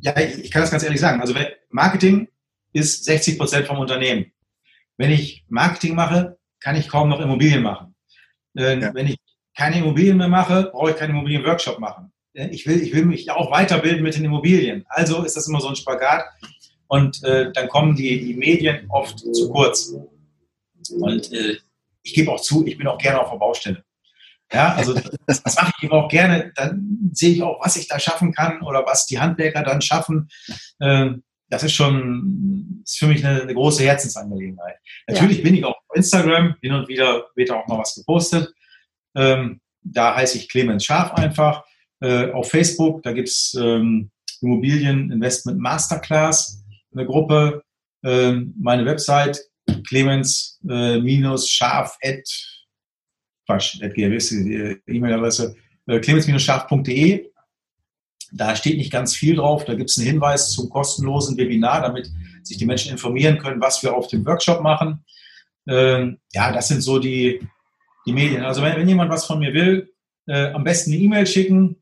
ja, 0.00 0.18
ich, 0.18 0.50
kann 0.50 0.62
das 0.62 0.70
ganz 0.70 0.82
ehrlich 0.82 1.00
sagen. 1.00 1.20
Also, 1.20 1.34
Marketing 1.70 2.28
ist 2.72 3.04
60 3.04 3.38
Prozent 3.38 3.66
vom 3.66 3.78
Unternehmen. 3.78 4.32
Wenn 4.96 5.10
ich 5.10 5.44
Marketing 5.48 5.94
mache, 5.94 6.38
kann 6.60 6.76
ich 6.76 6.88
kaum 6.88 7.08
noch 7.08 7.20
Immobilien 7.20 7.62
machen. 7.62 7.94
Äh, 8.56 8.80
ja. 8.80 8.94
Wenn 8.94 9.08
ich 9.08 9.16
keine 9.56 9.78
Immobilien 9.78 10.16
mehr 10.16 10.28
mache, 10.28 10.70
brauche 10.72 10.90
ich 10.90 10.96
keinen 10.96 11.10
Immobilienworkshop 11.10 11.78
machen 11.78 12.12
ich 12.34 12.66
will, 12.66 12.82
ich 12.82 12.94
will 12.94 13.04
mich 13.04 13.30
auch 13.30 13.50
weiterbilden 13.50 14.02
mit 14.02 14.14
den 14.14 14.24
Immobilien. 14.24 14.84
Also 14.88 15.22
ist 15.22 15.36
das 15.36 15.48
immer 15.48 15.60
so 15.60 15.68
ein 15.68 15.76
Spagat. 15.76 16.24
Und 16.86 17.22
äh, 17.24 17.52
dann 17.52 17.68
kommen 17.68 17.96
die, 17.96 18.20
die 18.24 18.34
Medien 18.34 18.86
oft 18.90 19.18
zu 19.18 19.50
kurz. 19.50 19.94
Und 20.90 21.32
äh, 21.32 21.56
ich 22.02 22.14
gebe 22.14 22.30
auch 22.30 22.40
zu, 22.40 22.66
ich 22.66 22.76
bin 22.76 22.86
auch 22.86 22.98
gerne 22.98 23.20
auf 23.20 23.30
der 23.30 23.38
Baustelle. 23.38 23.84
Ja, 24.52 24.74
also 24.74 24.94
das, 25.26 25.42
das 25.42 25.56
mache 25.56 25.72
ich 25.76 25.84
eben 25.84 25.92
auch 25.92 26.08
gerne. 26.08 26.52
Dann 26.54 27.10
sehe 27.12 27.32
ich 27.32 27.42
auch, 27.42 27.64
was 27.64 27.76
ich 27.76 27.88
da 27.88 27.98
schaffen 27.98 28.32
kann 28.32 28.62
oder 28.62 28.84
was 28.86 29.06
die 29.06 29.18
Handwerker 29.18 29.62
dann 29.62 29.80
schaffen. 29.80 30.28
Äh, 30.78 31.10
das 31.48 31.62
ist 31.62 31.72
schon 31.72 32.82
ist 32.84 32.98
für 32.98 33.06
mich 33.06 33.24
eine, 33.24 33.42
eine 33.42 33.54
große 33.54 33.84
Herzensangelegenheit. 33.84 34.76
Natürlich 35.06 35.38
ja. 35.38 35.44
bin 35.44 35.54
ich 35.54 35.64
auch 35.64 35.74
auf 35.74 35.96
Instagram, 35.96 36.56
hin 36.60 36.72
und 36.72 36.88
wieder 36.88 37.26
wird 37.34 37.50
auch 37.50 37.66
mal 37.66 37.78
was 37.78 37.94
gepostet. 37.94 38.52
Ähm, 39.14 39.60
da 39.82 40.16
heiße 40.16 40.38
ich 40.38 40.48
Clemens 40.48 40.84
Scharf 40.84 41.12
einfach 41.12 41.64
äh, 42.00 42.30
auf 42.32 42.50
Facebook. 42.50 43.02
Da 43.02 43.12
gibt's 43.12 43.54
ähm, 43.54 44.10
Immobilien 44.40 45.12
Investment 45.12 45.58
Masterclass, 45.58 46.62
eine 46.92 47.06
Gruppe. 47.06 47.62
Ähm, 48.04 48.54
meine 48.58 48.84
Website 48.84 49.40
clemens-scharf 49.86 51.96
äh, 52.00 52.22
Quatsch, 53.52 53.82
at 53.82 53.94
GRWs, 53.94 54.30
die 54.30 54.80
E-Mail-Adresse 54.86 55.54
äh, 55.86 56.00
clemens-scharf.de. 56.00 57.30
Da 58.32 58.56
steht 58.56 58.78
nicht 58.78 58.90
ganz 58.90 59.14
viel 59.14 59.36
drauf. 59.36 59.66
Da 59.66 59.74
gibt 59.74 59.90
es 59.90 59.98
einen 59.98 60.06
Hinweis 60.06 60.52
zum 60.52 60.70
kostenlosen 60.70 61.36
Webinar, 61.36 61.82
damit 61.82 62.10
sich 62.42 62.56
die 62.56 62.64
Menschen 62.64 62.92
informieren 62.92 63.36
können, 63.38 63.60
was 63.60 63.82
wir 63.82 63.94
auf 63.94 64.08
dem 64.08 64.24
Workshop 64.24 64.62
machen. 64.62 65.04
Ähm, 65.68 66.18
ja, 66.32 66.50
das 66.50 66.68
sind 66.68 66.80
so 66.80 66.98
die, 66.98 67.46
die 68.06 68.12
Medien. 68.12 68.42
Also 68.42 68.62
wenn, 68.62 68.74
wenn 68.76 68.88
jemand 68.88 69.10
was 69.10 69.26
von 69.26 69.38
mir 69.38 69.52
will, 69.52 69.92
äh, 70.26 70.50
am 70.52 70.64
besten 70.64 70.92
eine 70.92 71.02
E-Mail 71.02 71.26
schicken 71.26 71.76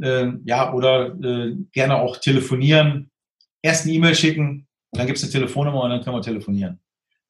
Äh, 0.00 0.32
ja, 0.44 0.72
oder 0.72 1.14
äh, 1.22 1.54
gerne 1.72 1.96
auch 1.96 2.16
telefonieren. 2.16 3.10
Erst 3.62 3.84
eine 3.84 3.94
E-Mail 3.94 4.14
schicken, 4.14 4.66
dann 4.92 5.06
gibt 5.06 5.18
es 5.18 5.24
eine 5.24 5.32
Telefonnummer 5.32 5.82
und 5.82 5.90
dann 5.90 6.02
können 6.02 6.16
wir 6.16 6.22
telefonieren. 6.22 6.80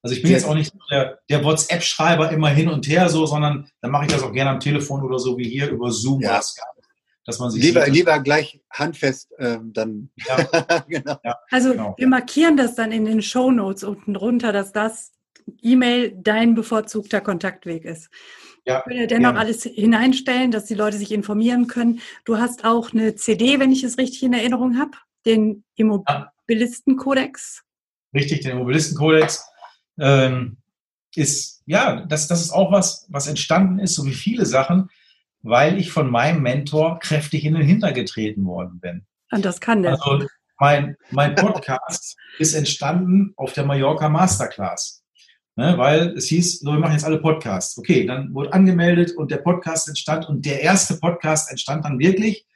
Also 0.03 0.14
ich 0.14 0.23
bin 0.23 0.31
jetzt 0.31 0.45
auch 0.47 0.55
nicht 0.55 0.73
der, 0.91 1.19
der 1.29 1.45
WhatsApp-Schreiber 1.45 2.31
immer 2.31 2.49
hin 2.49 2.69
und 2.69 2.87
her 2.88 3.09
so, 3.09 3.27
sondern 3.27 3.69
dann 3.81 3.91
mache 3.91 4.07
ich 4.07 4.12
das 4.12 4.23
auch 4.23 4.33
gerne 4.33 4.51
am 4.51 4.61
Telefon 4.61 5.03
oder 5.03 5.19
so 5.19 5.37
wie 5.37 5.49
hier 5.49 5.71
über 5.71 5.91
Zoom 5.91 6.21
ja. 6.21 6.41
dass 7.25 7.38
man 7.41 7.51
sich 7.51 7.62
lieber, 7.62 7.85
sieht. 7.85 7.95
lieber 7.95 8.19
gleich 8.21 8.61
handfest 8.71 9.33
ähm, 9.38 9.73
dann. 9.73 10.11
Ja. 10.27 10.85
genau. 10.88 11.17
Ja, 11.25 11.37
also 11.51 11.73
genau. 11.73 11.95
wir 11.99 12.07
markieren 12.07 12.57
das 12.57 12.77
dann 12.77 12.93
in 12.93 13.07
den 13.07 13.23
Show 13.23 13.51
Notes 13.51 13.83
unten 13.83 14.14
drunter, 14.14 14.53
dass 14.53 14.73
das 14.73 15.12
E-Mail 15.62 16.12
dein 16.17 16.55
bevorzugter 16.55 17.21
Kontaktweg 17.21 17.85
ist. 17.85 18.09
Ja, 18.64 18.85
ich 18.87 18.93
würde 18.93 19.07
dennoch 19.09 19.33
ja. 19.33 19.38
alles 19.38 19.62
hineinstellen, 19.64 20.51
dass 20.51 20.67
die 20.67 20.75
Leute 20.75 20.99
sich 20.99 21.11
informieren 21.11 21.67
können. 21.67 22.01
Du 22.25 22.38
hast 22.38 22.64
auch 22.64 22.93
eine 22.93 23.14
CD, 23.14 23.59
wenn 23.59 23.73
ich 23.73 23.83
es 23.83 23.99
richtig 23.99 24.23
in 24.23 24.35
Erinnerung 24.35 24.79
habe, 24.79 24.93
den 25.27 25.65
Immobilistenkodex. 25.77 27.63
Richtig, 28.15 28.41
den 28.41 28.53
Immobilistenkodex. 28.53 29.45
Ähm, 30.01 30.59
ist, 31.17 31.63
ja, 31.67 32.07
das, 32.07 32.29
das 32.29 32.41
ist 32.43 32.53
auch 32.53 32.71
was, 32.71 33.07
was 33.11 33.27
entstanden 33.27 33.79
ist, 33.79 33.95
so 33.95 34.05
wie 34.07 34.15
viele 34.15 34.47
Sachen, 34.47 34.89
weil 35.43 35.79
ich 35.79 35.91
von 35.91 36.11
meinem 36.11 36.43
Mentor 36.43 36.99
kräftig 37.01 37.45
in 37.45 37.55
den 37.55 37.67
Hintergetreten 37.67 38.45
worden 38.47 38.81
bin. 38.81 39.07
Und 39.31 39.45
das 39.45 39.61
kann 39.61 39.83
der. 39.83 39.93
Also 39.93 40.27
mein, 40.59 40.97
mein 41.11 41.35
Podcast 41.35 42.17
ist 42.39 42.55
entstanden 42.55 43.33
auf 43.37 43.53
der 43.53 43.65
Mallorca 43.65 44.09
Masterclass. 44.09 45.03
Ne, 45.57 45.77
weil 45.77 46.17
es 46.17 46.27
hieß, 46.27 46.61
so, 46.61 46.71
wir 46.71 46.79
machen 46.79 46.93
jetzt 46.93 47.05
alle 47.05 47.19
Podcasts. 47.19 47.77
Okay, 47.79 48.07
dann 48.07 48.33
wurde 48.33 48.53
angemeldet 48.53 49.17
und 49.17 49.33
der 49.33 49.39
Podcast 49.39 49.89
entstand 49.89 50.29
und 50.29 50.47
der 50.47 50.63
erste 50.63 50.99
Podcast 50.99 51.51
entstand 51.51 51.85
dann 51.85 51.99
wirklich. 51.99 52.47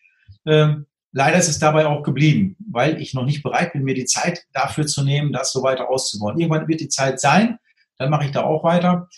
Ähm, 0.46 0.87
leider 1.12 1.38
ist 1.38 1.48
es 1.48 1.59
dabei 1.59 1.87
auch 1.87 2.03
geblieben, 2.03 2.57
weil 2.70 3.01
ich 3.01 3.14
noch 3.14 3.25
nicht 3.25 3.42
bereit 3.42 3.72
bin, 3.72 3.85
mir 3.85 3.94
die 3.94 4.07
Zeit 4.07 4.44
dafür 4.53 4.87
zu 4.87 5.05
nehmen, 5.05 5.33
das 5.33 5.53
so 5.53 5.62
weiter 5.62 5.88
auszubauen. 5.88 6.38
Irgendwann 6.38 6.68
wird 6.68 6.81
die 6.81 6.88
Zeit 6.88 7.20
sein, 7.20 7.59
dann 7.98 8.11
mache 8.11 8.25
ich 8.25 8.33
da 8.33 8.42
auch 8.42 8.64
weiter. 8.64 9.09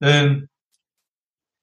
Ähm, 0.00 0.48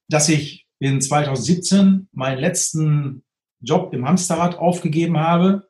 dass 0.09 0.29
ich 0.29 0.67
in 0.79 1.01
2017 1.01 2.09
meinen 2.11 2.39
letzten 2.39 3.23
Job 3.61 3.93
im 3.93 4.07
Hamsterrad 4.07 4.57
aufgegeben 4.57 5.17
habe, 5.17 5.67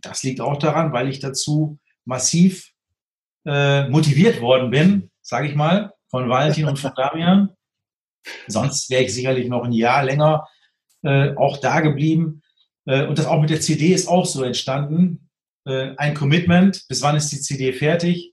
das 0.00 0.22
liegt 0.22 0.40
auch 0.40 0.58
daran, 0.58 0.92
weil 0.92 1.08
ich 1.08 1.20
dazu 1.20 1.78
massiv 2.04 2.72
äh, 3.44 3.88
motiviert 3.88 4.40
worden 4.40 4.70
bin, 4.70 5.10
sage 5.22 5.48
ich 5.48 5.54
mal, 5.54 5.92
von 6.08 6.28
Valentin 6.28 6.66
und 6.66 6.78
von 6.78 6.92
Damian. 6.96 7.50
Sonst 8.46 8.90
wäre 8.90 9.04
ich 9.04 9.14
sicherlich 9.14 9.48
noch 9.48 9.64
ein 9.64 9.72
Jahr 9.72 10.04
länger 10.04 10.46
äh, 11.02 11.34
auch 11.36 11.58
da 11.58 11.80
geblieben. 11.80 12.42
Äh, 12.88 13.06
und 13.06 13.18
das 13.18 13.26
auch 13.26 13.40
mit 13.40 13.50
der 13.50 13.60
CD 13.60 13.92
ist 13.92 14.08
auch 14.08 14.26
so 14.26 14.42
entstanden. 14.42 15.28
Äh, 15.66 15.94
ein 15.96 16.14
Commitment, 16.14 16.86
bis 16.88 17.02
wann 17.02 17.16
ist 17.16 17.30
die 17.30 17.40
CD 17.40 17.72
fertig? 17.72 18.32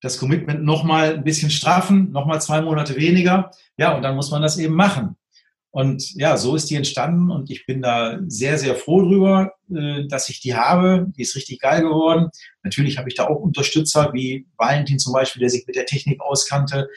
Das 0.00 0.18
Commitment 0.18 0.62
nochmal 0.62 1.14
ein 1.14 1.24
bisschen 1.24 1.50
straffen, 1.50 2.12
nochmal 2.12 2.40
zwei 2.40 2.60
Monate 2.60 2.94
weniger. 2.94 3.50
Ja, 3.76 3.96
und 3.96 4.02
dann 4.02 4.14
muss 4.14 4.30
man 4.30 4.42
das 4.42 4.58
eben 4.58 4.74
machen. 4.74 5.16
Und 5.70 6.14
ja, 6.14 6.36
so 6.36 6.54
ist 6.54 6.70
die 6.70 6.76
entstanden 6.76 7.30
und 7.30 7.50
ich 7.50 7.66
bin 7.66 7.82
da 7.82 8.18
sehr, 8.26 8.58
sehr 8.58 8.74
froh 8.74 9.02
drüber, 9.02 9.52
äh, 9.74 10.06
dass 10.06 10.28
ich 10.28 10.40
die 10.40 10.54
habe. 10.54 11.06
Die 11.16 11.22
ist 11.22 11.34
richtig 11.34 11.60
geil 11.60 11.82
geworden. 11.82 12.28
Natürlich 12.62 12.98
habe 12.98 13.08
ich 13.08 13.16
da 13.16 13.26
auch 13.26 13.40
Unterstützer 13.40 14.12
wie 14.12 14.46
Valentin 14.56 14.98
zum 14.98 15.12
Beispiel, 15.12 15.40
der 15.40 15.50
sich 15.50 15.66
mit 15.66 15.76
der 15.76 15.86
Technik 15.86 16.20
auskannte. 16.20 16.88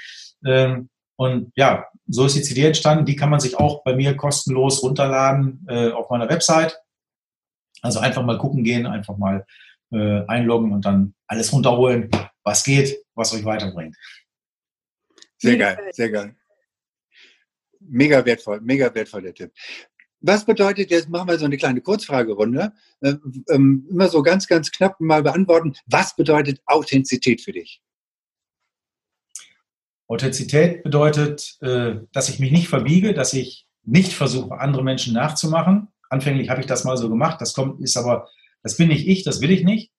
Ähm, 0.46 0.90
und 1.16 1.52
ja, 1.56 1.86
so 2.12 2.26
ist 2.26 2.36
die 2.36 2.42
CD 2.42 2.66
entstanden. 2.66 3.06
Die 3.06 3.16
kann 3.16 3.30
man 3.30 3.40
sich 3.40 3.58
auch 3.58 3.84
bei 3.84 3.96
mir 3.96 4.16
kostenlos 4.16 4.84
runterladen 4.84 5.66
äh, 5.70 5.92
auf 5.92 6.10
meiner 6.10 6.30
Website. 6.30 6.78
Also 7.82 8.00
einfach 8.00 8.24
mal 8.24 8.38
gucken 8.38 8.64
gehen, 8.64 8.86
einfach 8.86 9.18
mal 9.18 9.46
äh, 9.92 10.26
einloggen 10.28 10.72
und 10.72 10.86
dann 10.86 11.14
alles 11.28 11.52
runterholen, 11.54 12.10
was 12.44 12.64
geht, 12.64 12.98
was 13.16 13.34
euch 13.34 13.46
weiterbringt. 13.46 13.96
Sehr 15.38 15.58
geil, 15.58 15.78
sehr 15.92 16.10
geil. 16.12 16.36
Mega 17.80 18.24
wertvoll, 18.24 18.62
mega 18.62 18.94
wertvoll 18.94 19.24
der 19.24 19.34
Tipp. 19.34 19.52
Was 20.20 20.46
bedeutet, 20.46 20.92
jetzt 20.92 21.10
machen 21.10 21.30
wir 21.30 21.40
so 21.40 21.46
eine 21.46 21.58
kleine 21.58 21.82
Kurzfragerunde, 21.82 22.74
äh, 23.00 23.16
ähm, 23.50 23.88
immer 23.90 24.08
so 24.08 24.22
ganz, 24.22 24.48
ganz 24.48 24.70
knapp 24.70 25.00
mal 25.00 25.24
beantworten, 25.24 25.74
was 25.88 26.16
bedeutet 26.16 26.62
Authentizität 26.68 27.42
für 27.42 27.54
dich? 27.54 27.82
Authentizität 30.12 30.84
bedeutet, 30.84 31.56
äh, 31.62 31.96
dass 32.12 32.28
ich 32.28 32.40
mich 32.40 32.52
nicht 32.52 32.68
verbiege, 32.68 33.14
dass 33.14 33.34
ich 33.34 33.66
nicht 33.84 34.12
versuche, 34.12 34.60
andere 34.60 34.84
Menschen 34.84 35.14
nachzumachen. 35.14 35.88
Anfänglich 36.10 36.50
habe 36.50 36.60
ich 36.60 36.68
das 36.68 36.84
mal 36.84 36.98
so 36.98 37.10
gemacht, 37.10 37.40
das 37.40 37.54
kommt, 37.54 37.82
ist 37.82 37.96
aber, 37.96 38.28
das 38.62 38.76
bin 38.76 38.90
nicht 38.90 39.08
ich, 39.08 39.24
das 39.24 39.40
will 39.40 39.52
ich 39.52 39.64
nicht. 39.64 39.92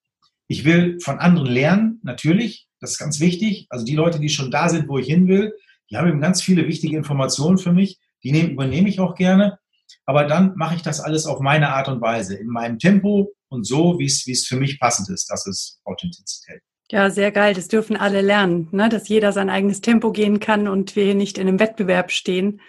Ich 0.49 0.67
will 0.67 1.01
von 1.01 1.19
anderen 1.19 1.51
lernen, 1.51 2.01
natürlich, 2.03 2.69
das 2.79 2.93
ist 2.93 2.99
ganz 2.99 3.21
wichtig. 3.21 3.67
Also 3.71 3.87
die 3.87 3.95
Leute, 3.95 4.21
die 4.21 4.29
schon 4.29 4.51
da 4.51 4.69
sind, 4.69 4.87
wo 4.87 4.99
ich 4.99 5.07
hin 5.07 5.29
will, 5.29 5.55
die 5.91 5.97
haben 5.97 6.09
eben 6.09 6.21
ganz 6.21 6.43
viele 6.43 6.69
wichtige 6.69 6.97
Informationen 6.97 7.57
für 7.57 7.73
mich, 7.73 7.99
die 8.23 8.33
nehm, 8.33 8.51
übernehme 8.51 8.91
ich 8.91 9.01
auch 9.01 9.15
gerne. 9.15 9.59
Aber 10.05 10.25
dann 10.25 10.55
mache 10.57 10.75
ich 10.75 10.83
das 10.83 11.01
alles 11.01 11.25
auf 11.25 11.41
meine 11.41 11.71
Art 11.71 11.89
und 11.89 12.03
Weise, 12.03 12.37
in 12.37 12.49
meinem 12.49 12.79
Tempo 12.79 13.33
und 13.49 13.67
so, 13.67 13.99
wie 13.99 14.05
es 14.05 14.47
für 14.47 14.57
mich 14.57 14.79
passend 14.79 15.09
ist. 15.09 15.31
Das 15.31 15.47
ist 15.47 15.81
Authentizität. 15.85 16.61
Ja, 16.93 17.09
sehr 17.09 17.33
geil. 17.33 17.55
Das 17.55 17.69
dürfen 17.69 17.97
alle 17.97 18.21
lernen, 18.21 18.69
ne? 18.71 18.91
dass 18.91 19.09
jeder 19.09 19.33
sein 19.33 19.49
eigenes 19.49 19.81
Tempo 19.81 20.13
gehen 20.13 20.41
kann 20.41 20.69
und 20.69 20.95
wir 20.95 21.05
hier 21.05 21.15
nicht 21.15 21.39
in 21.39 21.49
einem 21.49 21.59
Wettbewerb 21.59 22.11
stehen. 22.11 22.61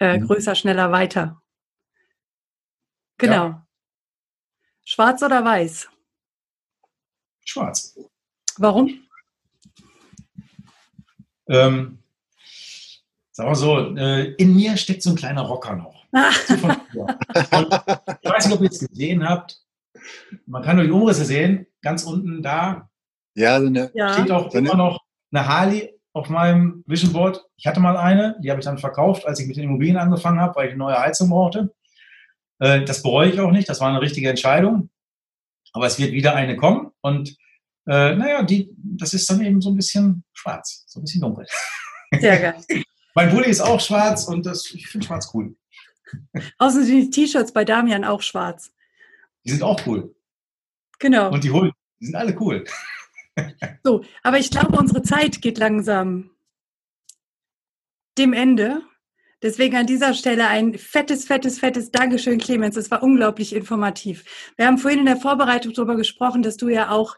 Äh, 0.00 0.16
mhm. 0.16 0.26
Größer, 0.26 0.54
schneller, 0.54 0.92
weiter. 0.92 1.42
Genau. 3.18 3.34
Ja. 3.34 3.66
Schwarz 4.82 5.22
oder 5.22 5.44
weiß? 5.44 5.90
Schwarz. 7.44 7.98
Warum? 8.56 8.98
Ähm, 11.46 11.98
sagen 13.32 13.50
wir 13.50 13.56
so, 13.56 13.94
äh, 13.94 14.32
in 14.36 14.56
mir 14.56 14.78
steckt 14.78 15.02
so 15.02 15.10
ein 15.10 15.16
kleiner 15.16 15.42
Rocker 15.42 15.76
noch. 15.76 16.06
Ich 18.22 18.30
weiß 18.30 18.46
nicht, 18.46 18.56
ob 18.56 18.62
ihr 18.62 18.70
es 18.70 18.80
gesehen 18.80 19.28
habt. 19.28 19.60
Man 20.46 20.62
kann 20.62 20.76
nur 20.76 20.86
die 20.86 20.90
Umrisse 20.90 21.26
sehen. 21.26 21.66
Ganz 21.82 22.04
unten 22.04 22.42
da 22.42 22.88
Ja, 23.36 23.60
so 23.60 23.66
eine, 23.66 23.90
ja. 23.94 24.12
steht 24.14 24.30
auch 24.30 24.50
So 24.50 24.58
eine- 24.58 24.68
immer 24.68 24.76
noch 24.76 25.00
eine 25.30 25.46
Harley 25.46 25.94
auf 26.12 26.28
meinem 26.30 26.82
Vision 26.86 27.12
Board. 27.12 27.44
Ich 27.56 27.66
hatte 27.66 27.80
mal 27.80 27.96
eine, 27.96 28.36
die 28.42 28.50
habe 28.50 28.60
ich 28.60 28.64
dann 28.64 28.78
verkauft, 28.78 29.26
als 29.26 29.38
ich 29.38 29.46
mit 29.46 29.56
den 29.56 29.64
Immobilien 29.64 29.98
angefangen 29.98 30.40
habe, 30.40 30.54
weil 30.56 30.66
ich 30.66 30.72
eine 30.72 30.78
neue 30.78 30.98
Heizung 30.98 31.28
brauchte. 31.28 31.74
Äh, 32.58 32.84
das 32.84 33.02
bereue 33.02 33.28
ich 33.30 33.38
auch 33.38 33.50
nicht. 33.50 33.68
Das 33.68 33.80
war 33.80 33.88
eine 33.90 34.00
richtige 34.00 34.30
Entscheidung. 34.30 34.88
Aber 35.72 35.86
es 35.86 35.98
wird 35.98 36.12
wieder 36.12 36.34
eine 36.34 36.56
kommen 36.56 36.90
und 37.02 37.36
äh, 37.86 38.14
naja, 38.16 38.42
die, 38.42 38.74
das 38.78 39.12
ist 39.14 39.28
dann 39.30 39.44
eben 39.44 39.60
so 39.60 39.70
ein 39.70 39.76
bisschen 39.76 40.24
schwarz, 40.32 40.84
so 40.88 40.98
ein 40.98 41.02
bisschen 41.04 41.20
dunkel. 41.20 41.46
Sehr 42.18 42.38
geil. 42.40 42.54
Mein 43.14 43.30
Pulli 43.30 43.48
ist 43.50 43.60
auch 43.60 43.78
schwarz 43.80 44.24
und 44.24 44.46
das, 44.46 44.70
ich 44.72 44.86
finde 44.88 45.06
schwarz 45.06 45.30
cool. 45.34 45.54
Außerdem 46.58 46.86
sind 46.86 47.00
die 47.00 47.10
T-Shirts 47.10 47.52
bei 47.52 47.64
Damian 47.64 48.04
auch 48.04 48.22
schwarz. 48.22 48.72
Die 49.44 49.50
sind 49.50 49.62
auch 49.62 49.78
cool. 49.86 50.14
Genau. 50.98 51.30
Und 51.30 51.44
die 51.44 51.50
Holen, 51.50 51.72
die 52.00 52.06
sind 52.06 52.14
alle 52.16 52.34
cool. 52.40 52.64
So, 53.84 54.04
aber 54.22 54.38
ich 54.38 54.50
glaube, 54.50 54.76
unsere 54.76 55.02
Zeit 55.02 55.42
geht 55.42 55.58
langsam 55.58 56.30
dem 58.18 58.32
Ende. 58.32 58.82
Deswegen 59.42 59.76
an 59.76 59.86
dieser 59.86 60.14
Stelle 60.14 60.48
ein 60.48 60.78
fettes, 60.78 61.26
fettes, 61.26 61.58
fettes 61.58 61.90
Dankeschön, 61.90 62.38
Clemens. 62.38 62.76
Es 62.76 62.90
war 62.90 63.02
unglaublich 63.02 63.54
informativ. 63.54 64.24
Wir 64.56 64.66
haben 64.66 64.78
vorhin 64.78 65.00
in 65.00 65.06
der 65.06 65.18
Vorbereitung 65.18 65.74
darüber 65.74 65.96
gesprochen, 65.96 66.42
dass 66.42 66.56
du 66.56 66.68
ja 66.68 66.90
auch 66.90 67.16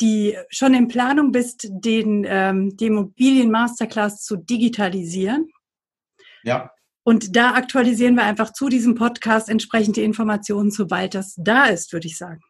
die 0.00 0.38
schon 0.48 0.74
in 0.74 0.86
Planung 0.86 1.32
bist, 1.32 1.66
den, 1.70 2.24
ähm, 2.28 2.76
die 2.76 2.86
Immobilien 2.86 3.50
Masterclass 3.50 4.22
zu 4.22 4.36
digitalisieren. 4.36 5.50
Ja, 6.44 6.70
Und 7.02 7.34
da 7.34 7.54
aktualisieren 7.54 8.14
wir 8.14 8.22
einfach 8.22 8.52
zu 8.52 8.68
diesem 8.68 8.94
Podcast 8.94 9.48
entsprechend 9.48 9.96
die 9.96 10.04
Informationen, 10.04 10.70
sobald 10.70 11.14
das 11.14 11.34
da 11.36 11.66
ist, 11.66 11.92
würde 11.92 12.06
ich 12.06 12.16
sagen. 12.16 12.40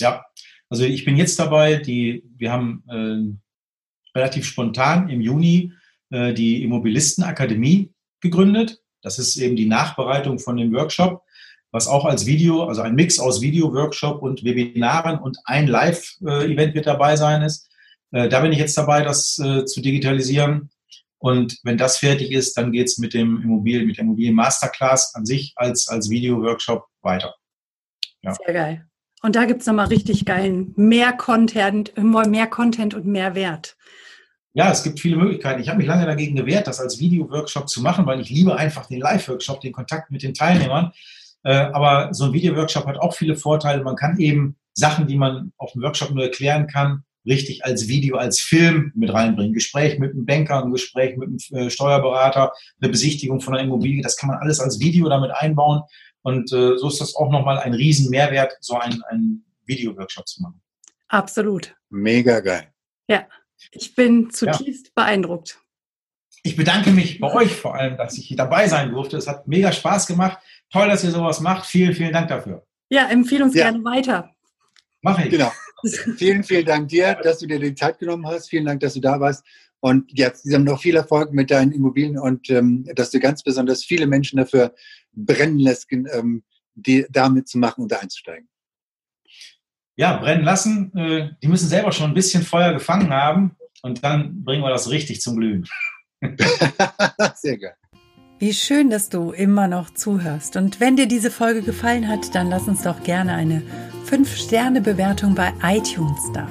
ja. 0.00 0.24
Also 0.70 0.84
ich 0.84 1.04
bin 1.04 1.16
jetzt 1.16 1.38
dabei, 1.38 1.76
die, 1.76 2.24
wir 2.36 2.50
haben 2.52 2.84
äh, 2.88 4.18
relativ 4.18 4.46
spontan 4.46 5.08
im 5.08 5.20
Juni 5.20 5.72
äh, 6.10 6.32
die 6.32 6.62
Immobilistenakademie 6.62 7.92
gegründet. 8.20 8.80
Das 9.02 9.18
ist 9.18 9.36
eben 9.36 9.56
die 9.56 9.66
Nachbereitung 9.66 10.38
von 10.38 10.56
dem 10.56 10.72
Workshop, 10.72 11.22
was 11.70 11.88
auch 11.88 12.04
als 12.04 12.24
Video, 12.24 12.64
also 12.64 12.82
ein 12.82 12.94
Mix 12.94 13.18
aus 13.18 13.40
Video-Workshop 13.40 14.22
und 14.22 14.44
Webinaren 14.44 15.18
und 15.18 15.38
ein 15.44 15.66
Live-Event 15.66 16.74
wird 16.74 16.86
dabei 16.86 17.16
sein 17.16 17.42
ist. 17.42 17.68
Äh, 18.12 18.28
da 18.28 18.40
bin 18.40 18.52
ich 18.52 18.58
jetzt 18.58 18.78
dabei, 18.78 19.02
das 19.02 19.38
äh, 19.38 19.64
zu 19.64 19.80
digitalisieren. 19.80 20.70
Und 21.18 21.58
wenn 21.62 21.78
das 21.78 21.98
fertig 21.98 22.32
ist, 22.32 22.56
dann 22.56 22.70
geht's 22.70 22.98
mit 22.98 23.14
dem 23.14 23.42
Immobilien, 23.42 23.86
mit 23.86 23.96
der 23.96 24.04
Immobilien 24.04 24.34
Masterclass 24.34 25.14
an 25.14 25.26
sich 25.26 25.52
als, 25.56 25.88
als 25.88 26.10
Video-Workshop 26.10 26.86
weiter. 27.02 27.34
Ja. 28.22 28.34
Sehr 28.34 28.54
geil. 28.54 28.86
Und 29.24 29.36
da 29.36 29.46
gibt's 29.46 29.64
nochmal 29.64 29.86
richtig 29.86 30.26
geilen, 30.26 30.74
mehr 30.76 31.14
Content, 31.14 31.94
mehr 31.96 32.46
Content 32.46 32.92
und 32.92 33.06
mehr 33.06 33.34
Wert. 33.34 33.74
Ja, 34.52 34.70
es 34.70 34.82
gibt 34.82 35.00
viele 35.00 35.16
Möglichkeiten. 35.16 35.62
Ich 35.62 35.70
habe 35.70 35.78
mich 35.78 35.86
lange 35.86 36.04
dagegen 36.04 36.36
gewehrt, 36.36 36.66
das 36.66 36.78
als 36.78 37.00
Video-Workshop 37.00 37.70
zu 37.70 37.80
machen, 37.80 38.04
weil 38.04 38.20
ich 38.20 38.28
liebe 38.28 38.54
einfach 38.54 38.84
den 38.84 39.00
Live-Workshop, 39.00 39.62
den 39.62 39.72
Kontakt 39.72 40.10
mit 40.10 40.22
den 40.22 40.34
Teilnehmern. 40.34 40.92
Äh, 41.42 41.54
aber 41.54 42.12
so 42.12 42.26
ein 42.26 42.34
Video-Workshop 42.34 42.84
hat 42.84 42.98
auch 42.98 43.14
viele 43.14 43.34
Vorteile. 43.34 43.82
Man 43.82 43.96
kann 43.96 44.18
eben 44.18 44.56
Sachen, 44.74 45.06
die 45.06 45.16
man 45.16 45.52
auf 45.56 45.72
dem 45.72 45.80
Workshop 45.80 46.10
nur 46.10 46.24
erklären 46.24 46.66
kann, 46.66 47.04
richtig 47.24 47.64
als 47.64 47.88
Video, 47.88 48.18
als 48.18 48.42
Film 48.42 48.92
mit 48.94 49.10
reinbringen. 49.10 49.54
Gespräch 49.54 49.98
mit 49.98 50.12
einem 50.12 50.26
Banker, 50.26 50.62
ein 50.62 50.70
Gespräch 50.70 51.16
mit 51.16 51.30
einem 51.30 51.66
äh, 51.66 51.70
Steuerberater, 51.70 52.52
eine 52.78 52.90
Besichtigung 52.90 53.40
von 53.40 53.54
einer 53.54 53.64
Immobilie. 53.64 54.02
Das 54.02 54.18
kann 54.18 54.28
man 54.28 54.36
alles 54.36 54.60
als 54.60 54.80
Video 54.80 55.08
damit 55.08 55.30
einbauen. 55.30 55.80
Und 56.24 56.52
äh, 56.52 56.76
so 56.78 56.88
ist 56.88 57.00
das 57.00 57.14
auch 57.16 57.30
nochmal 57.30 57.58
ein 57.58 57.74
riesen 57.74 58.10
Mehrwert, 58.10 58.56
so 58.60 58.78
einen, 58.78 59.02
einen 59.04 59.44
Video-Workshop 59.66 60.26
zu 60.26 60.42
machen. 60.42 60.60
Absolut. 61.08 61.74
mega 61.90 62.40
geil. 62.40 62.72
Ja. 63.08 63.26
Ich 63.70 63.94
bin 63.94 64.30
zutiefst 64.30 64.94
beeindruckt. 64.94 65.60
Ich 66.42 66.56
bedanke 66.56 66.90
mich 66.90 67.20
bei 67.20 67.32
euch 67.32 67.54
vor 67.54 67.74
allem, 67.76 67.96
dass 67.96 68.18
ich 68.18 68.26
hier 68.26 68.36
dabei 68.36 68.68
sein 68.68 68.90
durfte. 68.90 69.16
Es 69.16 69.26
hat 69.28 69.46
mega 69.46 69.70
Spaß 69.72 70.06
gemacht. 70.06 70.38
Toll, 70.70 70.88
dass 70.88 71.04
ihr 71.04 71.10
sowas 71.10 71.40
macht. 71.40 71.64
Vielen, 71.66 71.94
vielen 71.94 72.12
Dank 72.12 72.28
dafür. 72.28 72.66
Ja, 72.90 73.08
empfehle 73.08 73.44
uns 73.44 73.54
Ja. 73.54 73.70
gerne 73.70 73.84
weiter. 73.84 74.30
Mache 75.02 75.24
ich. 75.24 75.30
Genau. 75.30 75.52
Vielen, 76.16 76.44
vielen 76.44 76.64
Dank 76.64 76.88
dir, 76.88 77.14
dass 77.22 77.38
du 77.38 77.46
dir 77.46 77.58
die 77.58 77.74
Zeit 77.74 77.98
genommen 77.98 78.26
hast. 78.26 78.48
Vielen 78.48 78.64
Dank, 78.64 78.80
dass 78.80 78.94
du 78.94 79.00
da 79.00 79.20
warst. 79.20 79.44
Und 79.80 80.10
jetzt 80.18 80.50
haben 80.52 80.64
noch 80.64 80.80
viel 80.80 80.96
Erfolg 80.96 81.32
mit 81.32 81.50
deinen 81.50 81.72
Immobilien 81.72 82.18
und 82.18 82.48
ähm, 82.48 82.88
dass 82.94 83.10
du 83.10 83.20
ganz 83.20 83.42
besonders 83.42 83.84
viele 83.84 84.06
Menschen 84.06 84.38
dafür 84.38 84.74
brennen 85.12 85.58
lässt, 85.58 85.92
ähm, 85.92 86.42
die 86.74 87.06
damit 87.10 87.48
zu 87.48 87.58
machen 87.58 87.82
und 87.82 87.92
da 87.92 87.98
einzusteigen. 87.98 88.48
Ja, 89.96 90.16
brennen 90.16 90.44
lassen. 90.44 90.96
Äh, 90.96 91.30
die 91.42 91.48
müssen 91.48 91.68
selber 91.68 91.92
schon 91.92 92.10
ein 92.10 92.14
bisschen 92.14 92.42
Feuer 92.42 92.72
gefangen 92.72 93.10
haben. 93.10 93.56
Und 93.82 94.02
dann 94.02 94.42
bringen 94.42 94.62
wir 94.62 94.70
das 94.70 94.88
richtig 94.88 95.20
zum 95.20 95.36
Glühen. 95.36 95.66
Sehr 97.36 97.58
geil. 97.58 97.76
Wie 98.40 98.52
schön, 98.52 98.90
dass 98.90 99.10
du 99.10 99.30
immer 99.30 99.68
noch 99.68 99.90
zuhörst. 99.90 100.56
Und 100.56 100.80
wenn 100.80 100.96
dir 100.96 101.06
diese 101.06 101.30
Folge 101.30 101.62
gefallen 101.62 102.08
hat, 102.08 102.34
dann 102.34 102.50
lass 102.50 102.66
uns 102.66 102.82
doch 102.82 103.04
gerne 103.04 103.32
eine 103.32 103.62
5-Sterne-Bewertung 104.10 105.36
bei 105.36 105.52
iTunes 105.62 106.18
da. 106.34 106.48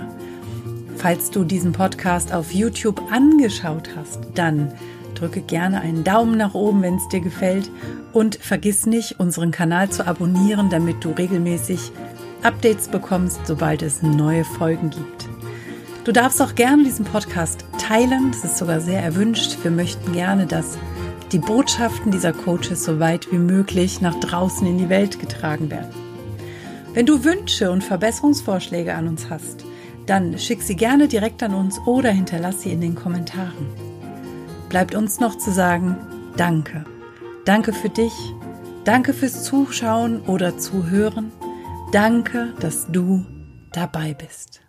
Falls 0.95 1.29
du 1.29 1.43
diesen 1.43 1.73
Podcast 1.73 2.33
auf 2.33 2.53
YouTube 2.53 3.11
angeschaut 3.11 3.89
hast, 3.97 4.21
dann 4.33 4.71
drücke 5.13 5.41
gerne 5.41 5.81
einen 5.81 6.05
Daumen 6.05 6.37
nach 6.37 6.53
oben, 6.53 6.81
wenn 6.83 6.95
es 6.95 7.07
dir 7.09 7.19
gefällt. 7.19 7.69
Und 8.13 8.35
vergiss 8.35 8.85
nicht, 8.85 9.19
unseren 9.19 9.51
Kanal 9.51 9.89
zu 9.89 10.07
abonnieren, 10.07 10.69
damit 10.69 11.03
du 11.03 11.09
regelmäßig 11.09 11.91
Updates 12.43 12.87
bekommst, 12.87 13.45
sobald 13.45 13.81
es 13.81 14.01
neue 14.01 14.45
Folgen 14.45 14.89
gibt. 14.89 15.27
Du 16.05 16.13
darfst 16.13 16.41
auch 16.41 16.55
gerne 16.55 16.85
diesen 16.85 17.03
Podcast 17.03 17.65
teilen. 17.77 18.31
Das 18.31 18.45
ist 18.45 18.57
sogar 18.57 18.79
sehr 18.79 19.03
erwünscht. 19.03 19.57
Wir 19.63 19.71
möchten 19.71 20.13
gerne, 20.13 20.45
dass 20.45 20.77
die 21.33 21.39
Botschaften 21.39 22.11
dieser 22.11 22.31
Coaches 22.31 22.83
so 22.83 22.99
weit 22.99 23.31
wie 23.31 23.39
möglich 23.39 24.01
nach 24.01 24.19
draußen 24.19 24.67
in 24.67 24.77
die 24.77 24.89
Welt 24.89 25.19
getragen 25.19 25.71
werden. 25.71 25.89
Wenn 26.93 27.07
du 27.07 27.23
Wünsche 27.23 27.71
und 27.71 27.83
Verbesserungsvorschläge 27.83 28.93
an 28.93 29.07
uns 29.07 29.31
hast, 29.31 29.65
dann 30.05 30.37
schick 30.37 30.61
sie 30.61 30.75
gerne 30.75 31.07
direkt 31.07 31.41
an 31.41 31.55
uns 31.55 31.79
oder 31.87 32.11
hinterlass 32.11 32.61
sie 32.61 32.71
in 32.71 32.81
den 32.81 32.93
Kommentaren. 32.93 33.67
Bleibt 34.69 34.93
uns 34.93 35.19
noch 35.19 35.37
zu 35.37 35.51
sagen, 35.51 35.97
danke. 36.37 36.85
Danke 37.45 37.73
für 37.73 37.89
dich. 37.89 38.13
Danke 38.83 39.13
fürs 39.13 39.43
Zuschauen 39.43 40.21
oder 40.21 40.57
Zuhören. 40.57 41.31
Danke, 41.91 42.53
dass 42.59 42.87
du 42.91 43.25
dabei 43.71 44.13
bist. 44.13 44.62